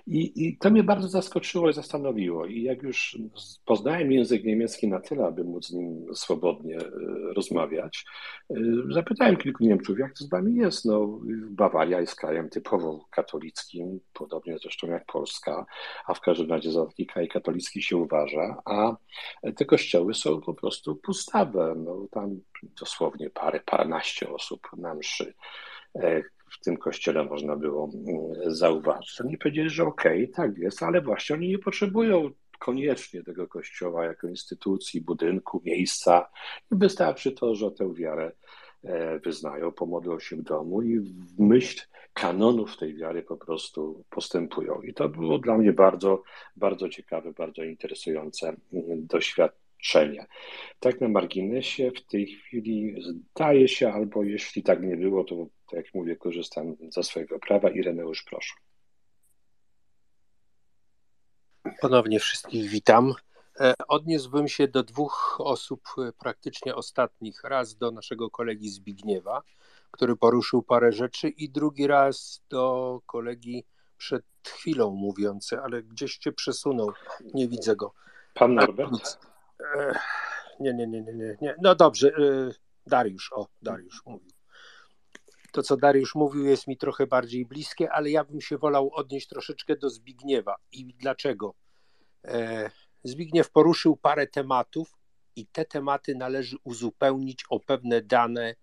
[0.08, 2.46] I, I to mnie bardzo zaskoczyło i zastanowiło.
[2.46, 3.18] I jak już
[3.66, 6.90] poznałem język niemiecki na tyle, aby móc z nim swobodnie e,
[7.36, 8.06] rozmawiać,
[8.50, 8.56] e,
[8.90, 10.86] zapytałem kilku Niemców, jak to z wami jest.
[10.86, 11.20] No,
[11.50, 15.66] Bawaria jest krajem typowo katolickim, podobnie zresztą jak Polska,
[16.08, 18.96] a w każdym razie za taki kraj katolicki się uważa, a
[19.56, 21.76] te kościoły są po prostu pustawe.
[21.78, 25.34] No, tam dosłownie parę, paręnaście osób na mszy
[25.95, 26.22] e,
[26.52, 29.22] w tym kościele można było mm, zauważyć.
[29.22, 34.06] Oni powiedzieli, że okej, okay, tak jest, ale właśnie oni nie potrzebują koniecznie tego kościoła
[34.06, 36.30] jako instytucji, budynku, miejsca.
[36.72, 38.32] Wystarczy to, że tę wiarę
[38.84, 41.82] e, wyznają, pomodlą się w domu i w myśl
[42.14, 44.82] kanonów tej wiary po prostu postępują.
[44.82, 46.23] I to było dla mnie bardzo,
[46.56, 49.07] bardzo ciekawe, bardzo interesujące mm,
[50.80, 55.86] tak na marginesie w tej chwili zdaje się, albo jeśli tak nie było, to tak
[55.86, 57.70] jak mówię, korzystam ze swojego prawa.
[57.70, 58.53] Ireneusz, proszę.
[61.82, 63.14] Ponownie wszystkich witam.
[63.60, 67.44] E, odniósłbym się do dwóch osób e, praktycznie ostatnich.
[67.44, 69.41] Raz do naszego kolegi Zbigniewa,
[69.91, 73.64] który poruszył parę rzeczy, i drugi raz do kolegi
[73.98, 76.91] przed chwilą mówiący, ale gdzieś się przesunął.
[77.34, 77.94] Nie widzę go.
[78.34, 79.20] Pan Norbert?
[80.60, 81.56] Nie, nie, nie, nie, nie.
[81.61, 82.52] No dobrze, e,
[82.88, 84.32] Dariusz, o, Dariusz mówił.
[85.52, 89.27] To, co Dariusz mówił, jest mi trochę bardziej bliskie, ale ja bym się wolał odnieść
[89.27, 90.56] troszeczkę do Zbigniewa.
[90.72, 91.56] I dlaczego?
[92.26, 92.69] E,
[93.03, 94.95] Zbigniew poruszył parę tematów,
[95.36, 98.56] i te tematy należy uzupełnić o pewne dane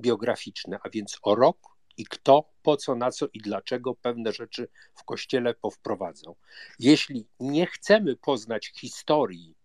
[0.00, 1.58] biograficzne, a więc o rok
[1.96, 6.36] i kto, po co, na co i dlaczego pewne rzeczy w kościele powprowadzał.
[6.78, 9.55] Jeśli nie chcemy poznać historii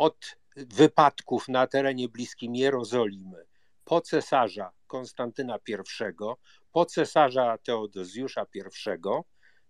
[0.00, 3.46] od wypadków na terenie bliskim Jerozolimy
[3.84, 5.74] po cesarza Konstantyna I,
[6.72, 8.60] po cesarza Teodozjusza I,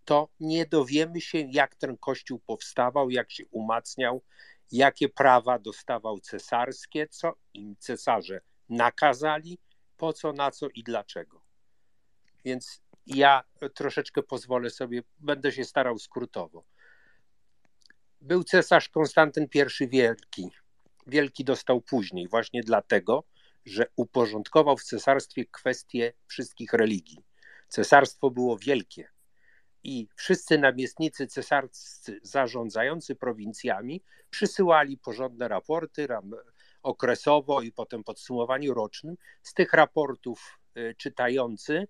[0.05, 4.23] to nie dowiemy się, jak ten kościół powstawał, jak się umacniał,
[4.73, 9.59] jakie prawa dostawał cesarskie, co im cesarze nakazali,
[9.97, 11.43] po co, na co i dlaczego.
[12.44, 13.44] Więc ja
[13.74, 16.65] troszeczkę pozwolę sobie, będę się starał skrótowo.
[18.21, 19.47] Był cesarz Konstantyn
[19.81, 20.51] I Wielki.
[21.07, 23.25] Wielki dostał później, właśnie dlatego,
[23.67, 27.25] że uporządkował w cesarstwie kwestie wszystkich religii.
[27.69, 29.09] Cesarstwo było wielkie
[29.83, 36.09] i wszyscy namiestnicy cesarscy zarządzający prowincjami przysyłali porządne raporty,
[36.83, 40.59] okresowo i potem podsumowaniu rocznym, z tych raportów
[40.97, 41.89] czytający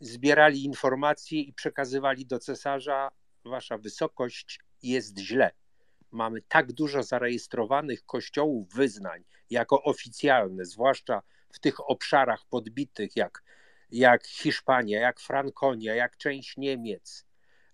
[0.00, 3.10] zbierali informacje i przekazywali do cesarza:
[3.44, 5.50] Wasza wysokość jest źle.
[6.12, 11.22] Mamy tak dużo zarejestrowanych kościołów wyznań jako oficjalne, zwłaszcza
[11.52, 13.42] w tych obszarach podbitych jak,
[13.90, 17.26] jak Hiszpania, jak Frankonia, jak część Niemiec,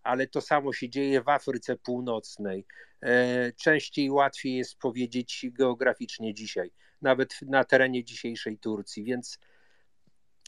[0.03, 2.67] ale to samo się dzieje w Afryce Północnej.
[3.03, 6.71] E, częściej łatwiej jest powiedzieć geograficznie dzisiaj,
[7.03, 9.39] nawet na terenie dzisiejszej Turcji, więc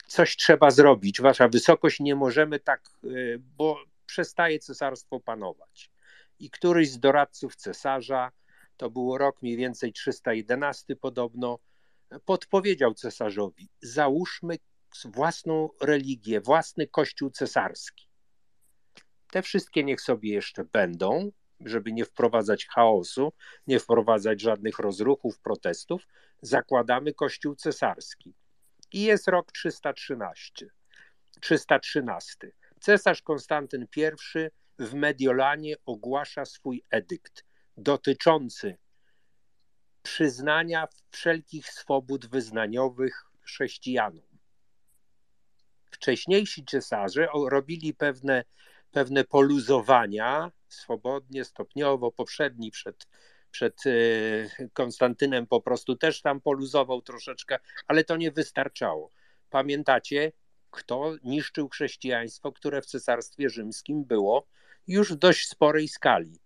[0.07, 1.21] coś trzeba zrobić.
[1.21, 3.09] Wasza wysokość, nie możemy tak, e,
[3.39, 5.90] bo przestaje cesarstwo panować.
[6.41, 8.33] I któryś z doradców cesarza,
[8.77, 11.59] to było rok mniej więcej 311 podobno,
[12.25, 14.59] podpowiedział cesarzowi: załóżmy
[15.05, 18.09] własną religię, własny kościół cesarski.
[19.31, 23.33] Te wszystkie niech sobie jeszcze będą, żeby nie wprowadzać chaosu,
[23.67, 26.07] nie wprowadzać żadnych rozruchów, protestów.
[26.43, 28.35] Zakładamy kościół cesarski.
[28.93, 30.67] I jest rok 313.
[31.41, 32.53] 313.
[32.81, 34.11] Cesarz Konstantyn I
[34.81, 37.45] w Mediolanie ogłasza swój edykt
[37.77, 38.77] dotyczący
[40.03, 44.31] przyznania wszelkich swobód wyznaniowych chrześcijanom.
[45.91, 48.45] Wcześniejsi cesarze robili pewne,
[48.91, 52.13] pewne poluzowania swobodnie, stopniowo.
[52.13, 53.07] Poprzedni przed,
[53.51, 53.91] przed e,
[54.73, 59.11] Konstantynem po prostu też tam poluzował troszeczkę, ale to nie wystarczało.
[59.51, 60.33] Pamiętacie,
[60.71, 64.47] kto niszczył chrześcijaństwo, które w Cesarstwie Rzymskim było
[64.91, 66.41] już w dość sporej skali?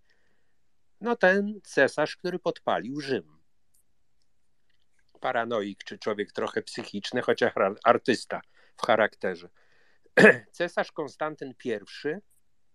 [1.00, 3.38] No ten cesarz, który podpalił Rzym.
[5.20, 7.52] Paranoik, czy człowiek trochę psychiczny, chociaż
[7.84, 8.40] artysta
[8.76, 9.48] w charakterze.
[10.52, 11.78] Cesarz Konstantyn I,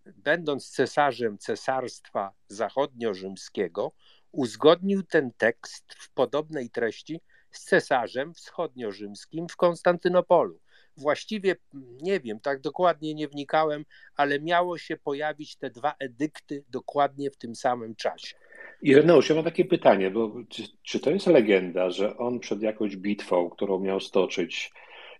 [0.05, 3.91] będąc cesarzem Cesarstwa Zachodnio-Rzymskiego,
[4.31, 7.21] uzgodnił ten tekst w podobnej treści
[7.51, 10.59] z cesarzem wschodnio-rzymskim w Konstantynopolu.
[10.99, 11.55] Właściwie
[12.01, 13.85] nie wiem, tak dokładnie nie wnikałem,
[14.15, 18.35] ale miało się pojawić te dwa edykty dokładnie w tym samym czasie.
[18.81, 22.95] Ireneusz, ja mam takie pytanie, bo czy, czy to jest legenda, że on przed jakąś
[22.95, 24.71] bitwą, którą miał stoczyć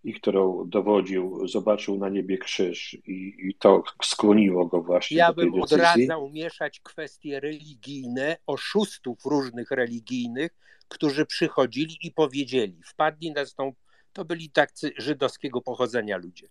[0.03, 5.41] i którą dowodził, zobaczył na niebie krzyż i, i to skłoniło go właśnie ja do
[5.41, 5.75] tej bym decyzji?
[5.75, 10.51] odradzał mieszać kwestie religijne, oszustów różnych religijnych,
[10.87, 13.73] którzy przychodzili i powiedzieli, wpadli na tą,
[14.19, 16.47] to byli tacy żydowskiego pochodzenia ludzie.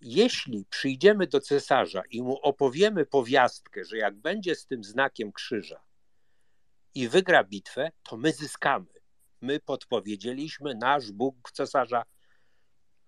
[0.00, 5.80] Jeśli przyjdziemy do cesarza i mu opowiemy powiastkę, że jak będzie z tym znakiem krzyża
[6.94, 8.86] i wygra bitwę, to my zyskamy.
[9.40, 12.04] My podpowiedzieliśmy, nasz Bóg cesarza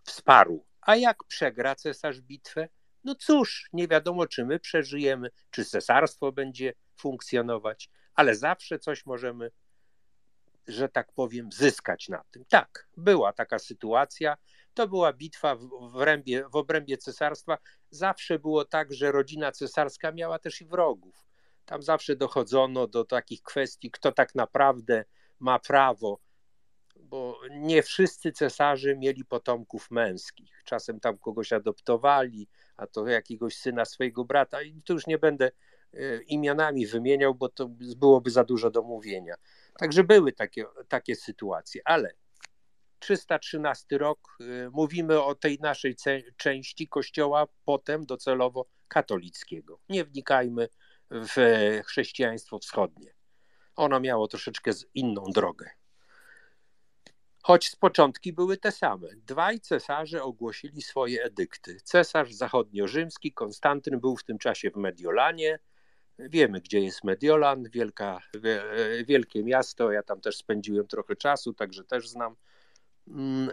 [0.04, 0.66] wsparł.
[0.80, 2.68] A jak przegra cesarz bitwę?
[3.04, 9.50] No cóż, nie wiadomo, czy my przeżyjemy, czy cesarstwo będzie funkcjonować, ale zawsze coś możemy,
[10.68, 12.44] że tak powiem, zyskać na tym.
[12.48, 14.36] Tak, była taka sytuacja.
[14.74, 17.58] To była bitwa w, w, w obrębie cesarstwa.
[17.90, 21.26] Zawsze było tak, że rodzina cesarska miała też i wrogów.
[21.64, 25.04] Tam zawsze dochodzono do takich kwestii, kto tak naprawdę
[25.40, 26.20] ma prawo
[27.00, 30.62] bo nie wszyscy cesarze mieli potomków męskich.
[30.64, 34.62] Czasem tam kogoś adoptowali, a to jakiegoś syna swojego brata.
[34.62, 35.50] I tu już nie będę
[35.94, 39.34] e, imionami wymieniał, bo to byłoby za dużo do mówienia.
[39.78, 42.14] Także były takie, takie sytuacje, ale
[42.98, 45.96] 313 rok, e, mówimy o tej naszej
[46.36, 49.80] części kościoła, potem docelowo katolickiego.
[49.88, 50.68] Nie wnikajmy
[51.10, 51.36] w
[51.86, 53.14] chrześcijaństwo wschodnie.
[53.76, 55.70] Ono miało troszeczkę inną drogę
[57.48, 59.08] choć z początki były te same.
[59.16, 61.80] Dwaj cesarze ogłosili swoje edykty.
[61.84, 65.58] Cesarz zachodnio-rzymski, Konstantyn, był w tym czasie w Mediolanie.
[66.18, 68.18] Wiemy, gdzie jest Mediolan, wielka,
[69.04, 69.92] wielkie miasto.
[69.92, 72.36] Ja tam też spędziłem trochę czasu, także też znam.
[73.08, 73.50] Mm,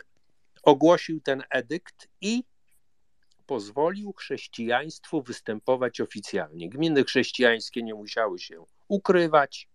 [0.63, 2.43] ogłosił ten edykt i
[3.45, 6.69] pozwolił chrześcijaństwu występować oficjalnie.
[6.69, 9.69] Gminy chrześcijańskie nie musiały się ukrywać,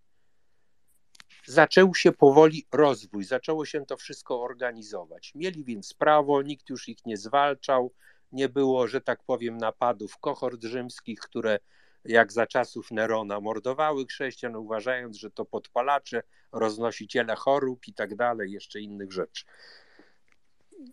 [1.47, 5.33] zaczął się powoli rozwój, zaczęło się to wszystko organizować.
[5.35, 7.93] Mieli więc prawo, nikt już ich nie zwalczał,
[8.33, 11.59] nie było, że tak powiem, napadów kohort rzymskich, które
[12.05, 16.23] jak za czasów Nerona mordowały chrześcijan, uważając, że to podpalacze,
[16.53, 19.45] roznosiciele chorób i tak dalej, jeszcze innych rzeczy.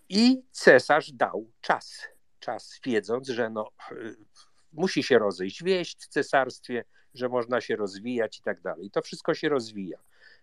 [0.09, 2.07] I cesarz dał czas,
[2.39, 3.71] czas wiedząc, że no,
[4.73, 8.91] musi się rozejść wieść w cesarstwie, że można się rozwijać i tak dalej.
[8.91, 9.97] To wszystko się rozwija.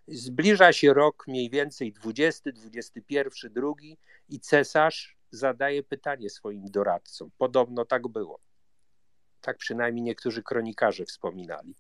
[0.09, 7.31] Zbliża się rok mniej więcej 20, 21, drugi i cesarz zadaje pytanie swoim doradcom.
[7.39, 8.41] Podobno tak było.
[9.45, 11.75] Tak przynajmniej niektórzy kronikarze wspominali.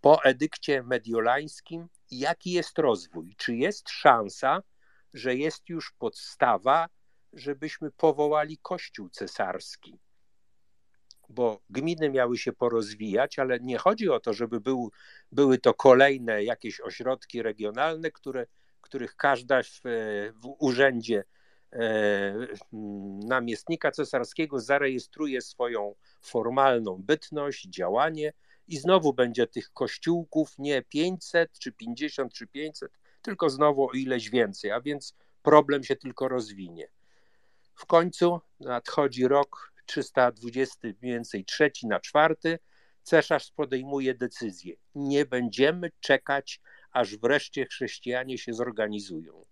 [0.00, 4.62] Po edykcie mediolańskim jaki jest rozwój, czy jest szansa,
[5.14, 6.88] że jest już podstawa,
[7.32, 9.98] żebyśmy powołali Kościół cesarski.
[11.28, 14.90] Bo gminy miały się porozwijać, ale nie chodzi o to, żeby był,
[15.32, 18.46] były to kolejne jakieś ośrodki regionalne, które,
[18.80, 19.80] których każda w,
[20.34, 21.24] w urzędzie
[23.26, 28.32] namiestnika cesarskiego zarejestruje swoją formalną bytność, działanie
[28.68, 34.30] i znowu będzie tych kościółków nie 500 czy 50 czy 500, tylko znowu o ileś
[34.30, 36.88] więcej, a więc problem się tylko rozwinie.
[37.74, 42.58] W końcu nadchodzi rok 320, mniej więcej trzeci na czwarty,
[43.02, 44.74] cesarz podejmuje decyzję.
[44.94, 46.60] Nie będziemy czekać,
[46.90, 49.44] aż wreszcie chrześcijanie się zorganizują.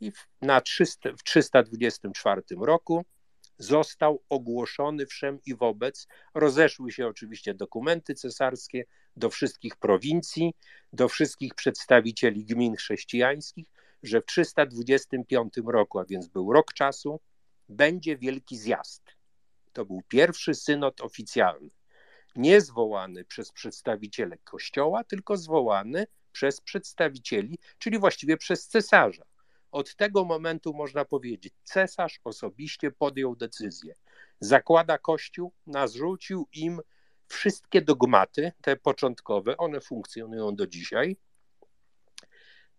[0.00, 0.12] I
[0.42, 3.04] na 300, w 324 roku
[3.58, 6.06] został ogłoszony wszem i wobec.
[6.34, 8.84] Rozeszły się oczywiście dokumenty cesarskie
[9.16, 10.54] do wszystkich prowincji,
[10.92, 13.66] do wszystkich przedstawicieli gmin chrześcijańskich,
[14.02, 17.20] że w 325 roku, a więc był rok czasu,
[17.68, 19.02] będzie wielki zjazd.
[19.72, 21.70] To był pierwszy synod oficjalny.
[22.36, 29.22] Nie zwołany przez przedstawicieli kościoła, tylko zwołany przez przedstawicieli, czyli właściwie przez cesarza.
[29.70, 33.94] Od tego momentu można powiedzieć, cesarz osobiście podjął decyzję.
[34.40, 36.80] Zakłada kościół, narzucił im
[37.26, 41.16] wszystkie dogmaty, te początkowe, one funkcjonują do dzisiaj,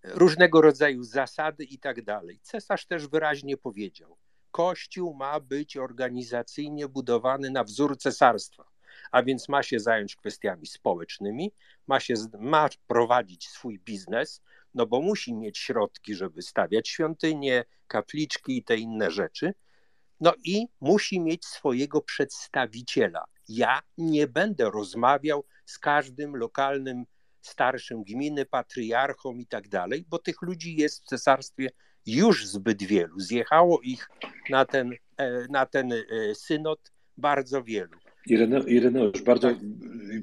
[0.04, 2.40] różnego rodzaju zasady i tak dalej.
[2.44, 4.18] Cesarz też wyraźnie powiedział:
[4.52, 8.64] Kościół ma być organizacyjnie budowany na wzór cesarstwa,
[9.12, 11.52] a więc ma się zająć kwestiami społecznymi,
[11.88, 14.42] ma, się, ma prowadzić swój biznes,
[14.74, 19.54] no bo musi mieć środki, żeby stawiać świątynie, kapliczki i te inne rzeczy.
[20.20, 23.26] No i musi mieć swojego przedstawiciela.
[23.48, 27.06] Ja nie będę rozmawiał z każdym lokalnym
[27.42, 31.70] starszym gminy, patriarchą i tak dalej, bo tych ludzi jest w cesarstwie
[32.06, 33.20] już zbyt wielu.
[33.20, 34.10] Zjechało ich
[34.50, 36.06] na ten, e, na ten e,
[36.36, 38.00] synod bardzo wielu.
[38.26, 39.58] Irene, Ireneusz, bardzo tak.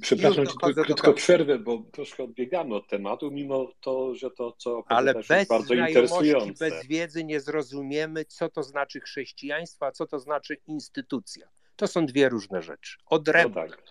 [0.00, 0.52] przepraszam cię,
[0.84, 5.74] krótko przerwę, bo troszkę odbiegamy od tematu, mimo to, że to, co Ale bez bardzo
[5.74, 6.70] interesujące.
[6.70, 11.48] bez wiedzy nie zrozumiemy, co to znaczy chrześcijaństwo, a co to znaczy instytucja.
[11.76, 12.96] To są dwie różne rzeczy.
[13.06, 13.62] Odrębne.
[13.62, 13.82] No tak.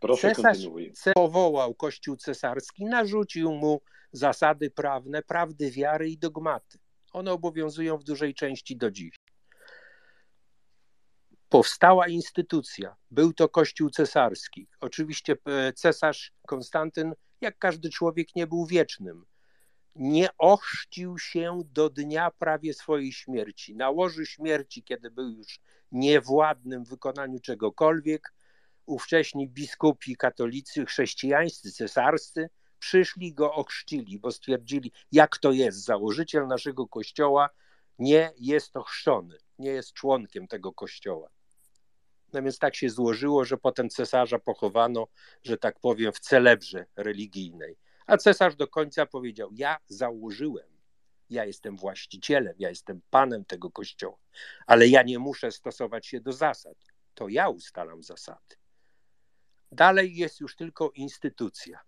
[0.00, 0.58] Proszę Cesarz
[1.14, 3.80] powołał Kościół cesarski, narzucił mu
[4.12, 6.78] zasady prawne, prawdy wiary i dogmaty.
[7.12, 9.16] One obowiązują w dużej części do dziś.
[11.50, 14.68] Powstała instytucja, był to Kościół cesarski.
[14.80, 19.24] Oczywiście e, cesarz Konstantyn, jak każdy człowiek, nie był wiecznym.
[19.94, 23.76] Nie ochrzcił się do dnia prawie swojej śmierci.
[23.76, 25.60] Na łoży śmierci, kiedy był już
[25.92, 28.32] niewładnym w wykonaniu czegokolwiek,
[28.86, 36.88] ówcześni biskupi katolicy, chrześcijańscy, cesarscy przyszli go ochrzcili, bo stwierdzili, jak to jest, założyciel naszego
[36.88, 37.50] kościoła
[37.98, 41.30] nie jest ochrzczony, nie jest członkiem tego kościoła.
[42.32, 45.06] No więc tak się złożyło, że potem cesarza pochowano,
[45.42, 47.76] że tak powiem, w celebrze religijnej.
[48.06, 50.68] A cesarz do końca powiedział: Ja założyłem,
[51.30, 54.18] ja jestem właścicielem, ja jestem panem tego kościoła,
[54.66, 56.76] ale ja nie muszę stosować się do zasad.
[57.14, 58.56] To ja ustalam zasady.
[59.72, 61.80] Dalej jest już tylko instytucja.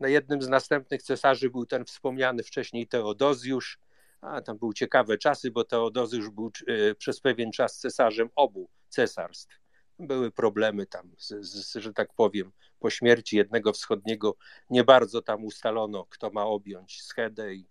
[0.00, 3.78] Na jednym z następnych cesarzy był ten wspomniany wcześniej Teodozjusz.
[4.20, 9.59] A tam były ciekawe czasy, bo Teodozjusz był e, przez pewien czas cesarzem obu cesarstw.
[10.00, 14.36] Były problemy tam, z, z, że tak powiem, po śmierci jednego wschodniego
[14.70, 17.68] nie bardzo tam ustalono, kto ma objąć schedę i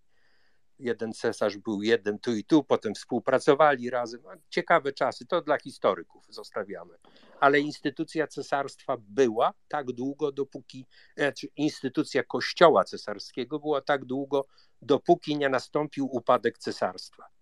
[0.79, 4.21] jeden cesarz był jeden tu i tu, potem współpracowali razem.
[4.49, 6.93] Ciekawe czasy, to dla historyków zostawiamy.
[7.39, 10.85] Ale instytucja cesarstwa była tak długo, dopóki,
[11.17, 14.45] znaczy instytucja kościoła cesarskiego była tak długo,
[14.81, 17.38] dopóki nie nastąpił upadek cesarstwa.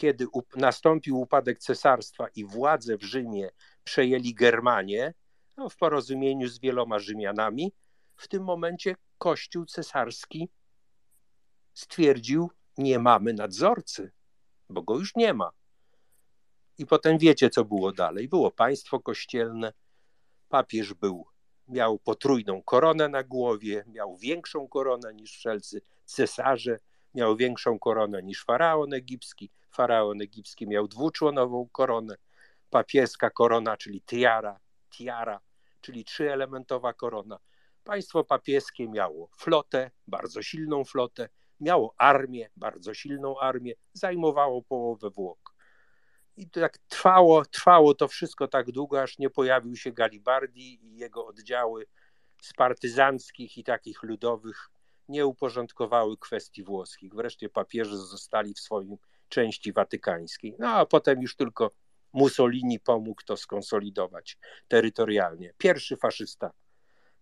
[0.00, 3.50] Kiedy nastąpił upadek cesarstwa i władzę w Rzymie
[3.84, 5.14] przejęli Germanie,
[5.56, 7.72] no, w porozumieniu z wieloma Rzymianami,
[8.16, 10.48] w tym momencie kościół cesarski
[11.74, 14.12] stwierdził, nie mamy nadzorcy,
[14.68, 15.50] bo go już nie ma.
[16.78, 18.28] I potem wiecie, co było dalej.
[18.28, 19.72] Było państwo kościelne,
[20.48, 21.26] papież był,
[21.68, 26.78] miał potrójną koronę na głowie, miał większą koronę niż wszelcy cesarze,
[27.14, 29.50] miał większą koronę niż faraon egipski.
[29.70, 32.14] Faraon egipski miał dwuczłonową koronę,
[32.70, 34.60] papieska korona, czyli tiara,
[34.90, 35.40] tiara,
[35.80, 37.38] czyli trzyelementowa korona.
[37.84, 41.28] Państwo papieskie miało flotę, bardzo silną flotę,
[41.60, 45.54] miało armię, bardzo silną armię, zajmowało połowę Włoch.
[46.36, 51.26] I tak trwało, trwało to wszystko tak długo, aż nie pojawił się Galibardi i jego
[51.26, 51.86] oddziały
[52.42, 54.70] z partyzanckich i takich ludowych
[55.10, 57.14] nie uporządkowały kwestii włoskich.
[57.14, 58.96] Wreszcie papieże zostali w swojej
[59.28, 60.56] części watykańskiej.
[60.58, 61.70] No a potem już tylko
[62.12, 64.38] Mussolini pomógł to skonsolidować
[64.68, 65.54] terytorialnie.
[65.58, 66.50] Pierwszy faszysta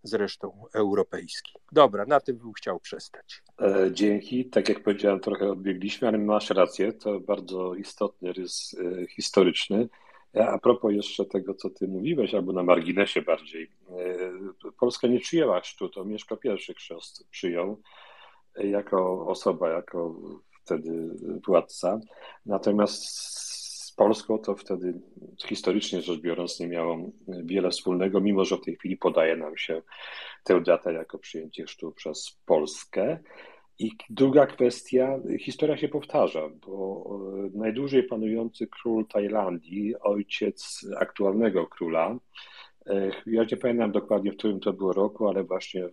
[0.03, 1.53] zresztą europejski.
[1.71, 3.43] Dobra, na tym bym chciał przestać.
[3.61, 4.45] E, dzięki.
[4.45, 6.93] Tak jak powiedziałem, trochę odbiegliśmy, ale masz rację.
[6.93, 9.89] To bardzo istotny rys e, historyczny.
[10.35, 13.69] E, a propos jeszcze tego, co ty mówiłeś, albo na marginesie bardziej.
[14.79, 17.81] Polska nie przyjęła chrztu, to Mieszko I chrzest przyjął
[18.55, 20.15] jako osoba, jako
[20.63, 21.09] wtedy
[21.47, 21.99] władca.
[22.45, 23.29] Natomiast
[23.99, 24.93] Polską, to wtedy
[25.45, 26.97] historycznie rzecz biorąc nie miało
[27.27, 29.81] wiele wspólnego, mimo że w tej chwili podaje nam się
[30.43, 33.19] tę datę jako przyjęcie chrztu przez Polskę.
[33.79, 37.05] I druga kwestia, historia się powtarza, bo
[37.53, 42.19] najdłużej panujący król Tajlandii, ojciec aktualnego króla,
[43.25, 45.89] ja nie pamiętam dokładnie, w którym to było roku, ale właśnie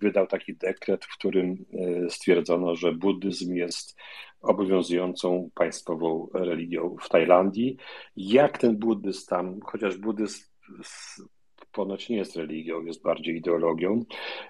[0.00, 3.96] wydał taki dekret, w którym e, stwierdzono, że buddyzm jest
[4.40, 7.76] obowiązującą państwową religią w Tajlandii.
[8.16, 10.44] Jak ten buddyzm tam, chociaż buddyzm
[11.74, 14.04] ponoć nie jest religią, jest bardziej ideologią.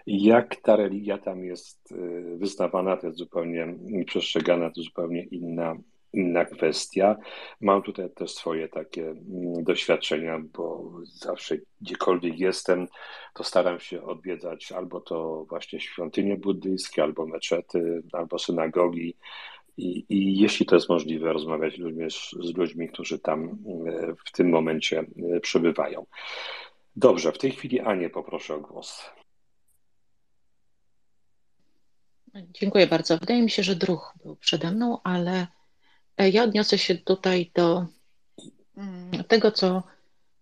[0.06, 1.96] Jak ta religia tam jest e,
[2.36, 3.74] wyznawana, to jest zupełnie
[4.06, 5.76] przestrzegana, to zupełnie inna
[6.14, 7.16] inna kwestia.
[7.60, 12.86] Mam tutaj też swoje takie mm, doświadczenia, bo zawsze gdziekolwiek jestem,
[13.34, 19.16] to staram się odwiedzać albo to właśnie świątynie buddyjskie, albo meczety, albo synagogi.
[19.76, 22.04] I, I, jeśli to jest możliwe, rozmawiać ludźmi,
[22.40, 26.06] z ludźmi, którzy tam mm, w tym momencie mm, przebywają.
[26.96, 29.02] Dobrze, w tej chwili Anię poproszę o głos.
[32.34, 33.18] Dziękuję bardzo.
[33.18, 35.46] Wydaje mi się, że druh był przede mną, ale
[36.16, 37.86] E, ja odniosę się tutaj do
[39.28, 39.82] tego, co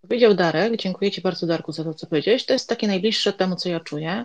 [0.02, 0.76] powiedział Darek.
[0.76, 2.46] Dziękuję Ci bardzo, Darku, za to, co powiedziałeś.
[2.46, 4.24] To jest takie najbliższe temu, co ja czuję.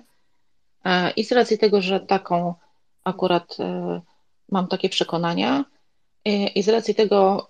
[0.85, 2.53] E, I z racji tego, że taką
[3.03, 4.01] akurat e,
[4.51, 5.65] mam takie przekonania
[6.55, 7.47] i z racji tego,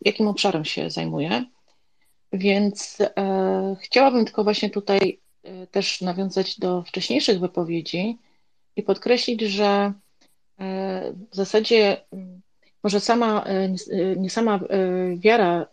[0.00, 1.44] jakim obszarem się zajmuję.
[2.32, 2.98] Więc
[3.80, 5.20] chciałabym tylko właśnie tutaj
[5.70, 8.18] też nawiązać do wcześniejszych wypowiedzi
[8.76, 9.92] i podkreślić, że
[11.30, 12.06] w zasadzie
[12.86, 14.60] może sama, e, e, nie sama e,
[15.16, 15.66] wiara,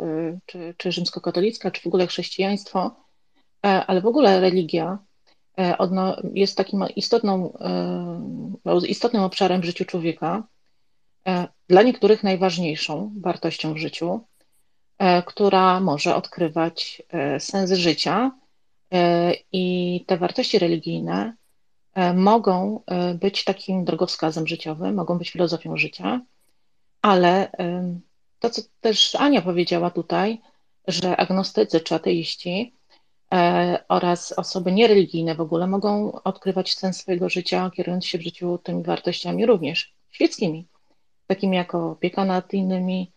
[0.46, 2.96] czy, czy rzymskokatolicka, czy w ogóle chrześcijaństwo,
[3.62, 4.98] ale w ogóle religia
[6.34, 7.58] jest takim istotną,
[8.88, 10.44] istotnym obszarem w życiu człowieka,
[11.70, 14.20] dla niektórych najważniejszą wartością w życiu,
[15.26, 17.02] która może odkrywać
[17.40, 18.32] sens życia.
[19.52, 21.36] I te wartości religijne
[22.14, 22.84] mogą
[23.16, 26.22] być takim drogowskazem życiowym, mogą być filozofią życia.
[27.02, 27.52] Ale
[28.40, 30.42] to, co też Ania powiedziała tutaj,
[30.88, 32.74] że agnostycy czy ateiści
[33.34, 38.58] e, oraz osoby niereligijne w ogóle mogą odkrywać sens swojego życia, kierując się w życiu
[38.58, 40.68] tymi wartościami również świeckimi,
[41.28, 43.13] takimi jak opieka nad innymi, e,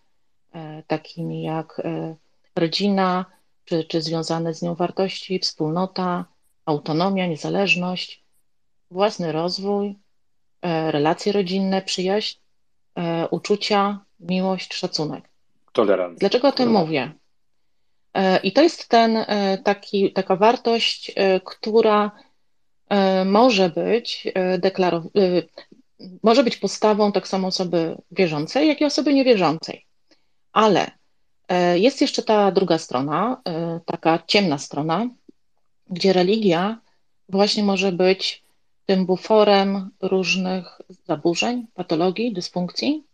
[0.87, 2.17] takimi jak e,
[2.57, 3.25] rodzina,
[3.65, 6.25] czy, czy związane z nią wartości, wspólnota,
[6.65, 8.25] autonomia, niezależność,
[8.91, 9.99] własny rozwój,
[10.63, 12.39] relacje rodzinne, przyjaźń.
[12.97, 15.29] E, uczucia, miłość, szacunek.
[15.73, 16.19] Tolerancja.
[16.19, 17.13] Dlaczego o tym mówię?
[18.15, 21.15] E, I to jest ten, e, taki, taka wartość,
[21.45, 22.11] która
[23.25, 24.29] może być
[24.59, 25.11] deklarowana,
[26.23, 29.86] może być postawą tak samo osoby wierzącej, jak i osoby niewierzącej.
[30.57, 30.91] Ale
[31.75, 33.43] jest jeszcze ta druga strona,
[33.87, 35.09] taka ciemna strona,
[35.91, 36.81] gdzie religia
[37.29, 38.45] właśnie może być
[38.87, 43.05] tym buforem różnych zaburzeń, patologii, dysfunkcji.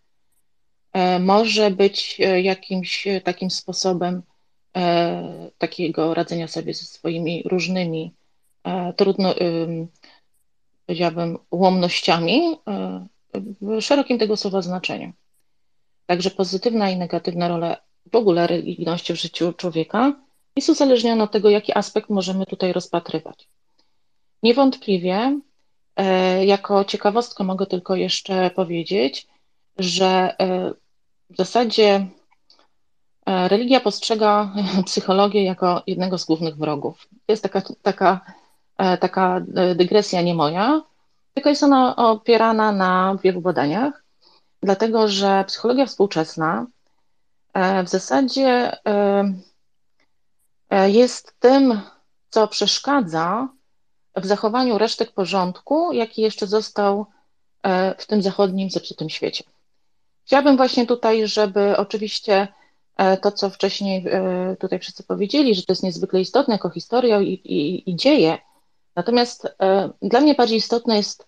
[0.93, 4.23] E, może być e, jakimś takim sposobem
[4.77, 8.13] e, takiego radzenia sobie ze swoimi różnymi,
[8.97, 9.35] trudno,
[10.87, 12.57] powiedziałabym, ułomnościami
[13.61, 15.13] w szerokim tego słowa znaczeniu.
[16.07, 17.77] Także pozytywna i negatywna rola
[18.13, 20.13] w ogóle religijności w życiu człowieka
[20.57, 23.49] jest uzależniona od tego, jaki aspekt możemy tutaj rozpatrywać.
[24.43, 25.41] Niewątpliwie
[25.97, 29.27] E, jako ciekawostkę mogę tylko jeszcze powiedzieć,
[29.79, 30.71] że e,
[31.31, 32.07] w zasadzie
[33.27, 34.53] e, religia postrzega
[34.87, 37.09] psychologię jako jednego z głównych wrogów.
[37.27, 38.21] To jest taka, taka,
[39.01, 39.41] taka
[39.75, 40.83] dygresja nie moja,
[41.35, 44.02] tylko jest ona opierana na wielu badaniach,
[44.63, 46.67] dlatego że psychologia współczesna
[47.85, 48.77] w zasadzie
[50.89, 51.81] jest tym,
[52.31, 53.49] co przeszkadza
[54.17, 57.07] w zachowaniu resztek porządku, jaki jeszcze został
[57.63, 59.45] e, w tym zachodnim, zepsutym świecie.
[60.27, 62.49] Chciałabym właśnie tutaj, żeby oczywiście
[62.97, 67.21] e, to, co wcześniej e, tutaj wszyscy powiedzieli, że to jest niezwykle istotne jako historia
[67.21, 68.39] i, i, i dzieje,
[68.97, 69.57] Natomiast
[70.03, 71.27] dla mnie bardziej istotne jest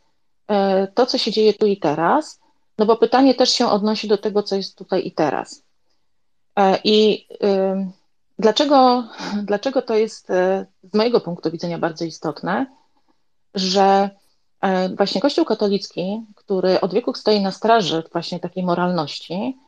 [0.94, 2.40] to, co się dzieje tu i teraz,
[2.78, 5.62] no bo pytanie też się odnosi do tego, co jest tutaj i teraz.
[6.84, 7.28] I
[8.38, 9.04] dlaczego,
[9.42, 10.28] dlaczego to jest
[10.82, 12.66] z mojego punktu widzenia bardzo istotne,
[13.54, 14.10] że
[14.96, 19.58] właśnie Kościół katolicki, który od wieków stoi na straży właśnie takiej moralności,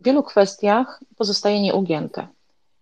[0.00, 2.26] w wielu kwestiach pozostaje nieugięte.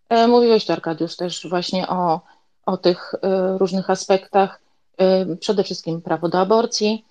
[0.08, 2.20] E, mówiłeś Arkadiusz, też właśnie o,
[2.66, 4.60] o tych e, różnych aspektach,
[4.98, 7.04] e, przede wszystkim prawo do aborcji,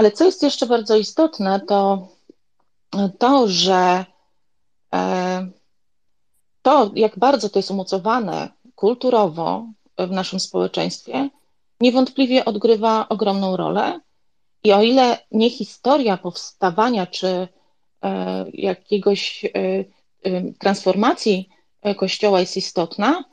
[0.00, 2.08] ale co jest jeszcze bardzo istotne, to
[3.18, 4.04] to, że
[6.62, 9.66] to, jak bardzo to jest umocowane kulturowo
[9.98, 11.28] w naszym społeczeństwie,
[11.80, 14.00] niewątpliwie odgrywa ogromną rolę.
[14.64, 17.48] I o ile nie historia powstawania czy
[18.52, 19.46] jakiegoś
[20.58, 21.48] transformacji
[21.96, 23.24] Kościoła jest istotna,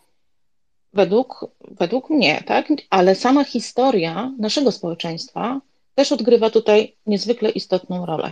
[0.94, 2.68] według, według mnie, tak?
[2.90, 5.62] Ale sama historia naszego społeczeństwa
[5.98, 8.32] też odgrywa tutaj niezwykle istotną rolę.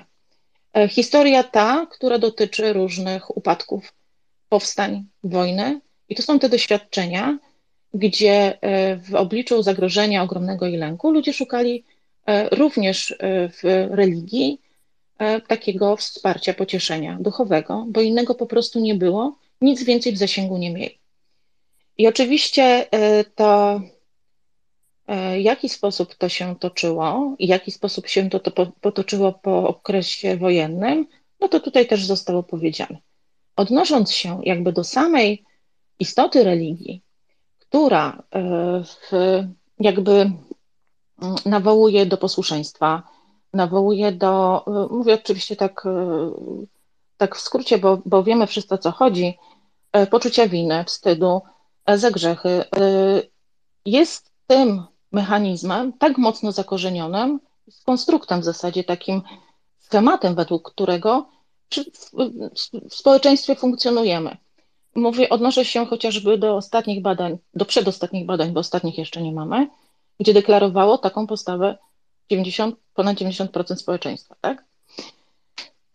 [0.73, 3.93] E, historia ta, która dotyczy różnych upadków,
[4.49, 7.39] powstań, wojny, i to są te doświadczenia,
[7.93, 11.83] gdzie e, w obliczu zagrożenia ogromnego i lęku ludzie szukali
[12.25, 13.15] e, również
[13.49, 14.61] w religii
[15.47, 20.71] takiego wsparcia, pocieszenia duchowego, bo innego po prostu nie było nic więcej w zasięgu nie
[20.71, 20.99] mieli.
[21.97, 22.85] I oczywiście
[23.35, 23.81] to,
[25.07, 29.67] w jaki sposób to się toczyło i w jaki sposób się to, to potoczyło po
[29.67, 31.07] okresie wojennym,
[31.39, 32.97] no to tutaj też zostało powiedziane.
[33.55, 35.43] Odnosząc się jakby do samej
[35.99, 37.01] istoty religii,
[37.59, 38.43] która e,
[38.83, 39.11] w,
[39.79, 43.03] jakby mm, nawołuje do posłuszeństwa,
[43.53, 45.83] nawołuje do, mówię oczywiście tak
[47.17, 49.37] tak w skrócie, bo, bo wiemy wszyscy o co chodzi,
[49.91, 51.41] e, poczucia winy, wstydu
[51.85, 52.63] e, za grzechy, e,
[53.85, 54.83] jest tym
[55.15, 57.39] mechanizmem tak mocno zakorzenionym,
[57.69, 59.21] z konstruktem w zasadzie takim
[59.79, 61.29] schematem, według którego
[62.89, 64.37] w społeczeństwie funkcjonujemy.
[64.95, 69.67] Mówię, odnoszę się chociażby do ostatnich badań, do przedostatnich badań, bo ostatnich jeszcze nie mamy,
[70.19, 71.77] gdzie deklarowało taką postawę
[72.29, 74.65] 90, ponad 90% społeczeństwa, tak?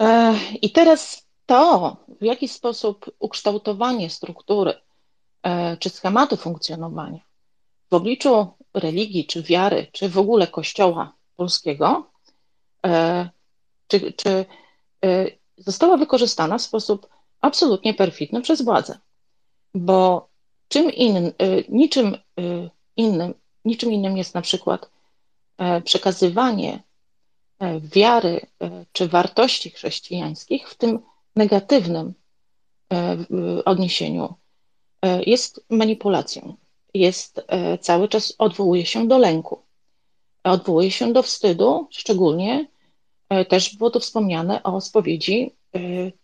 [0.02, 4.74] E, I teraz to, w jaki sposób ukształtowanie struktury
[5.42, 7.20] e, czy schematu funkcjonowania
[7.90, 12.10] w obliczu religii, czy wiary, czy w ogóle Kościoła polskiego,
[12.86, 13.28] e,
[13.88, 14.44] czy, czy
[15.56, 17.08] została wykorzystana w sposób
[17.40, 18.98] absolutnie perfidny przez władzę.
[19.74, 20.28] Bo
[20.68, 21.32] czym innym,
[21.68, 22.16] niczym
[22.96, 23.34] innym,
[23.64, 24.90] niczym innym jest na przykład
[25.84, 26.82] przekazywanie
[27.60, 30.98] E, wiary e, czy wartości chrześcijańskich w tym
[31.36, 32.14] negatywnym
[32.92, 33.16] e,
[33.64, 34.34] odniesieniu
[35.26, 36.56] jest manipulacją.
[36.94, 37.46] Jest
[37.80, 39.62] cały czas odwołuje się do lęku,
[40.44, 42.66] odwołuje się do wstydu, szczególnie
[43.48, 45.54] też było tu wspomniane o spowiedzi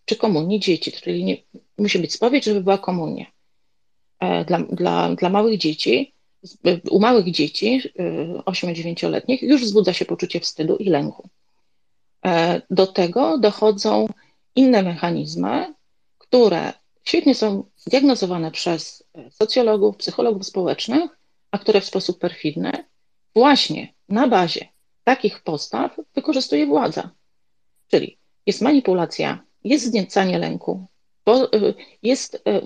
[0.05, 1.36] czy komunii dzieci, czyli nie,
[1.78, 3.26] musi być spowiedź, żeby była komunia.
[4.47, 6.12] Dla, dla, dla małych dzieci
[6.90, 7.82] u małych dzieci,
[8.47, 11.28] 8-9-letnich, już wzbudza się poczucie wstydu i lęku.
[12.26, 14.06] E, do tego dochodzą
[14.55, 15.74] inne mechanizmy,
[16.18, 16.72] które
[17.05, 21.10] świetnie są zdiagnozowane przez socjologów, psychologów społecznych,
[21.50, 22.72] a które w sposób perfidny
[23.34, 24.68] właśnie na bazie
[25.04, 27.10] takich postaw wykorzystuje władza.
[27.90, 30.86] Czyli jest manipulacja, jest zniecanie lęku,
[32.02, 32.60] jest e,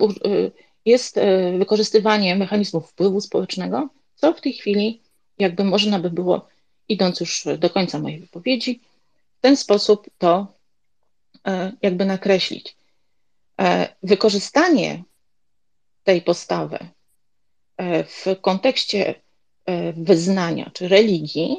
[0.85, 5.01] jest e, wykorzystywanie mechanizmów wpływu społecznego, co w tej chwili
[5.39, 6.47] jakby można by było,
[6.87, 8.81] idąc już do końca mojej wypowiedzi,
[9.37, 10.47] w ten sposób to
[11.47, 12.75] e, jakby nakreślić.
[13.61, 15.03] E, wykorzystanie
[16.03, 16.79] tej postawy
[18.05, 19.15] w kontekście
[19.93, 21.57] wyznania czy religii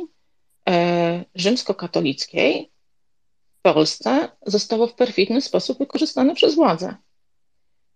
[1.34, 2.72] rzymskokatolickiej
[3.58, 6.96] w Polsce zostało w perfidny sposób wykorzystane przez władzę.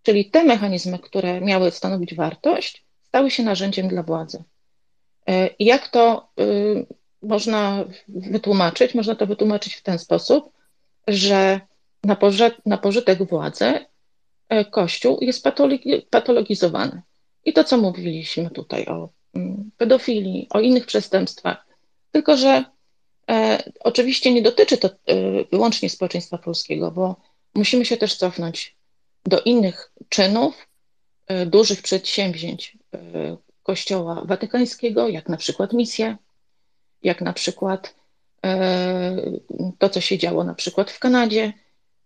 [0.03, 4.43] Czyli te mechanizmy, które miały stanowić wartość, stały się narzędziem dla władzy.
[5.27, 6.85] E, jak to y,
[7.21, 8.95] można wytłumaczyć?
[8.95, 10.49] Można to wytłumaczyć w ten sposób,
[11.07, 11.59] że
[12.65, 13.85] na, pożytek, władzy e,
[14.71, 15.43] Kościół jest
[16.09, 17.01] patologizowany.
[17.45, 21.65] I to, co mówiliśmy tutaj o mm, pedofilii, o innych przestępstwach,
[22.11, 22.65] tylko że
[23.29, 24.93] e, oczywiście nie dotyczy to e,
[25.51, 27.15] wyłącznie społeczeństwa polskiego, bo
[27.55, 28.75] musimy się też cofnąć
[29.25, 30.67] do innych czynów,
[31.27, 36.17] e, dużych przedsięwzięć e, Kościoła Watykańskiego, jak na przykład misja,
[37.03, 37.95] jak na przykład
[38.45, 39.15] e,
[39.79, 41.53] to, co się działo na przykład w Kanadzie,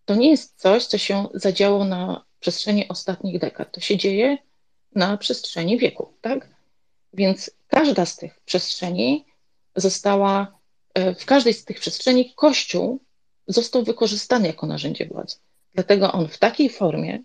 [0.05, 3.71] to nie jest coś, co się zadziało na przestrzeni ostatnich dekad.
[3.71, 4.37] To się dzieje
[4.95, 6.49] na przestrzeni wieku, tak?
[7.13, 9.25] Więc każda z tych przestrzeni
[9.75, 10.59] została,
[11.19, 12.99] w każdej z tych przestrzeni Kościół
[13.47, 15.35] został wykorzystany jako narzędzie władzy.
[15.73, 17.19] Dlatego on w takiej formie,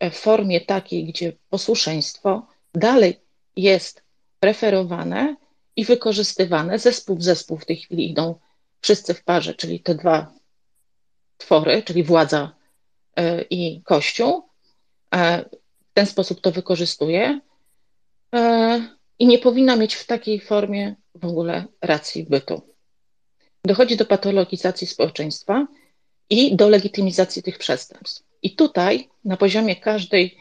[0.00, 3.20] w formie takiej, gdzie posłuszeństwo dalej
[3.56, 4.02] jest
[4.40, 5.36] preferowane
[5.76, 8.34] i wykorzystywane, zespół w zespół w tej chwili idą
[8.80, 10.32] wszyscy w parze, czyli te dwa
[11.38, 12.57] twory, czyli władza e,
[13.50, 14.42] i Kościół.
[15.14, 15.44] E,
[15.90, 17.40] w ten sposób to wykorzystuje
[18.34, 18.80] e,
[19.18, 22.62] i nie powinna mieć w takiej formie w ogóle racji bytu.
[23.64, 25.66] Dochodzi do patologizacji społeczeństwa
[26.30, 28.22] i do legitymizacji tych przestępstw.
[28.42, 30.38] I tutaj, na poziomie każdej,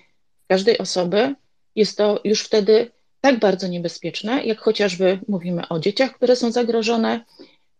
[0.47, 1.35] każdej osoby,
[1.75, 2.91] jest to już wtedy
[3.21, 7.25] tak bardzo niebezpieczne, jak chociażby mówimy o dzieciach, które są zagrożone,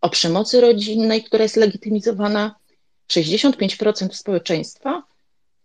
[0.02, 2.56] o przemocy rodzinnej, która jest legitymizowana.
[3.08, 5.04] 65% społeczeństwa,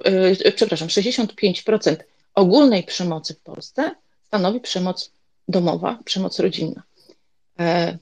[0.05, 1.97] yy, przepraszam, 65%
[2.35, 3.94] ogólnej przemocy w Polsce
[4.27, 5.12] stanowi przemoc
[5.48, 6.82] domowa, przemoc rodzinna.
[7.60, 7.98] E,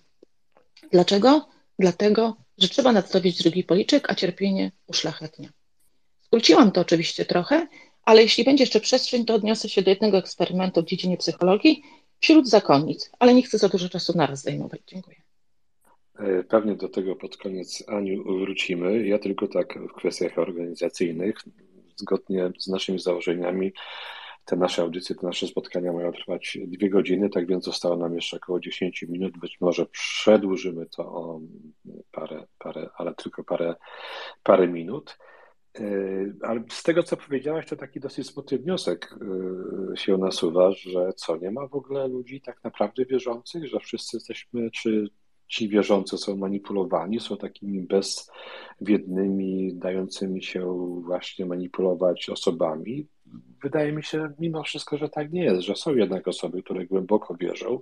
[0.92, 1.48] dlaczego?
[1.78, 5.48] Dlatego, że trzeba nadstawić drugi policzek, a cierpienie uszlachetnia.
[6.22, 7.66] Skróciłam to oczywiście trochę,
[8.04, 11.82] ale jeśli będzie jeszcze przestrzeń, to odniosę się do jednego eksperymentu w dziedzinie psychologii
[12.20, 14.80] wśród zakonnic, ale nie chcę za dużo czasu naraz zajmować.
[14.86, 15.16] Dziękuję.
[16.20, 19.06] E, pewnie do tego pod koniec, Aniu, wrócimy.
[19.06, 21.36] Ja tylko tak w kwestiach organizacyjnych,
[21.96, 23.72] zgodnie z naszymi założeniami,
[24.44, 28.36] te nasze audycje, te nasze spotkania mają trwać dwie godziny, tak więc zostało nam jeszcze
[28.36, 29.38] około 10 minut.
[29.38, 31.40] Być może przedłużymy to o
[32.12, 33.74] parę, parę ale tylko parę,
[34.42, 35.18] parę minut.
[35.78, 35.84] E,
[36.42, 39.14] ale z tego, co powiedziałaś, to taki dosyć smutny wniosek
[39.92, 44.16] e, się nasuwa, że co, nie ma w ogóle ludzi tak naprawdę wierzących, że wszyscy
[44.16, 45.10] jesteśmy, czy
[45.50, 47.86] ci wierzący są manipulowani, są takimi
[48.80, 53.06] bezwiednymi, dającymi się właśnie manipulować osobami.
[53.62, 57.34] Wydaje mi się mimo wszystko, że tak nie jest, że są jednak osoby, które głęboko
[57.34, 57.80] wierzą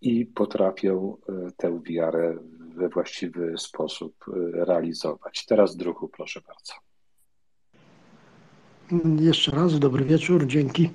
[0.00, 2.38] i potrafią e, tę wiarę
[2.76, 4.14] we właściwy sposób
[4.52, 5.46] realizować.
[5.46, 6.74] Teraz druhu, proszę bardzo.
[9.24, 10.90] Jeszcze raz dobry wieczór, dzięki.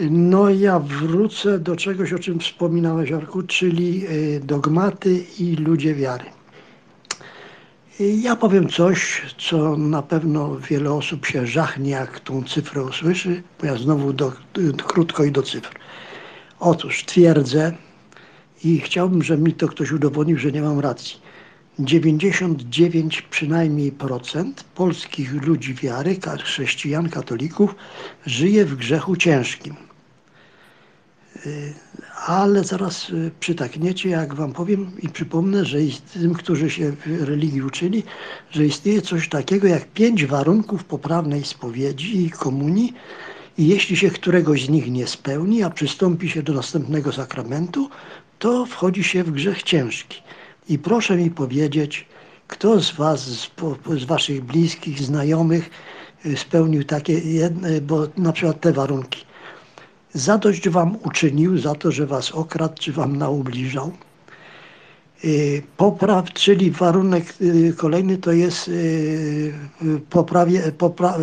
[0.00, 6.24] No ja wrócę do czegoś, o czym wspominałeś, Arku, czyli e, dogmaty i ludzie wiary.
[8.00, 13.66] Ja powiem coś, co na pewno wiele osób się żachnie, jak tą cyfrę usłyszy, bo
[13.66, 14.32] ja znowu do,
[14.86, 15.74] krótko i do cyfr.
[16.60, 17.72] Otóż twierdzę
[18.64, 21.20] i chciałbym, żeby mi to ktoś udowodnił, że nie mam racji
[21.78, 27.74] 99 przynajmniej procent polskich ludzi wiary, chrześcijan, katolików,
[28.26, 29.85] żyje w grzechu ciężkim.
[31.46, 31.74] Y,
[32.26, 35.78] ale zaraz y, przytakniecie, jak wam powiem i przypomnę, że
[36.12, 38.02] tym, którzy się religii uczyli,
[38.50, 42.92] że istnieje coś takiego jak pięć warunków poprawnej spowiedzi i komunii
[43.58, 47.90] i jeśli się któregoś z nich nie spełni, a przystąpi się do następnego sakramentu,
[48.38, 50.22] to wchodzi się w grzech ciężki.
[50.68, 52.06] I proszę mi powiedzieć,
[52.48, 53.50] kto z Was, z,
[53.98, 55.70] z Waszych bliskich, znajomych
[56.26, 59.26] y, spełnił takie jedne, bo na przykład te warunki.
[60.16, 63.92] Zadość Wam uczynił za to, że Was okradł, czy Wam naubliżał.
[65.24, 68.70] Y, popraw, czyli warunek y, kolejny to jest
[70.10, 71.18] poprawie, popra,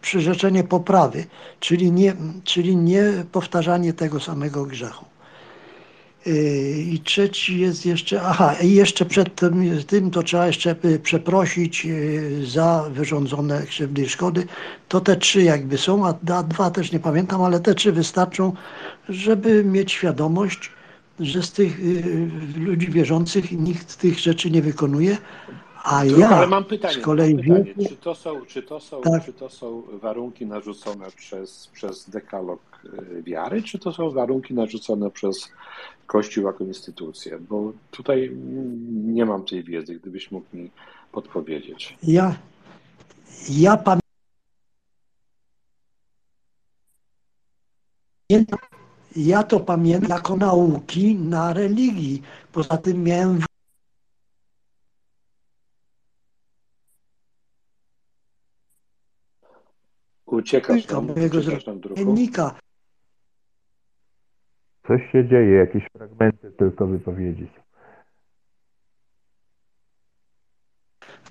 [0.00, 1.24] przyrzeczenie poprawy,
[1.60, 5.09] czyli nie, czyli nie powtarzanie tego samego grzechu.
[6.26, 11.86] I trzeci jest jeszcze, aha, i jeszcze przed tym, tym to trzeba jeszcze y, przeprosić
[11.86, 14.46] y, za wyrządzone krzywdy i szkody.
[14.88, 18.52] To te trzy jakby są, a dwa też nie pamiętam, ale te trzy wystarczą,
[19.08, 20.70] żeby mieć świadomość,
[21.20, 25.16] że z tych y, ludzi wierzących nikt tych rzeczy nie wykonuje,
[25.84, 29.00] a ja ale mam pytanie, z kolei mam pytanie czy, to są, czy, to są,
[29.00, 29.24] tak.
[29.24, 32.60] czy to są warunki narzucone przez, przez dekalog
[33.22, 35.48] wiary, czy to są warunki narzucone przez
[36.10, 37.38] Kościół jako instytucję?
[37.38, 38.30] Bo tutaj
[38.90, 40.70] nie mam tej wiedzy, gdybyś mógł mi
[41.12, 41.96] podpowiedzieć.
[42.02, 42.36] Ja,
[43.50, 43.76] ja
[48.28, 48.58] pamiętam.
[49.16, 52.22] Ja to pamiętam jako nauki na religii.
[52.52, 53.40] Poza tym miałem
[60.26, 62.14] Uciekasz nam, mojego uciekasz druhu.
[64.90, 67.50] Coś się dzieje, jakieś fragmenty tylko wypowiedzieć.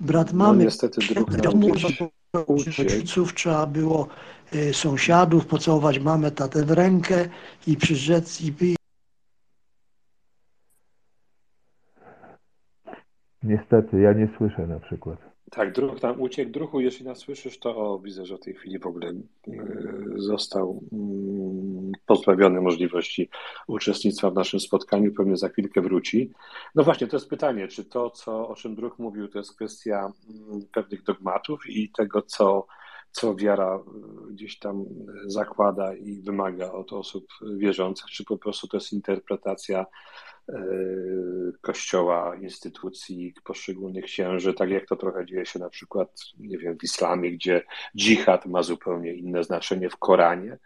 [0.00, 1.00] Brat No mamy niestety
[1.42, 2.02] domu gdzieś
[2.46, 2.82] uciekł.
[2.82, 4.08] rodziców trzeba było
[4.54, 7.28] y, sąsiadów pocałować mamę, tatę w rękę
[7.66, 8.74] i przyrzec i by-
[13.42, 15.18] Niestety, ja nie słyszę na przykład.
[15.50, 16.50] Tak, druh nam uciekł.
[16.52, 19.22] Druhu, jeśli nas słyszysz, to o, widzę, że w tej chwili w ogóle y,
[20.16, 21.09] został mm,
[22.10, 23.28] pozbawiony możliwości
[23.66, 26.30] uczestnictwa w naszym spotkaniu, pewnie za chwilkę wróci.
[26.74, 30.12] No właśnie, to jest pytanie, czy to, co, o czym Druch mówił, to jest kwestia
[30.28, 32.66] mm, pewnych dogmatów i tego, co,
[33.10, 34.84] co wiara y, gdzieś tam
[35.26, 37.26] zakłada i wymaga od osób
[37.56, 39.86] wierzących, czy po prostu to jest interpretacja
[40.48, 40.54] y,
[41.60, 46.08] kościoła, instytucji, poszczególnych księży, tak jak to trochę dzieje się na przykład,
[46.38, 47.62] nie wiem, w islamie, gdzie
[47.96, 50.58] dżihad ma zupełnie inne znaczenie w Koranie,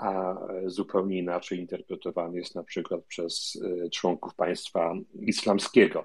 [0.00, 0.34] a
[0.66, 6.04] zupełnie inaczej interpretowany jest na przykład przez y, członków państwa islamskiego.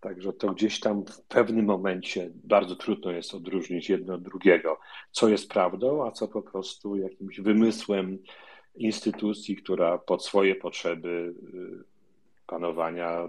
[0.00, 4.78] Także to gdzieś tam w pewnym momencie bardzo trudno jest odróżnić jedno od drugiego,
[5.10, 8.18] co jest prawdą, a co po prostu jakimś wymysłem
[8.74, 11.84] instytucji, która pod swoje potrzeby y,
[12.46, 13.28] panowania,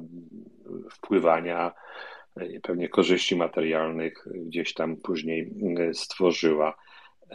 [0.91, 1.71] wpływania,
[2.41, 5.53] y, pewnie korzyści materialnych gdzieś tam później
[5.93, 6.77] stworzyła.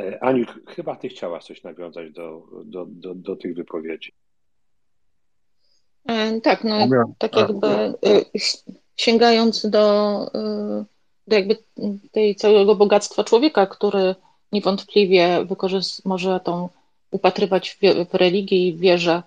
[0.01, 4.13] E, Aniu, chyba ty chciałaś coś nawiązać do, do, do, do tych wypowiedzi.
[6.09, 7.95] E, tak, no tak jakby e,
[8.97, 10.17] sięgając do,
[11.27, 11.57] do jakby
[12.13, 14.15] tej całego bogactwa człowieka, który
[14.53, 15.47] niewątpliwie
[16.05, 16.69] może tą
[17.11, 19.23] upatrywać w, w religii i w wierze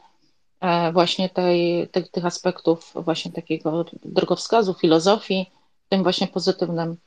[0.93, 5.51] właśnie tej, te, tych aspektów właśnie takiego drogowskazu, filozofii,
[5.85, 6.97] w tym właśnie pozytywnym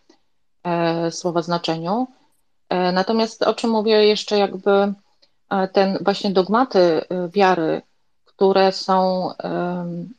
[1.10, 2.06] słowa znaczeniu.
[2.72, 4.70] E, natomiast o czym mówię jeszcze jakby
[5.50, 7.82] e, ten właśnie dogmaty e, wiary,
[8.24, 9.30] które są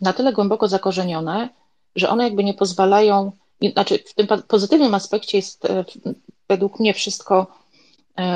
[0.01, 1.49] na tyle głęboko zakorzenione,
[1.95, 3.31] że one jakby nie pozwalają,
[3.73, 5.67] znaczy w tym pozytywnym aspekcie jest
[6.49, 7.47] według mnie wszystko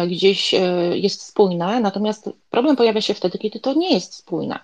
[0.07, 0.53] gdzieś
[0.93, 4.59] jest spójne, natomiast problem pojawia się wtedy, kiedy to nie jest spójne.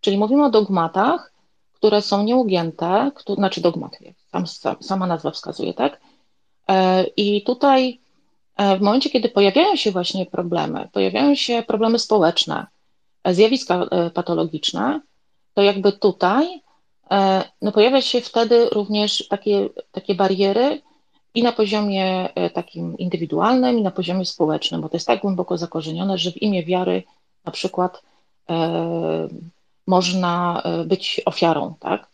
[0.00, 1.32] Czyli mówimy o dogmatach,
[1.72, 4.14] które są nieugięte, które, znaczy dogmaty,
[4.46, 6.00] sam, sama nazwa wskazuje, tak?
[7.16, 8.01] I tutaj
[8.58, 12.66] w momencie, kiedy pojawiają się właśnie problemy, pojawiają się problemy społeczne,
[13.24, 15.00] e, zjawiska e, patologiczne,
[15.54, 16.62] to jakby tutaj
[17.62, 20.82] no pojawia się wtedy również takie, takie bariery
[21.34, 26.18] i na poziomie takim indywidualnym, i na poziomie społecznym, bo to jest tak głęboko zakorzenione,
[26.18, 27.02] że w imię wiary
[27.44, 28.02] na przykład
[28.50, 29.28] e,
[29.86, 32.06] można być ofiarą, tak?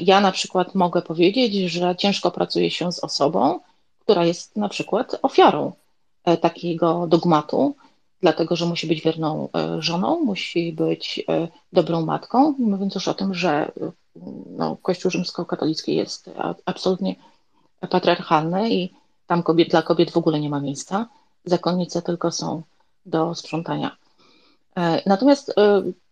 [0.00, 3.60] Ja na przykład mogę powiedzieć, że ciężko pracuje się z osobą,
[4.06, 5.72] która jest na przykład ofiarą
[6.24, 7.74] e, takiego dogmatu,
[8.20, 13.14] dlatego że musi być wierną e, żoną, musi być e, dobrą matką, mówiąc już o
[13.14, 13.72] tym, że
[14.56, 16.30] no, Kościół rzymskokatolicki jest
[16.64, 17.16] absolutnie
[17.90, 18.90] patriarchalny i
[19.26, 21.08] tam kobiet, dla kobiet w ogóle nie ma miejsca.
[21.44, 22.62] Zakonnice tylko są
[23.06, 23.96] do sprzątania.
[25.06, 25.54] Natomiast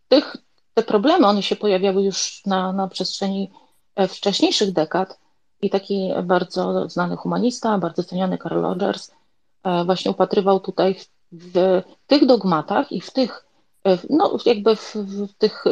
[0.08, 0.36] tych,
[0.74, 3.50] te problemy, one się pojawiały już na, na przestrzeni
[4.08, 5.18] wcześniejszych dekad,
[5.64, 9.10] i taki bardzo znany humanista, bardzo ceniony Carl Rogers,
[9.62, 10.96] e, właśnie upatrywał tutaj
[11.32, 13.46] w, tych dogmatach i w tych,
[13.86, 15.64] e, no jakby w, w tych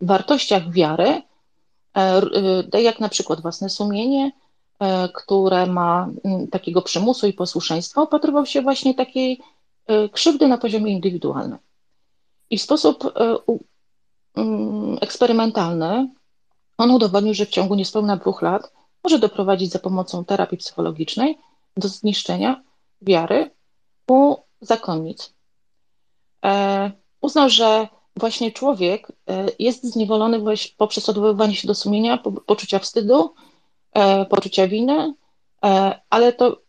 [0.00, 1.22] wartościach wiary,
[1.96, 4.32] e, jak na przykład własne sumienie,
[5.14, 6.08] które ma
[6.50, 9.40] takiego przymusu i posłuszeństwa, upatrywał się właśnie takiej
[10.12, 11.58] krzywdy na poziomie indywidualnym.
[12.50, 13.12] I w sposób
[15.00, 16.08] eksperymentalny
[16.78, 18.72] on udowodnił, że w ciągu niespełna dwóch lat
[19.04, 21.38] może doprowadzić za pomocą terapii psychologicznej
[21.76, 22.62] do zniszczenia
[23.02, 23.50] wiary
[24.08, 25.34] u zakonnic.
[26.44, 33.34] E, uznał, że właśnie człowiek e, jest zniewolony poprzez odwoływanie się do sumienia, poczucia wstydu,
[33.92, 35.14] e, poczucia winy,
[36.10, 36.62] ale to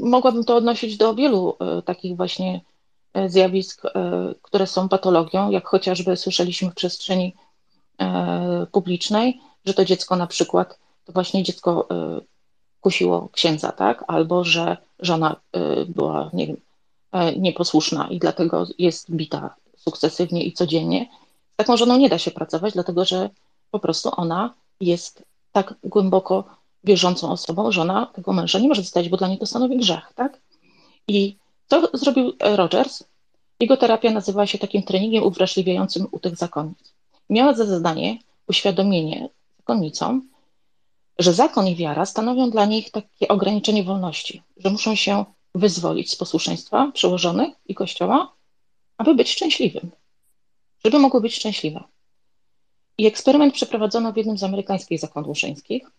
[0.00, 2.60] mogłabym to odnosić do wielu takich właśnie
[3.26, 3.82] zjawisk,
[4.42, 7.34] które są patologią, jak chociażby słyszeliśmy w przestrzeni
[8.72, 10.78] publicznej, że to dziecko na przykład
[11.08, 12.26] to właśnie dziecko y,
[12.80, 14.04] kusiło księdza, tak?
[14.06, 16.56] Albo że żona y, była, nie wiem,
[17.14, 21.08] y, nieposłuszna i dlatego jest bita sukcesywnie i codziennie.
[21.52, 23.30] Z taką żoną nie da się pracować, dlatego że
[23.70, 25.22] po prostu ona jest
[25.52, 26.44] tak głęboko
[26.84, 30.12] wierzącą osobą, że ona tego męża nie może zostawić, bo dla niej to stanowi grzech,
[30.14, 30.40] tak?
[31.08, 31.36] I
[31.66, 33.04] co zrobił Rogers?
[33.60, 36.94] Jego terapia nazywała się takim treningiem uwrażliwiającym u tych zakonnic.
[37.30, 38.18] Miała za zadanie
[38.48, 39.28] uświadomienie
[39.58, 40.28] zakonnicom,
[41.18, 45.24] że zakon i wiara stanowią dla nich takie ograniczenie wolności, że muszą się
[45.54, 48.32] wyzwolić z posłuszeństwa przełożonych i Kościoła,
[48.98, 49.90] aby być szczęśliwym,
[50.84, 51.84] żeby mogły być szczęśliwe.
[52.98, 55.90] I eksperyment przeprowadzono w jednym z amerykańskich zakładów żeńskich.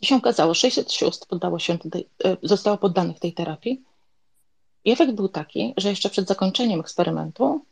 [0.00, 1.78] Co się okazało, 600 sióstr poddało się
[2.24, 3.82] e, zostało poddanych tej terapii.
[4.84, 7.64] I efekt był taki, że jeszcze przed zakończeniem eksperymentu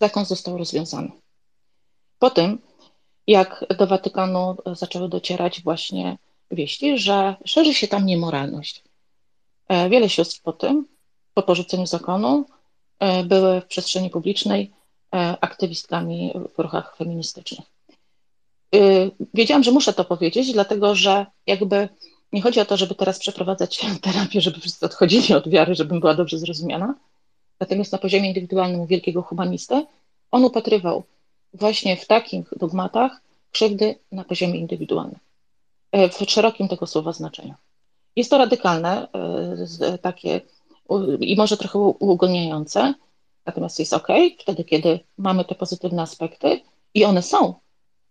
[0.00, 1.10] zakon został rozwiązany.
[2.18, 2.58] Po tym
[3.26, 6.18] jak do Watykanu zaczęły docierać właśnie
[6.50, 8.84] wieści, że szerzy się tam niemoralność.
[9.68, 10.86] E, wiele sióstr po tym,
[11.34, 12.44] po porzuceniu zakonu,
[12.98, 14.70] e, były w przestrzeni publicznej
[15.40, 17.66] aktywistkami w ruchach feministycznych.
[19.34, 21.88] Wiedziałam, że muszę to powiedzieć, dlatego że jakby
[22.32, 26.14] nie chodzi o to, żeby teraz przeprowadzać terapię, żeby wszyscy odchodzili od wiary, żebym była
[26.14, 26.94] dobrze zrozumiana.
[27.60, 29.86] Natomiast na poziomie indywidualnym wielkiego humanisty
[30.30, 31.02] on upatrywał
[31.54, 33.20] właśnie w takich dogmatach
[33.52, 35.18] krzywdy na poziomie indywidualnym,
[35.92, 37.54] e, w szerokim tego słowa znaczeniu.
[38.16, 39.08] Jest to radykalne,
[39.80, 40.40] e, takie
[41.20, 42.94] i może trochę uogólniające,
[43.46, 44.08] natomiast jest ok,
[44.38, 46.60] wtedy, kiedy mamy te pozytywne aspekty
[46.94, 47.54] i one są,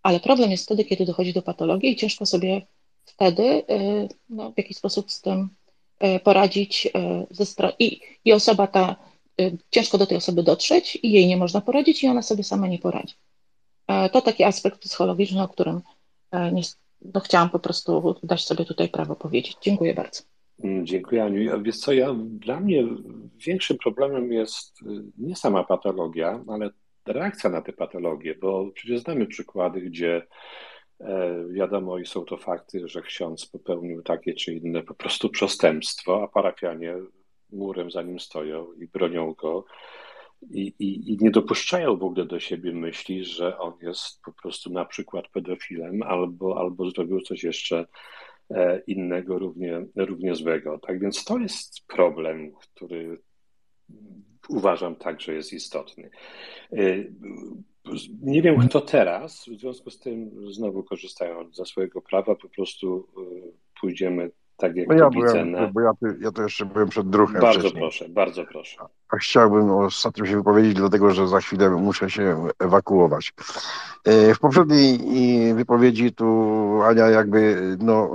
[0.02, 2.66] ale problem jest wtedy, kiedy dochodzi do patologii i ciężko sobie
[3.04, 5.48] wtedy e, no, w jakiś sposób z tym
[6.24, 6.88] poradzić
[7.30, 7.44] ze
[7.78, 8.96] I, i osoba ta,
[9.70, 12.78] ciężko do tej osoby dotrzeć i jej nie można poradzić i ona sobie sama nie
[12.78, 13.14] poradzi.
[13.92, 15.80] E, to taki aspekt psychologiczny, o którym
[16.30, 16.62] e, nie,
[17.14, 19.56] no, chciałam po prostu dać sobie tutaj prawo powiedzieć.
[19.60, 20.22] Dziękuję bardzo.
[20.64, 21.62] Mm, dziękuję Aniu.
[21.62, 22.84] Wiesz co, ja, dla mnie
[23.46, 24.84] większym problemem jest y,
[25.18, 26.70] nie sama patologia, ale
[27.06, 30.26] reakcja na te patologie, bo przecież znamy przykłady, gdzie
[31.00, 36.22] e, wiadomo i są to fakty, że ksiądz popełnił takie czy inne po prostu przestępstwo,
[36.22, 36.96] a parafianie
[37.52, 39.64] murem za nim stoją i bronią go
[40.50, 44.72] i, i, i nie dopuszczają w ogóle do siebie myśli, że on jest po prostu
[44.72, 47.86] na przykład pedofilem albo, albo zrobił coś jeszcze
[48.50, 50.78] e, innego równie, równie złego.
[50.78, 53.18] Tak więc to jest problem, który
[54.48, 56.10] uważam także jest istotny.
[56.72, 57.04] E,
[58.22, 63.08] nie wiem, kto teraz, w związku z tym, znowu korzystając ze swojego prawa, po prostu
[63.16, 63.22] e,
[63.80, 64.30] pójdziemy
[64.62, 65.66] tak jak no ja byłem, na...
[65.66, 67.82] bo ja, ja to jeszcze byłem przed druhem Bardzo wcześniej.
[67.82, 68.76] proszę, bardzo proszę.
[69.10, 73.32] A chciałbym ostatnio się wypowiedzieć, dlatego że za chwilę muszę się ewakuować.
[74.04, 76.28] E, W poprzedniej wypowiedzi tu
[76.84, 78.10] Ania jakby no,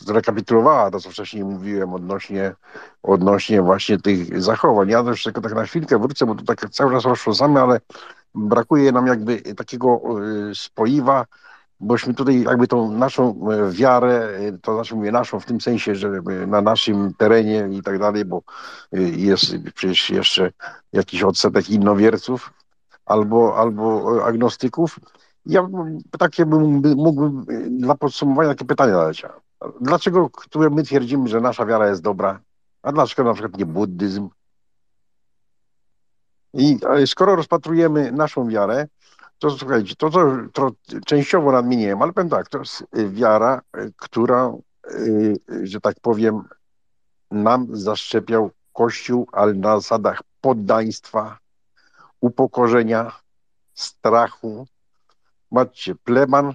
[0.00, 2.54] zrekapitulowała to, co wcześniej mówiłem odnośnie,
[3.02, 4.88] odnośnie właśnie tych zachowań.
[4.88, 7.80] Ja też tylko tak na chwilkę wrócę, bo tu tak cały czas rozszerzamy, ale
[8.34, 10.00] brakuje nam jakby takiego
[10.50, 11.24] e, spoiwa,
[11.80, 15.94] bośmy tutaj jakby tą naszą e, wiarę, e, to znaczy mówię naszą w tym sensie,
[15.94, 18.42] że e, na naszym terenie i tak dalej, bo
[19.16, 20.52] jest przecież jeszcze
[20.92, 22.52] jakiś odsetek innowierców
[23.06, 24.98] albo, albo agnostyków.
[25.46, 25.68] Ja
[26.18, 29.22] takie bym, mógłbym dla podsumowania takie pytanie zadać.
[29.80, 32.40] Dlaczego które my twierdzimy, że nasza wiara jest dobra,
[32.82, 34.28] a dlaczego na przykład nie buddyzm?
[36.54, 38.86] I skoro rozpatrujemy naszą wiarę,
[39.38, 40.70] to słuchajcie, to, to, to
[41.06, 43.60] częściowo nadmieniłem, ale powiem tak, to jest wiara,
[43.96, 44.52] która,
[45.62, 46.42] że tak powiem,
[47.30, 51.38] nam zaszczepiał Kościół, ale na zasadach poddaństwa,
[52.20, 53.12] upokorzenia,
[53.74, 54.66] strachu.
[55.50, 56.54] Macie pleban,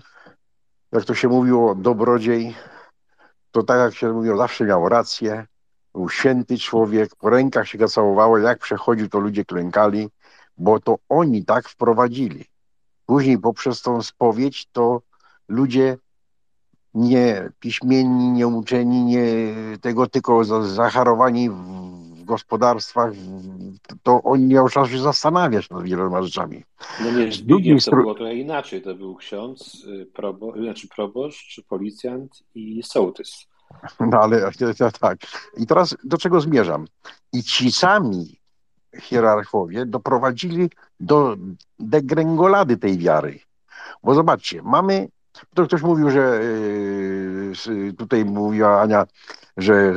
[0.92, 2.56] jak to się mówiło, dobrodziej,
[3.52, 5.46] to tak jak się mówiło, zawsze miał rację,
[5.94, 10.10] był święty człowiek, po rękach się go jak przechodził, to ludzie klękali,
[10.58, 12.53] bo to oni tak wprowadzili.
[13.06, 15.02] Później poprzez tą spowiedź to
[15.48, 15.98] ludzie
[16.94, 19.26] nie piśmienni, nie uczeni, nie
[19.82, 23.12] tego tylko zacharowani w gospodarstwach,
[24.04, 26.64] to oni nie miał czasu się zastanawiać nad wieloma rzeczami.
[27.04, 28.82] No nie, Zbigniew to było trochę inaczej.
[28.82, 33.46] To był ksiądz, y, probo, znaczy proboszcz, policjant i sołtys.
[34.00, 34.52] No ale
[35.00, 35.18] tak.
[35.58, 36.86] I teraz do czego zmierzam?
[37.34, 38.43] I ci sami
[38.99, 41.36] hierarchowie doprowadzili do
[41.80, 43.40] degrengolady tej wiary.
[44.03, 45.07] Bo zobaczcie, mamy,
[45.53, 46.41] to ktoś mówił, że
[47.68, 49.06] yy, tutaj mówiła Ania,
[49.57, 49.94] że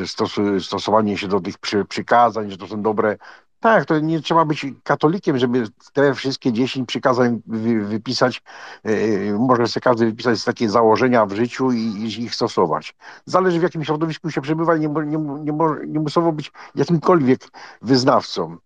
[0.61, 3.17] stosowanie się do tych przy, przykazań, że to są dobre.
[3.61, 8.43] Tak, to nie trzeba być katolikiem, żeby te wszystkie dziesięć przykazań wy, wypisać.
[8.85, 12.95] Yy, może sobie każdy wypisać takie założenia w życiu i, i, ich stosować.
[13.25, 15.53] Zależy w jakim środowisku się przebywa nie, nie, nie,
[15.87, 17.41] nie muszą być jakimkolwiek
[17.83, 18.57] wyznawcą.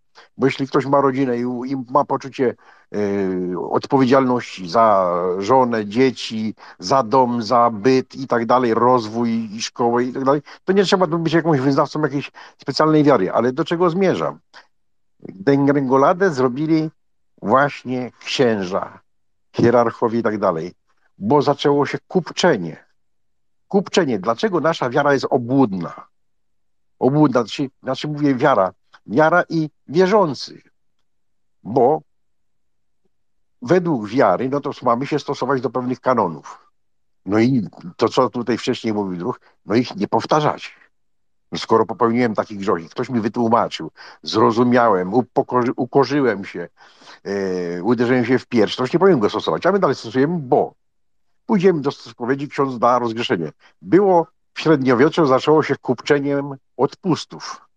[0.40, 2.54] Bo jeśli ktoś ma rodzinę i, i ma poczucie
[2.94, 10.04] y, odpowiedzialności za żonę, dzieci, za dom, za byt i tak dalej, rozwój i szkołę
[10.04, 13.32] i tak dalej, to nie trzeba być jakąś wyznawcą jakiejś specjalnej wiary.
[13.32, 14.38] Ale do czego zmierzam?
[15.20, 16.90] Degrengoladę zrobili
[17.42, 19.00] właśnie księża,
[19.52, 20.72] hierarchowie i tak dalej,
[21.18, 22.84] bo zaczęło się kupczenie.
[23.68, 24.18] Kupczenie.
[24.18, 26.06] Dlaczego nasza wiara jest obłudna?
[26.98, 28.72] Obłudna, znaczy, znaczy mówię wiara,
[29.06, 30.62] wiara i wierzący,
[31.62, 32.02] bo
[33.62, 36.70] według wiary, no to mamy się stosować do pewnych kanonów.
[37.26, 40.76] No i to, co tutaj wcześniej mówił druh, no ich nie powtarzać.
[41.56, 43.90] Skoro popełniłem taki grzech, ktoś mi wytłumaczył,
[44.22, 46.68] zrozumiałem, upokorzy, ukorzyłem się,
[47.24, 50.38] yy, uderzyłem się w pierś, to już nie powinien go stosować, a my dalej stosujemy,
[50.38, 50.74] bo
[51.46, 53.52] pójdziemy do spowiedzi, ksiądz da rozgrzeszenie.
[53.82, 57.69] Było w średniowieczu, zaczęło się kupczeniem odpustów.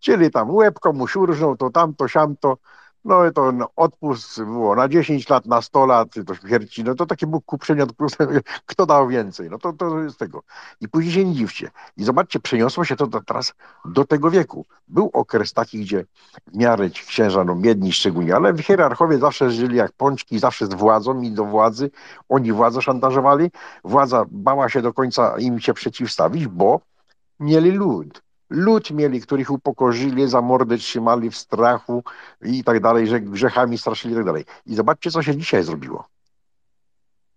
[0.00, 2.56] Czyli tam łeb komuś urżnął, to tamto, siamto.
[3.04, 7.06] no to no, odpust było na 10 lat, na 100 lat, do śmierci, no to
[7.06, 7.86] takie było kuprzenie,
[8.66, 10.42] kto dał więcej, no to, to jest tego.
[10.80, 11.70] I później się nie dziwcie.
[11.96, 13.54] I zobaczcie, przeniosło się to teraz
[13.84, 14.66] do tego wieku.
[14.88, 16.04] Był okres taki, gdzie
[16.46, 21.20] w miarę księża, no biedni szczególnie, ale hierarchowie zawsze żyli jak pączki, zawsze z władzą
[21.20, 21.90] i do władzy.
[22.28, 23.50] Oni władzę szantażowali,
[23.84, 26.80] władza bała się do końca im się przeciwstawić, bo
[27.40, 32.02] mieli lud lud mieli, których upokorzyli, za mordę trzymali w strachu
[32.42, 34.44] i tak dalej, że grzechami straszyli i tak dalej.
[34.66, 36.08] I zobaczcie, co się dzisiaj zrobiło.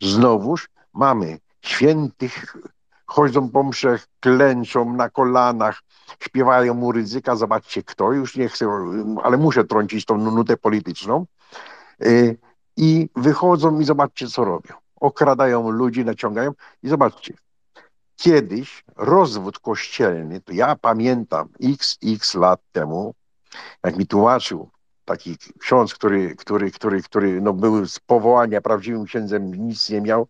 [0.01, 2.57] Znowuż mamy świętych,
[3.05, 5.81] chodzą po mszach, klęczą na kolanach,
[6.19, 8.67] śpiewają mu ryzyka, zobaczcie kto, już nie chcę,
[9.23, 11.25] ale muszę trącić tą nutę polityczną.
[12.01, 12.37] Y,
[12.77, 14.75] I wychodzą i zobaczcie, co robią.
[14.95, 16.51] Okradają ludzi, naciągają
[16.83, 17.33] i zobaczcie,
[18.21, 23.13] kiedyś rozwód kościelny, to ja pamiętam xx lat temu,
[23.83, 24.69] jak mi tłumaczył
[25.05, 30.27] taki ksiądz, który, który, który, który no, był z powołania prawdziwym księdzem, nic nie miał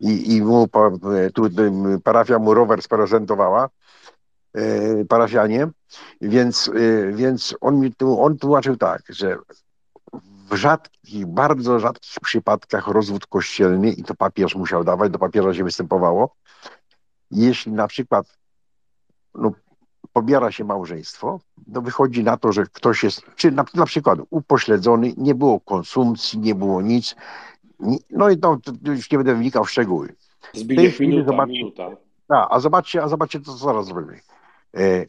[0.00, 0.68] i, i mu
[1.34, 1.42] tu,
[2.04, 3.68] parafia mu rower sprezentowała,
[4.54, 5.68] e, parafianie,
[6.20, 9.36] więc, e, więc on mi on tłumaczył tak, że
[10.50, 15.64] w rzadkich, bardzo rzadkich przypadkach rozwód kościelny i to papież musiał dawać, do papieża się
[15.64, 16.34] występowało,
[17.30, 18.38] jeśli na przykład
[19.34, 19.52] no,
[20.12, 21.40] pobiera się małżeństwo,
[21.74, 26.38] to wychodzi na to, że ktoś jest, czy na, na przykład upośledzony, nie było konsumpcji,
[26.38, 27.16] nie było nic,
[28.10, 30.14] no i to, to już nie będę wnikał w szczegóły.
[30.54, 31.90] Zbigniew, minuta, zobaczcie, minuta.
[32.28, 34.20] A, a zobaczcie, a zobaczcie, co zaraz zrobimy.
[34.74, 35.06] E, e,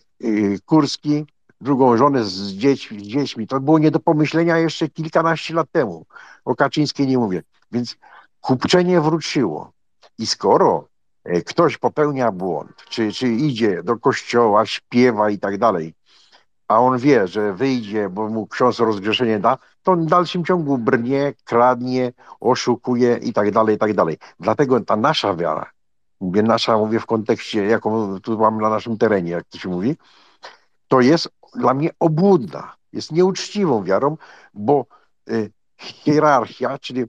[0.66, 1.26] Kurski,
[1.62, 6.06] drugą żonę z dziećmi, z dziećmi, to było nie do pomyślenia jeszcze kilkanaście lat temu.
[6.46, 7.44] O Kaczyńskiej nie mówię.
[7.72, 7.98] Więc
[8.42, 9.72] kupczenie wróciło.
[10.18, 10.88] I skoro
[11.46, 15.94] ktoś popełnia błąd, czy, czy idzie do kościoła, śpiewa i tak dalej,
[16.68, 21.34] a on wie, że wyjdzie, bo mu ksiądz rozgrzeszenie da, to w dalszym ciągu brnie,
[21.44, 24.18] kradnie, oszukuje i tak dalej, i tak dalej.
[24.40, 25.72] Dlatego ta nasza wiara,
[26.22, 29.96] mówię nasza, mówię w kontekście, jaką tu mam na naszym terenie, jak to się mówi,
[30.88, 34.18] to jest dla mnie obłudna, jest nieuczciwą wiarą,
[34.54, 34.86] bo
[35.30, 37.06] y, hierarchia, czyli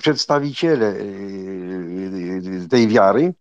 [0.00, 1.00] przedstawiciele y,
[2.64, 3.34] y, tej wiary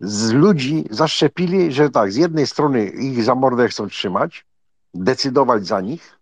[0.00, 4.46] z ludzi zaszczepili, że tak, z jednej strony ich za mordę chcą trzymać,
[4.94, 6.18] decydować za nich,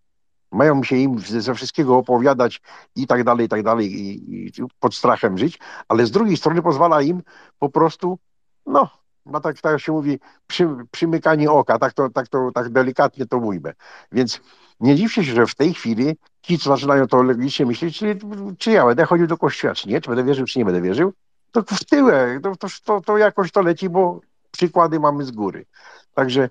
[0.52, 2.60] mają się im ze wszystkiego opowiadać
[2.96, 6.62] i tak dalej, i tak dalej, i, i pod strachem żyć, ale z drugiej strony
[6.62, 7.22] pozwala im
[7.58, 8.18] po prostu,
[8.66, 8.90] no,
[9.26, 13.38] no tak, tak się mówi, przy, przymykanie oka, tak to, tak to tak delikatnie to
[13.38, 13.72] ujmę.
[14.12, 14.40] Więc
[14.82, 18.18] nie dziwcie się, że w tej chwili ci, co zaczynają to logicznie myśleć, czy,
[18.58, 21.12] czy ja będę chodził do kościoła, czy nie, czy będę wierzył, czy nie będę wierzył,
[21.52, 25.66] to w tyłek, to, to, to jakoś to leci, bo przykłady mamy z góry.
[26.14, 26.50] Także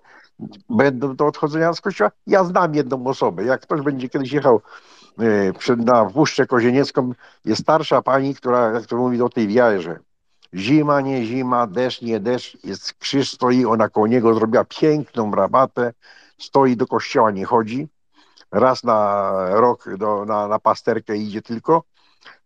[0.69, 2.11] będą do odchodzenia z kościoła.
[2.27, 3.43] Ja znam jedną osobę.
[3.43, 4.61] Jak ktoś będzie kiedyś jechał
[5.69, 7.13] e, na Wpuszczę Kozieniecką,
[7.45, 9.99] jest starsza pani, która, jak to mówi, o tej wierze.
[10.53, 15.93] Zima, nie zima, deszcz, nie deszcz, jest krzyż stoi, ona koło niego zrobiła piękną rabatę,
[16.37, 17.87] stoi do kościoła, nie chodzi,
[18.51, 21.83] raz na rok do, na, na pasterkę idzie tylko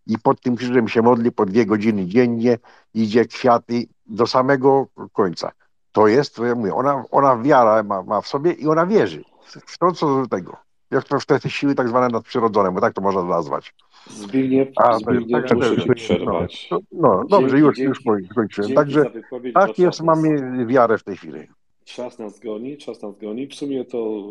[0.07, 2.57] i pod tym krzyżem się modli po dwie godziny dziennie,
[2.93, 5.51] idzie kwiaty do samego końca.
[5.91, 9.23] To jest, to ja mówię, ona, ona wiara ma, ma w sobie i ona wierzy
[9.65, 10.57] w to, co do tego.
[10.91, 13.73] Jak to w te siły tak zwane nadprzyrodzone, bo tak to można nazwać.
[14.09, 16.69] Zbigniew, A, Zbigniew tak, muszę tak, przerwać.
[16.71, 17.99] No, no dobrze, już, już
[18.31, 18.73] skończyłem.
[18.73, 19.11] Także
[19.53, 21.47] tak jest, mamy wiarę w tej chwili.
[21.85, 23.47] Czas nas goni, czas nas goni.
[23.47, 24.23] W sumie to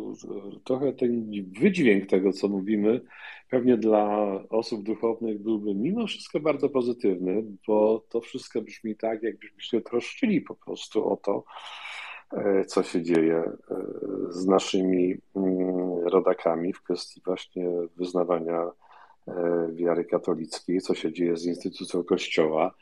[0.64, 3.00] trochę ten wydźwięk tego, co mówimy,
[3.50, 9.62] pewnie dla osób duchownych byłby mimo wszystko bardzo pozytywny, bo to wszystko brzmi tak, jakbyśmy
[9.62, 11.44] się troszczyli po prostu o to,
[12.32, 13.52] e, co się dzieje e,
[14.30, 18.70] z naszymi mm, rodakami w kwestii właśnie wyznawania
[19.28, 22.74] e, wiary katolickiej, co się dzieje z instytucją Kościoła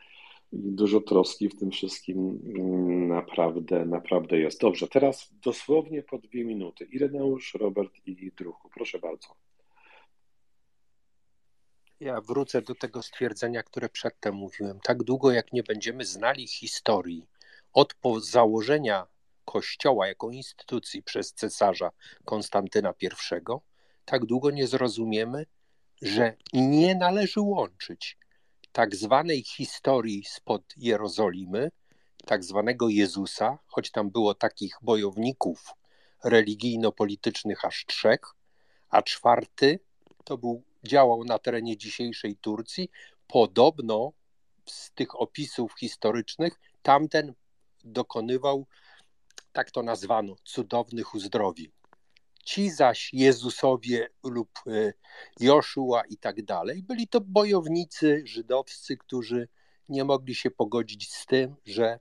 [0.52, 4.60] i dużo troski w tym wszystkim mm, naprawdę, naprawdę jest.
[4.60, 6.84] Dobrze, teraz dosłownie po dwie minuty.
[6.84, 8.68] Ireneusz, Robert i Druchu.
[8.74, 9.28] Proszę bardzo.
[12.00, 14.80] Ja wrócę do tego stwierdzenia, które przedtem mówiłem.
[14.80, 17.26] Tak długo, jak nie będziemy znali historii
[17.72, 19.06] od założenia
[19.44, 21.90] Kościoła jako instytucji przez cesarza
[22.24, 23.08] Konstantyna I,
[24.04, 25.46] tak długo nie zrozumiemy,
[26.02, 28.18] że nie należy łączyć
[28.72, 31.70] tak zwanej historii spod Jerozolimy,
[32.26, 35.74] tak zwanego Jezusa, choć tam było takich bojowników
[36.24, 38.20] religijno-politycznych aż trzech,
[38.90, 39.80] a czwarty
[40.24, 42.90] to był, działał na terenie dzisiejszej Turcji.
[43.26, 44.12] Podobno
[44.66, 47.34] z tych opisów historycznych tamten
[47.84, 48.66] dokonywał,
[49.52, 51.81] tak to nazwano, cudownych uzdrowień.
[52.42, 54.50] Ci zaś Jezusowie lub
[55.40, 59.48] Joszua i tak dalej, byli to bojownicy żydowscy, którzy
[59.88, 61.98] nie mogli się pogodzić z tym, że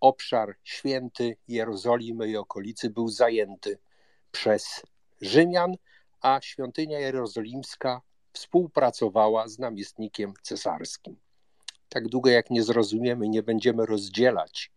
[0.00, 3.78] obszar święty Jerozolimy i okolicy był zajęty
[4.32, 4.82] przez
[5.20, 5.74] Rzymian,
[6.20, 8.02] a świątynia jerozolimska
[8.32, 11.16] współpracowała z namiestnikiem cesarskim.
[11.88, 14.72] Tak długo jak nie zrozumiemy, nie będziemy rozdzielać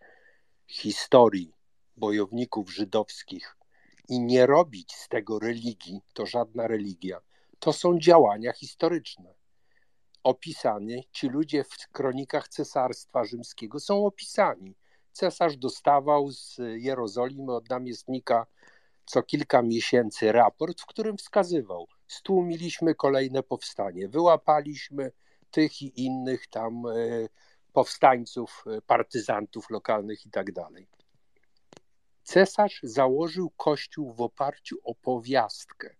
[0.67, 1.53] historii
[1.97, 3.58] bojowników żydowskich
[4.09, 7.21] i nie robić z tego religii, to żadna religia,
[7.59, 9.33] to są działania historyczne.
[10.23, 14.75] Opisani, ci ludzie w kronikach cesarstwa rzymskiego są opisani.
[15.11, 18.45] Cesarz dostawał z Jerozolimy od namiestnika
[19.09, 25.11] co kilka miesięcy raport, w którym wskazywał: Stłumiliśmy kolejne powstanie, wyłapaliśmy
[25.51, 26.91] tych i innych tam e,
[27.73, 30.87] powstańców, e, partyzantów lokalnych i tak dalej.
[32.29, 35.95] Cesarz założył kościół w oparciu o powiastkę.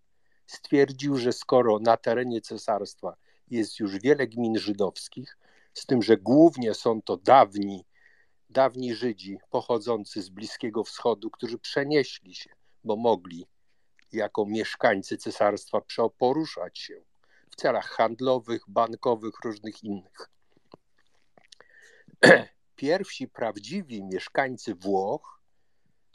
[0.46, 3.16] Stwierdził, że skoro na terenie cesarstwa
[3.48, 5.38] jest już wiele gmin żydowskich,
[5.74, 7.86] z tym, że głównie są to dawni,
[8.50, 12.50] dawni Żydzi pochodzący z Bliskiego Wschodu, którzy przenieśli się,
[12.84, 13.48] bo mogli
[14.12, 15.82] jako mieszkańcy cesarstwa
[16.18, 17.02] poruszać się
[17.52, 20.30] w celach handlowych, bankowych, różnych innych.
[22.76, 25.39] Pierwsi prawdziwi mieszkańcy Włoch,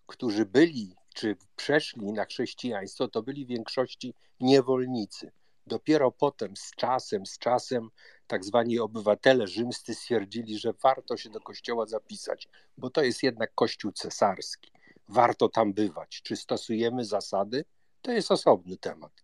[0.06, 5.32] którzy byli czy przeszli na chrześcijaństwo, to byli w większości niewolnicy.
[5.66, 7.90] Dopiero potem z czasem, z czasem
[8.26, 12.48] tak zwani obywatele rzymscy stwierdzili, że warto się do kościoła zapisać,
[12.78, 14.72] bo to jest jednak kościół cesarski.
[15.08, 16.22] Warto tam bywać.
[16.22, 17.64] Czy stosujemy zasady?
[18.02, 19.22] To jest osobny temat.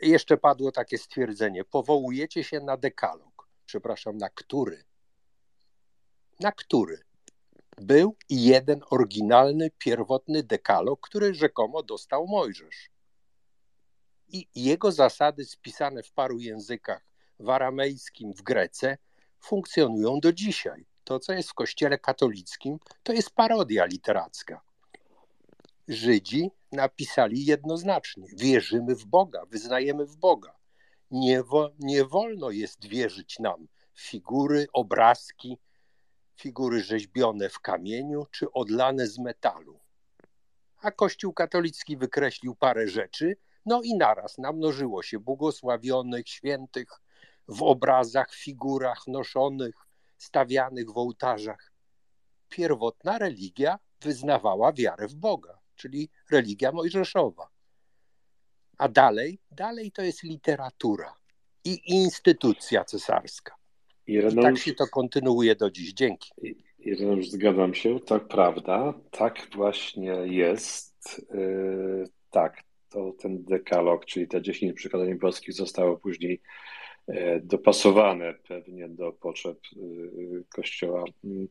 [0.00, 3.48] Jeszcze padło takie stwierdzenie: powołujecie się na dekalog.
[3.66, 4.84] Przepraszam, na który?
[6.40, 7.07] Na który?
[7.80, 12.90] Był jeden oryginalny, pierwotny dekalog, który rzekomo dostał Mojżesz.
[14.28, 17.04] I jego zasady spisane w paru językach,
[17.40, 18.98] w aramejskim, w grece,
[19.40, 20.86] funkcjonują do dzisiaj.
[21.04, 24.60] To, co jest w kościele katolickim, to jest parodia literacka.
[25.88, 30.54] Żydzi napisali jednoznacznie: wierzymy w Boga, wyznajemy w Boga.
[31.10, 33.68] Nie, wo, nie wolno jest wierzyć nam
[33.98, 35.58] figury, obrazki,
[36.38, 39.80] figury rzeźbione w kamieniu czy odlane z metalu.
[40.80, 43.36] A Kościół katolicki wykreślił parę rzeczy,
[43.66, 46.88] no i naraz namnożyło się błogosławionych, świętych
[47.48, 49.74] w obrazach, figurach noszonych,
[50.18, 51.72] stawianych w ołtarzach.
[52.48, 57.48] Pierwotna religia wyznawała wiarę w Boga, czyli religia mojżeszowa.
[58.78, 61.14] A dalej, dalej to jest literatura
[61.64, 63.54] i instytucja cesarska.
[64.08, 65.92] I tak się to kontynuuje do dziś.
[65.92, 66.30] Dzięki.
[66.78, 71.26] Ireneusz, zgadzam się, tak prawda, tak właśnie jest.
[71.34, 76.40] Yy, tak, to ten dekalog, czyli te 10 przykazania boskich zostało później
[77.08, 81.04] yy, dopasowane pewnie do potrzeb yy, Kościoła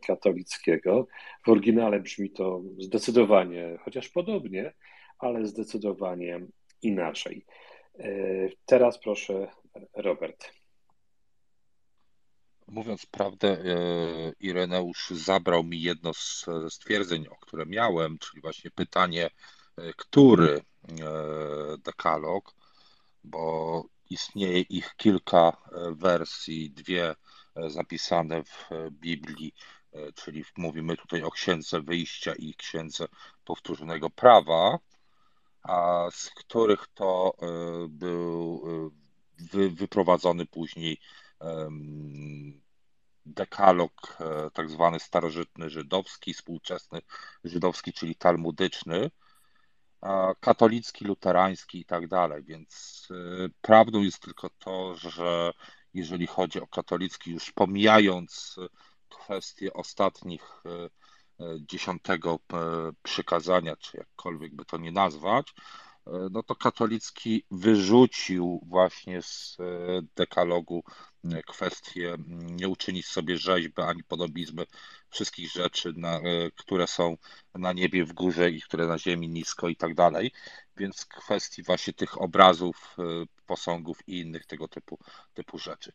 [0.07, 1.07] katolickiego.
[1.45, 4.73] W oryginale brzmi to zdecydowanie, chociaż podobnie,
[5.19, 6.39] ale zdecydowanie
[6.81, 7.45] inaczej.
[8.65, 9.47] Teraz proszę,
[9.95, 10.51] Robert.
[12.67, 13.63] Mówiąc prawdę,
[14.39, 19.29] Ireneusz zabrał mi jedno z stwierdzeń, o które miałem, czyli właśnie pytanie,
[19.95, 20.61] który
[21.79, 22.55] dekalog,
[23.23, 25.57] bo istnieje ich kilka
[25.91, 27.15] wersji, dwie
[27.67, 29.53] zapisane w Biblii,
[30.15, 33.07] czyli mówimy tutaj o księdze wyjścia i księdze
[33.45, 34.79] powtórzonego prawa,
[35.63, 37.33] a z których to
[37.89, 38.61] był
[39.71, 40.99] wyprowadzony później
[43.25, 44.17] dekalog
[44.53, 47.01] tak zwany starożytny żydowski, współczesny
[47.43, 49.11] żydowski, czyli talmudyczny,
[50.39, 52.43] katolicki, luterański i tak dalej.
[52.43, 53.07] Więc
[53.61, 55.51] prawdą jest tylko to, że
[55.93, 58.55] jeżeli chodzi o katolicki, już pomijając
[59.09, 60.63] kwestię ostatnich
[61.59, 62.39] dziesiątego
[63.03, 65.53] przykazania, czy jakkolwiek by to nie nazwać,
[66.31, 69.57] no to katolicki wyrzucił właśnie z
[70.15, 70.83] dekalogu
[71.47, 74.65] kwestię nie uczynić sobie rzeźby ani podobizmy
[75.09, 76.21] wszystkich rzeczy, na,
[76.55, 77.17] które są
[77.55, 80.31] na niebie w górze i które na ziemi nisko i tak dalej.
[80.77, 82.97] Więc kwestii właśnie tych obrazów,
[83.45, 84.99] posągów i innych tego typu,
[85.33, 85.91] typu rzeczy.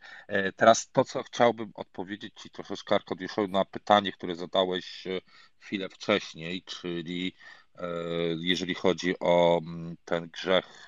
[0.56, 5.04] Teraz to, co chciałbym odpowiedzieć Ci troszeczkę, Arkadiuszu, na pytanie, które zadałeś
[5.58, 7.34] chwilę wcześniej, czyli
[8.40, 9.60] jeżeli chodzi o
[10.04, 10.86] ten grzech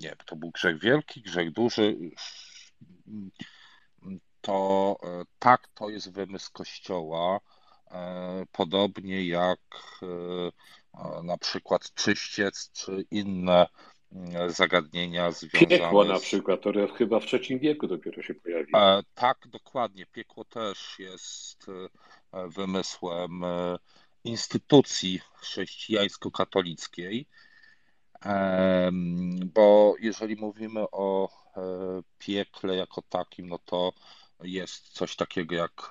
[0.00, 1.96] nie, to był grzech wielki, grzech duży,
[4.40, 4.96] to
[5.38, 7.40] tak, to jest wymysł Kościoła.
[8.52, 9.60] podobnie jak
[11.22, 13.66] na przykład czyściec czy inne
[14.46, 18.98] zagadnienia związane Piekło na przykład, to chyba w trzecim wieku dopiero się pojawiło.
[18.98, 20.06] E, tak, dokładnie.
[20.06, 23.78] Piekło też jest e, wymysłem e,
[24.24, 27.26] instytucji chrześcijańsko-katolickiej,
[29.44, 31.28] bo jeżeli mówimy o
[32.18, 33.92] piekle jako takim, no to
[34.42, 35.90] jest coś takiego jak,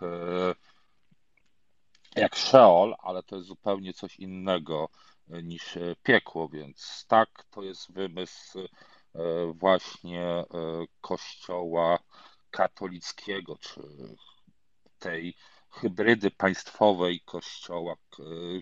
[2.16, 4.90] jak Sheol, ale to jest zupełnie coś innego
[5.28, 8.60] niż piekło, więc tak, to jest wymysł
[9.54, 10.44] właśnie
[11.02, 12.00] Kościoła
[12.52, 13.82] katolickiego, czy
[15.00, 15.36] tej
[15.70, 17.96] hybrydy państwowej Kościoła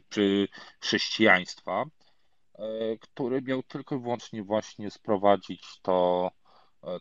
[0.10, 0.48] czy
[0.80, 1.86] chrześcijaństwa,
[3.02, 6.32] który miał tylko i wyłącznie właśnie sprowadzić to,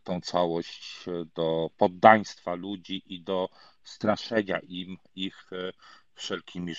[0.05, 1.05] tą całość
[1.35, 3.49] do poddaństwa ludzi i do
[3.85, 5.51] straszenia im ich
[6.15, 6.75] wszelkimi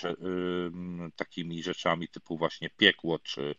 [1.16, 3.54] takimi rzeczami typu właśnie piekło, czy,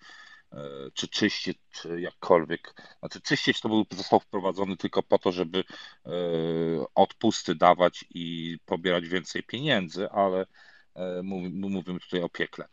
[0.94, 2.74] czy czyściec, czy jakkolwiek.
[3.00, 5.64] Znaczy czyściec to był, został wprowadzony tylko po to, żeby
[6.96, 10.46] odpusty dawać i pobierać więcej pieniędzy, ale
[11.64, 12.68] mówimy tutaj o piekle.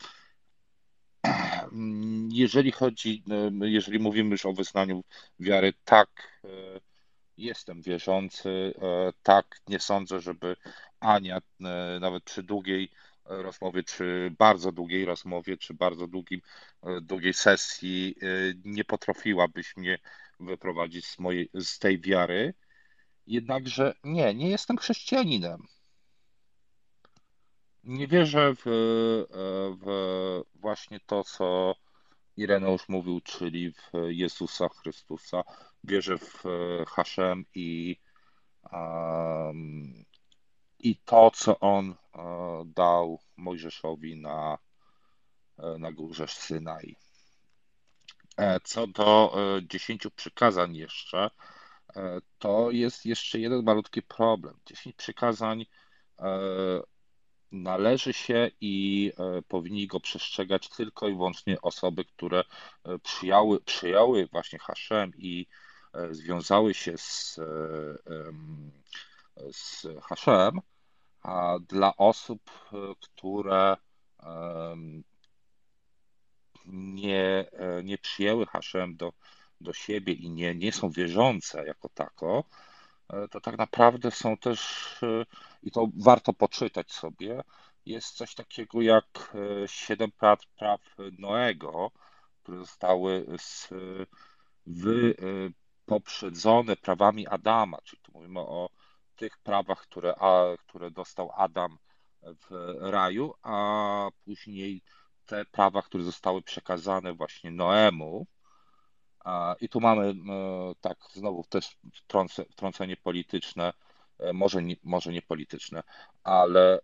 [2.28, 3.22] Jeżeli chodzi,
[3.62, 5.04] jeżeli mówimy już o wyznaniu
[5.40, 6.40] wiary, tak,
[7.36, 8.74] jestem wierzący,
[9.22, 10.56] tak, nie sądzę, żeby
[11.00, 11.38] Ania
[12.00, 12.90] nawet przy długiej
[13.24, 16.40] rozmowie, czy bardzo długiej rozmowie, czy bardzo długim,
[17.02, 18.14] długiej sesji
[18.64, 19.98] nie potrafiłabyś mnie
[20.40, 22.54] wyprowadzić z, mojej, z tej wiary.
[23.26, 25.66] Jednakże nie, nie jestem chrześcijaninem.
[27.84, 28.62] Nie wierzę w,
[29.80, 31.74] w właśnie to, co
[32.36, 35.42] Ireneusz mówił, czyli w Jezusa Chrystusa.
[35.84, 36.44] Wierzę w
[36.88, 37.96] Hashem i,
[38.72, 40.04] um,
[40.78, 41.94] i to, co on
[42.66, 44.58] dał Mojżeszowi na,
[45.78, 46.96] na górze Synai.
[48.64, 51.30] Co do dziesięciu przykazań jeszcze,
[52.38, 54.60] to jest jeszcze jeden malutki problem.
[54.66, 55.66] Dziesięć przykazań
[57.52, 59.12] należy się i
[59.48, 62.44] powinni go przestrzegać tylko i wyłącznie osoby, które
[63.02, 65.46] przyjęły, przyjęły właśnie Hashem i
[66.10, 67.40] związały się z,
[69.52, 70.60] z Hashem,
[71.22, 72.50] a dla osób,
[73.00, 73.76] które
[76.72, 77.50] nie,
[77.84, 79.12] nie przyjęły Hashem do,
[79.60, 82.44] do siebie i nie, nie są wierzące jako tako,
[83.30, 85.00] to tak naprawdę są też,
[85.62, 87.42] i to warto poczytać sobie,
[87.86, 90.80] jest coś takiego jak siedem praw, praw
[91.18, 91.90] Noego,
[92.42, 93.68] które zostały z,
[94.66, 95.14] wy,
[95.86, 98.70] poprzedzone prawami Adama, czyli tu mówimy o
[99.16, 101.78] tych prawach, które, a, które dostał Adam
[102.22, 104.82] w raju, a później
[105.26, 108.26] te prawa, które zostały przekazane właśnie Noemu.
[109.60, 110.14] I tu mamy
[110.80, 111.76] tak znowu też
[112.50, 113.72] wtrącenie polityczne,
[114.34, 115.82] może nie, może nie polityczne,
[116.24, 116.78] ale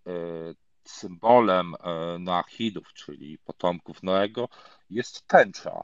[0.84, 1.74] symbolem
[2.18, 4.48] Noachidów, czyli potomków Noego,
[4.90, 5.80] jest tęcza.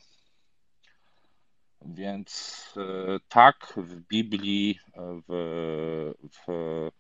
[1.87, 2.65] Więc
[3.29, 4.79] tak, w Biblii,
[5.29, 6.91] w, w,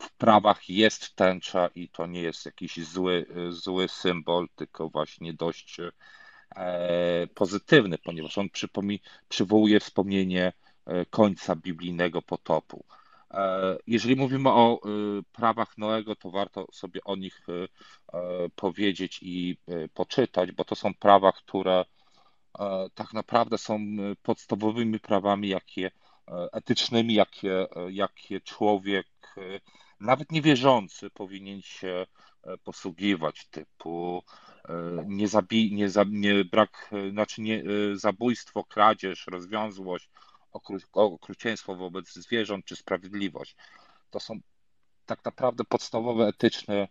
[0.00, 5.80] w prawach jest tęcza i to nie jest jakiś zły, zły symbol, tylko właśnie dość
[7.34, 8.48] pozytywny, ponieważ on
[9.28, 10.52] przywołuje wspomnienie
[11.10, 12.84] końca biblijnego potopu.
[13.86, 14.80] Jeżeli mówimy o
[15.32, 17.46] prawach Noego, to warto sobie o nich
[18.56, 19.56] powiedzieć i
[19.94, 21.84] poczytać, bo to są prawa, które
[22.94, 23.80] tak naprawdę są
[24.22, 25.90] podstawowymi prawami, jakie
[26.52, 29.06] etycznymi, jakie, jakie człowiek,
[30.00, 32.06] nawet niewierzący, powinien się
[32.64, 34.22] posługiwać, typu
[35.06, 37.62] nie, zabi, nie, za, nie brak, znaczy nie,
[37.94, 40.10] zabójstwo, kradzież, rozwiązłość,
[40.52, 43.56] okru, okrucieństwo wobec zwierząt czy sprawiedliwość.
[44.10, 44.38] To są
[45.06, 46.88] tak naprawdę podstawowe etyczne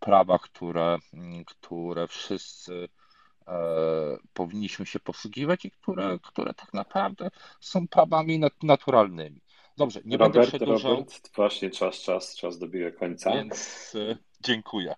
[0.00, 0.98] prawa, które,
[1.46, 2.88] które wszyscy
[4.32, 9.40] powinniśmy się posługiwać i które, które tak naprawdę są prawami naturalnymi.
[9.76, 10.90] Dobrze, nie Robert, będę przedłużał.
[10.90, 13.32] Robert, właśnie czas, czas, czas dobiega końca.
[13.32, 13.92] Więc
[14.40, 14.94] dziękuję.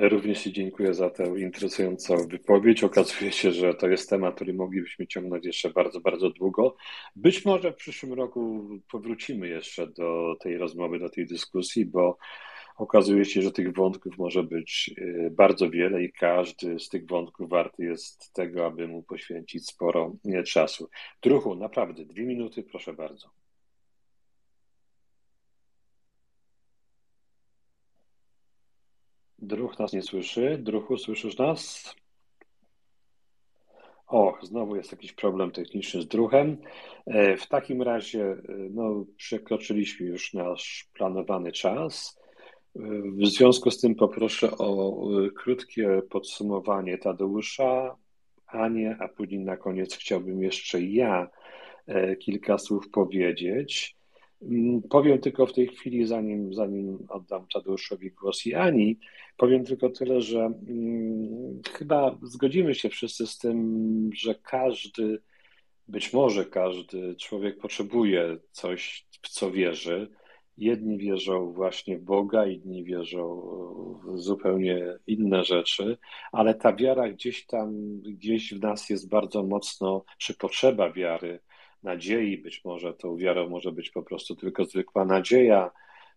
[0.00, 2.84] Również Ci dziękuję za tę interesującą wypowiedź.
[2.84, 6.76] Okazuje się, że to jest temat, który moglibyśmy ciągnąć jeszcze bardzo, bardzo długo.
[7.16, 12.18] Być może w przyszłym roku powrócimy jeszcze do tej rozmowy, do tej dyskusji, bo
[12.76, 14.94] okazuje się, że tych wątków może być
[15.30, 20.12] bardzo wiele i każdy z tych wątków warty jest tego, aby mu poświęcić sporo
[20.46, 20.88] czasu.
[21.22, 23.37] Druhu, naprawdę, dwie minuty, proszę bardzo.
[29.38, 30.58] Druch nas nie słyszy.
[30.62, 31.94] Druchu, słyszysz nas?
[34.06, 36.56] O, znowu jest jakiś problem techniczny z druhem.
[37.06, 38.38] E, w takim razie e,
[38.70, 42.20] no, przekroczyliśmy już nasz planowany czas.
[42.76, 42.80] E,
[43.12, 45.00] w związku z tym poproszę o
[45.36, 47.96] krótkie podsumowanie Tadeusza,
[48.46, 51.28] Anię, a później na koniec chciałbym jeszcze ja
[52.18, 53.97] kilka słów powiedzieć.
[54.42, 58.98] Mm, powiem tylko w tej chwili, zanim, zanim oddam Tadeuszowi głos i Ani,
[59.36, 65.22] powiem tylko tyle, że hmm, chyba zgodzimy się wszyscy z tym, że każdy,
[65.88, 70.08] być może każdy człowiek potrzebuje coś, w co wierzy.
[70.56, 73.42] Jedni wierzą właśnie w Boga, inni wierzą
[74.04, 75.98] w zupełnie inne rzeczy,
[76.32, 81.40] ale ta wiara gdzieś tam, gdzieś w nas jest bardzo mocno, czy potrzeba wiary
[81.82, 85.70] nadziei, być może tą wiarą może być po prostu tylko zwykła nadzieja,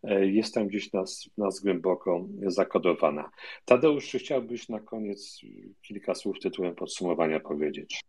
[0.03, 3.31] e, jest tam gdzieś nas, nas głęboko zakodowana.
[3.65, 5.41] Tadeusz, czy chciałbyś na koniec
[5.81, 8.01] kilka słów tytułem podsumowania powiedzieć?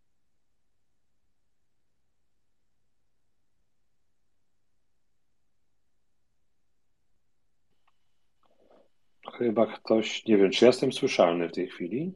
[9.38, 12.12] Chyba ktoś, nie wiem, czy ja jestem słyszalny w tej chwili?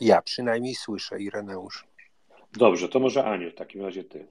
[0.00, 1.84] Ja przynajmniej słyszę, Ireneusz.
[2.56, 4.26] Dobrze, to może Aniu, w takim razie ty.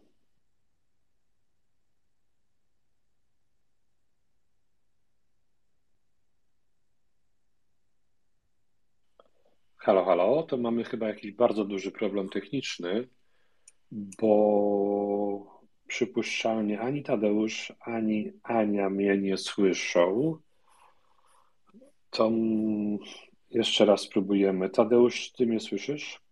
[9.77, 13.07] Halo, halo, to mamy chyba jakiś bardzo duży problem techniczny,
[13.91, 20.37] bo przypuszczalnie ani Tadeusz, ani Ania mnie nie słyszą.
[22.09, 22.31] To
[23.49, 24.69] jeszcze raz spróbujemy.
[24.69, 26.24] Tadeusz, ty mnie słyszysz?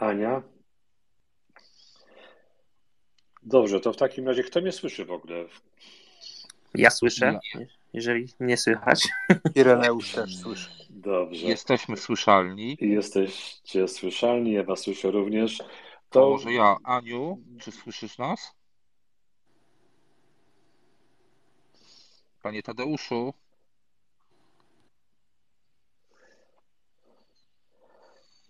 [0.00, 0.42] Ania?
[3.42, 5.44] Dobrze, to w takim razie kto mnie słyszy w ogóle?
[6.74, 7.38] Ja słyszę,
[7.92, 9.08] jeżeli nie słychać.
[9.54, 10.70] Ireneusz też słyszy.
[10.90, 11.46] Dobrze.
[11.46, 12.76] Jesteśmy słyszalni.
[12.80, 15.58] Jesteście słyszalni, ja was słyszę również.
[15.58, 15.66] To,
[16.10, 18.54] To może ja, Aniu, czy słyszysz nas?
[22.42, 23.34] Panie Tadeuszu,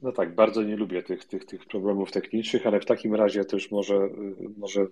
[0.02, 3.70] No tak, bardzo nie lubię tych, tych, tych problemów technicznych, ale w takim razie już
[3.70, 4.08] może,
[4.56, 4.86] może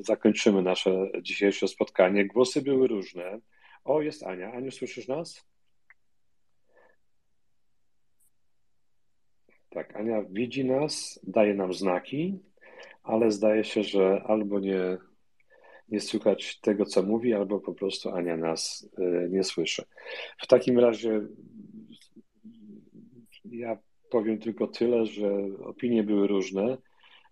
[0.00, 2.26] zakończymy nasze dzisiejsze spotkanie.
[2.26, 3.40] Głosy były różne.
[3.84, 4.52] O, jest Ania.
[4.52, 5.46] Aniu, słyszysz nas?
[9.70, 12.38] Tak, Ania widzi nas, daje nam znaki,
[13.02, 14.98] ale zdaje się, że albo nie,
[15.88, 19.84] nie słychać tego, co mówi, albo po prostu Ania nas y, nie słyszy.
[20.38, 21.20] W takim razie
[23.44, 23.78] ja
[24.12, 25.30] powiem tylko tyle, że
[25.64, 26.78] opinie były różne,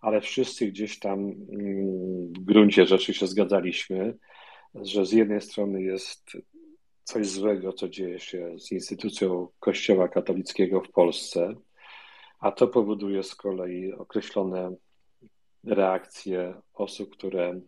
[0.01, 4.17] ale wszyscy gdzieś tam mm, w gruncie rzeczy się zgadzaliśmy,
[4.75, 6.31] że z jednej strony jest
[7.03, 11.55] coś złego, co dzieje się z instytucją Kościoła katolickiego w Polsce,
[12.39, 14.75] a to powoduje z kolei określone
[15.63, 17.61] reakcje osób, które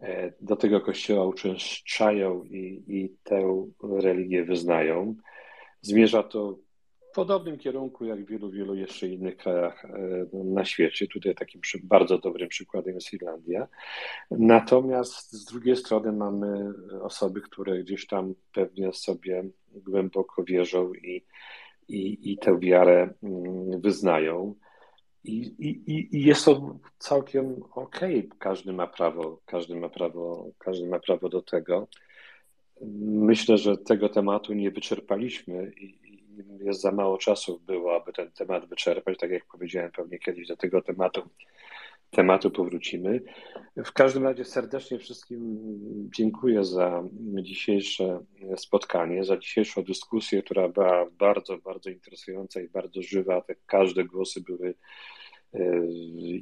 [0.00, 5.14] e, do tego kościoła uczęszczają i, i tę religię wyznają.
[5.80, 6.58] Zmierza to
[7.14, 9.90] podobnym kierunku jak w wielu, wielu jeszcze innych krajach e,
[10.32, 11.06] na świecie.
[11.06, 13.68] Tutaj takim bardzo dobrym przykładem jest Irlandia.
[14.30, 21.24] Natomiast z drugiej strony mamy osoby, które gdzieś tam pewnie sobie głęboko wierzą i,
[21.88, 24.54] i, i tę wiarę mm, wyznają.
[25.24, 28.18] I, i, I jest to całkiem okej.
[28.18, 28.38] Okay.
[28.38, 31.88] Każdy ma prawo, każdy ma prawo, każdy ma prawo do tego.
[33.04, 36.01] Myślę, że tego tematu nie wyczerpaliśmy i,
[36.60, 39.18] jest za mało czasu było, aby ten temat wyczerpać.
[39.18, 41.22] Tak jak powiedziałem, pewnie kiedyś do tego tematu,
[42.10, 43.20] tematu powrócimy.
[43.76, 45.58] W każdym razie serdecznie wszystkim
[46.16, 47.04] dziękuję za
[47.42, 48.24] dzisiejsze
[48.56, 53.40] spotkanie, za dzisiejszą dyskusję, która była bardzo, bardzo interesująca i bardzo żywa.
[53.40, 54.74] Te każde głosy były
[55.54, 55.86] e,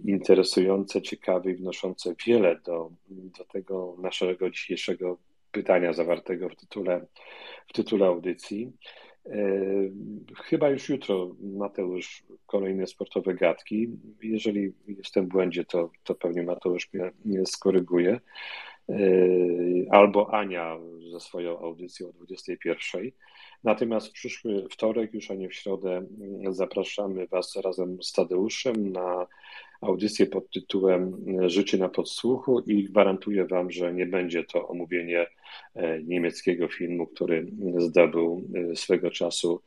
[0.05, 5.19] interesujące, ciekawe i wnoszące wiele do, do tego naszego dzisiejszego
[5.52, 7.07] pytania zawartego w tytule,
[7.69, 8.73] w tytule audycji.
[9.26, 9.40] E,
[10.36, 13.89] chyba już jutro, Mateusz, kolejne sportowe gadki.
[14.23, 18.20] Jeżeli jestem w błędzie, to, to pewnie Mateusz mnie, mnie skoryguje.
[18.89, 18.94] E,
[19.90, 20.78] albo Ania
[21.12, 23.10] ze swoją audycją o 21.
[23.65, 26.07] Natomiast w przyszły wtorek, już a nie w środę,
[26.50, 29.26] zapraszamy Was razem z Tadeuszem na
[29.81, 35.26] audycję pod tytułem Życie na podsłuchu i gwarantuję Wam, że nie będzie to omówienie
[35.75, 37.47] e, niemieckiego filmu, który
[37.78, 39.62] zdobył e, swego czasu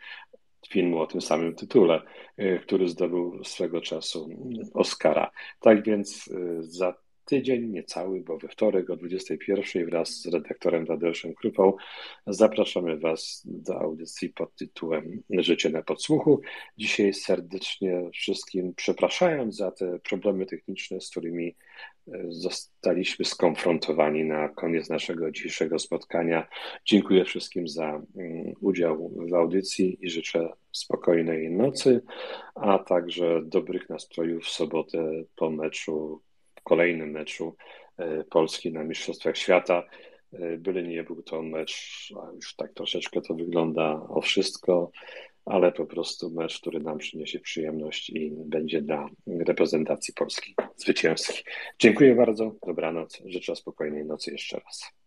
[0.69, 2.01] filmu o tym samym tytule,
[2.38, 4.30] e, który zdobył swego czasu
[4.74, 5.32] Oscara.
[5.59, 11.74] Tak więc za tydzień niecały, bo we wtorek o 21 wraz z redaktorem Tadeuszem Krupą
[12.27, 16.42] zapraszamy Was do audycji pod tytułem Życie na podsłuchu.
[16.77, 21.56] Dzisiaj serdecznie wszystkim przepraszając za te problemy techniczne, z którymi
[22.30, 26.48] zostaliśmy skonfrontowani na koniec naszego dzisiejszego spotkania.
[26.85, 32.02] Dziękuję wszystkim za mm, udział w audycji i życzę spokojnej nocy,
[32.56, 36.22] a także dobrych nastrojów w sobotę po meczu,
[36.64, 37.56] kolejnym meczu
[37.98, 39.83] e, Polski na Mistrzostwach Świata.
[40.33, 44.92] E, byle nie był to mecz, a już tak troszeczkę to wygląda o wszystko,
[45.45, 51.43] ale po prostu mecz, który nam przyniesie przyjemność i będzie dla reprezentacji Polski zwycięski.
[51.80, 55.02] Dziękuję bardzo, dobranoc, życzę spokojnej nocy jeszcze raz.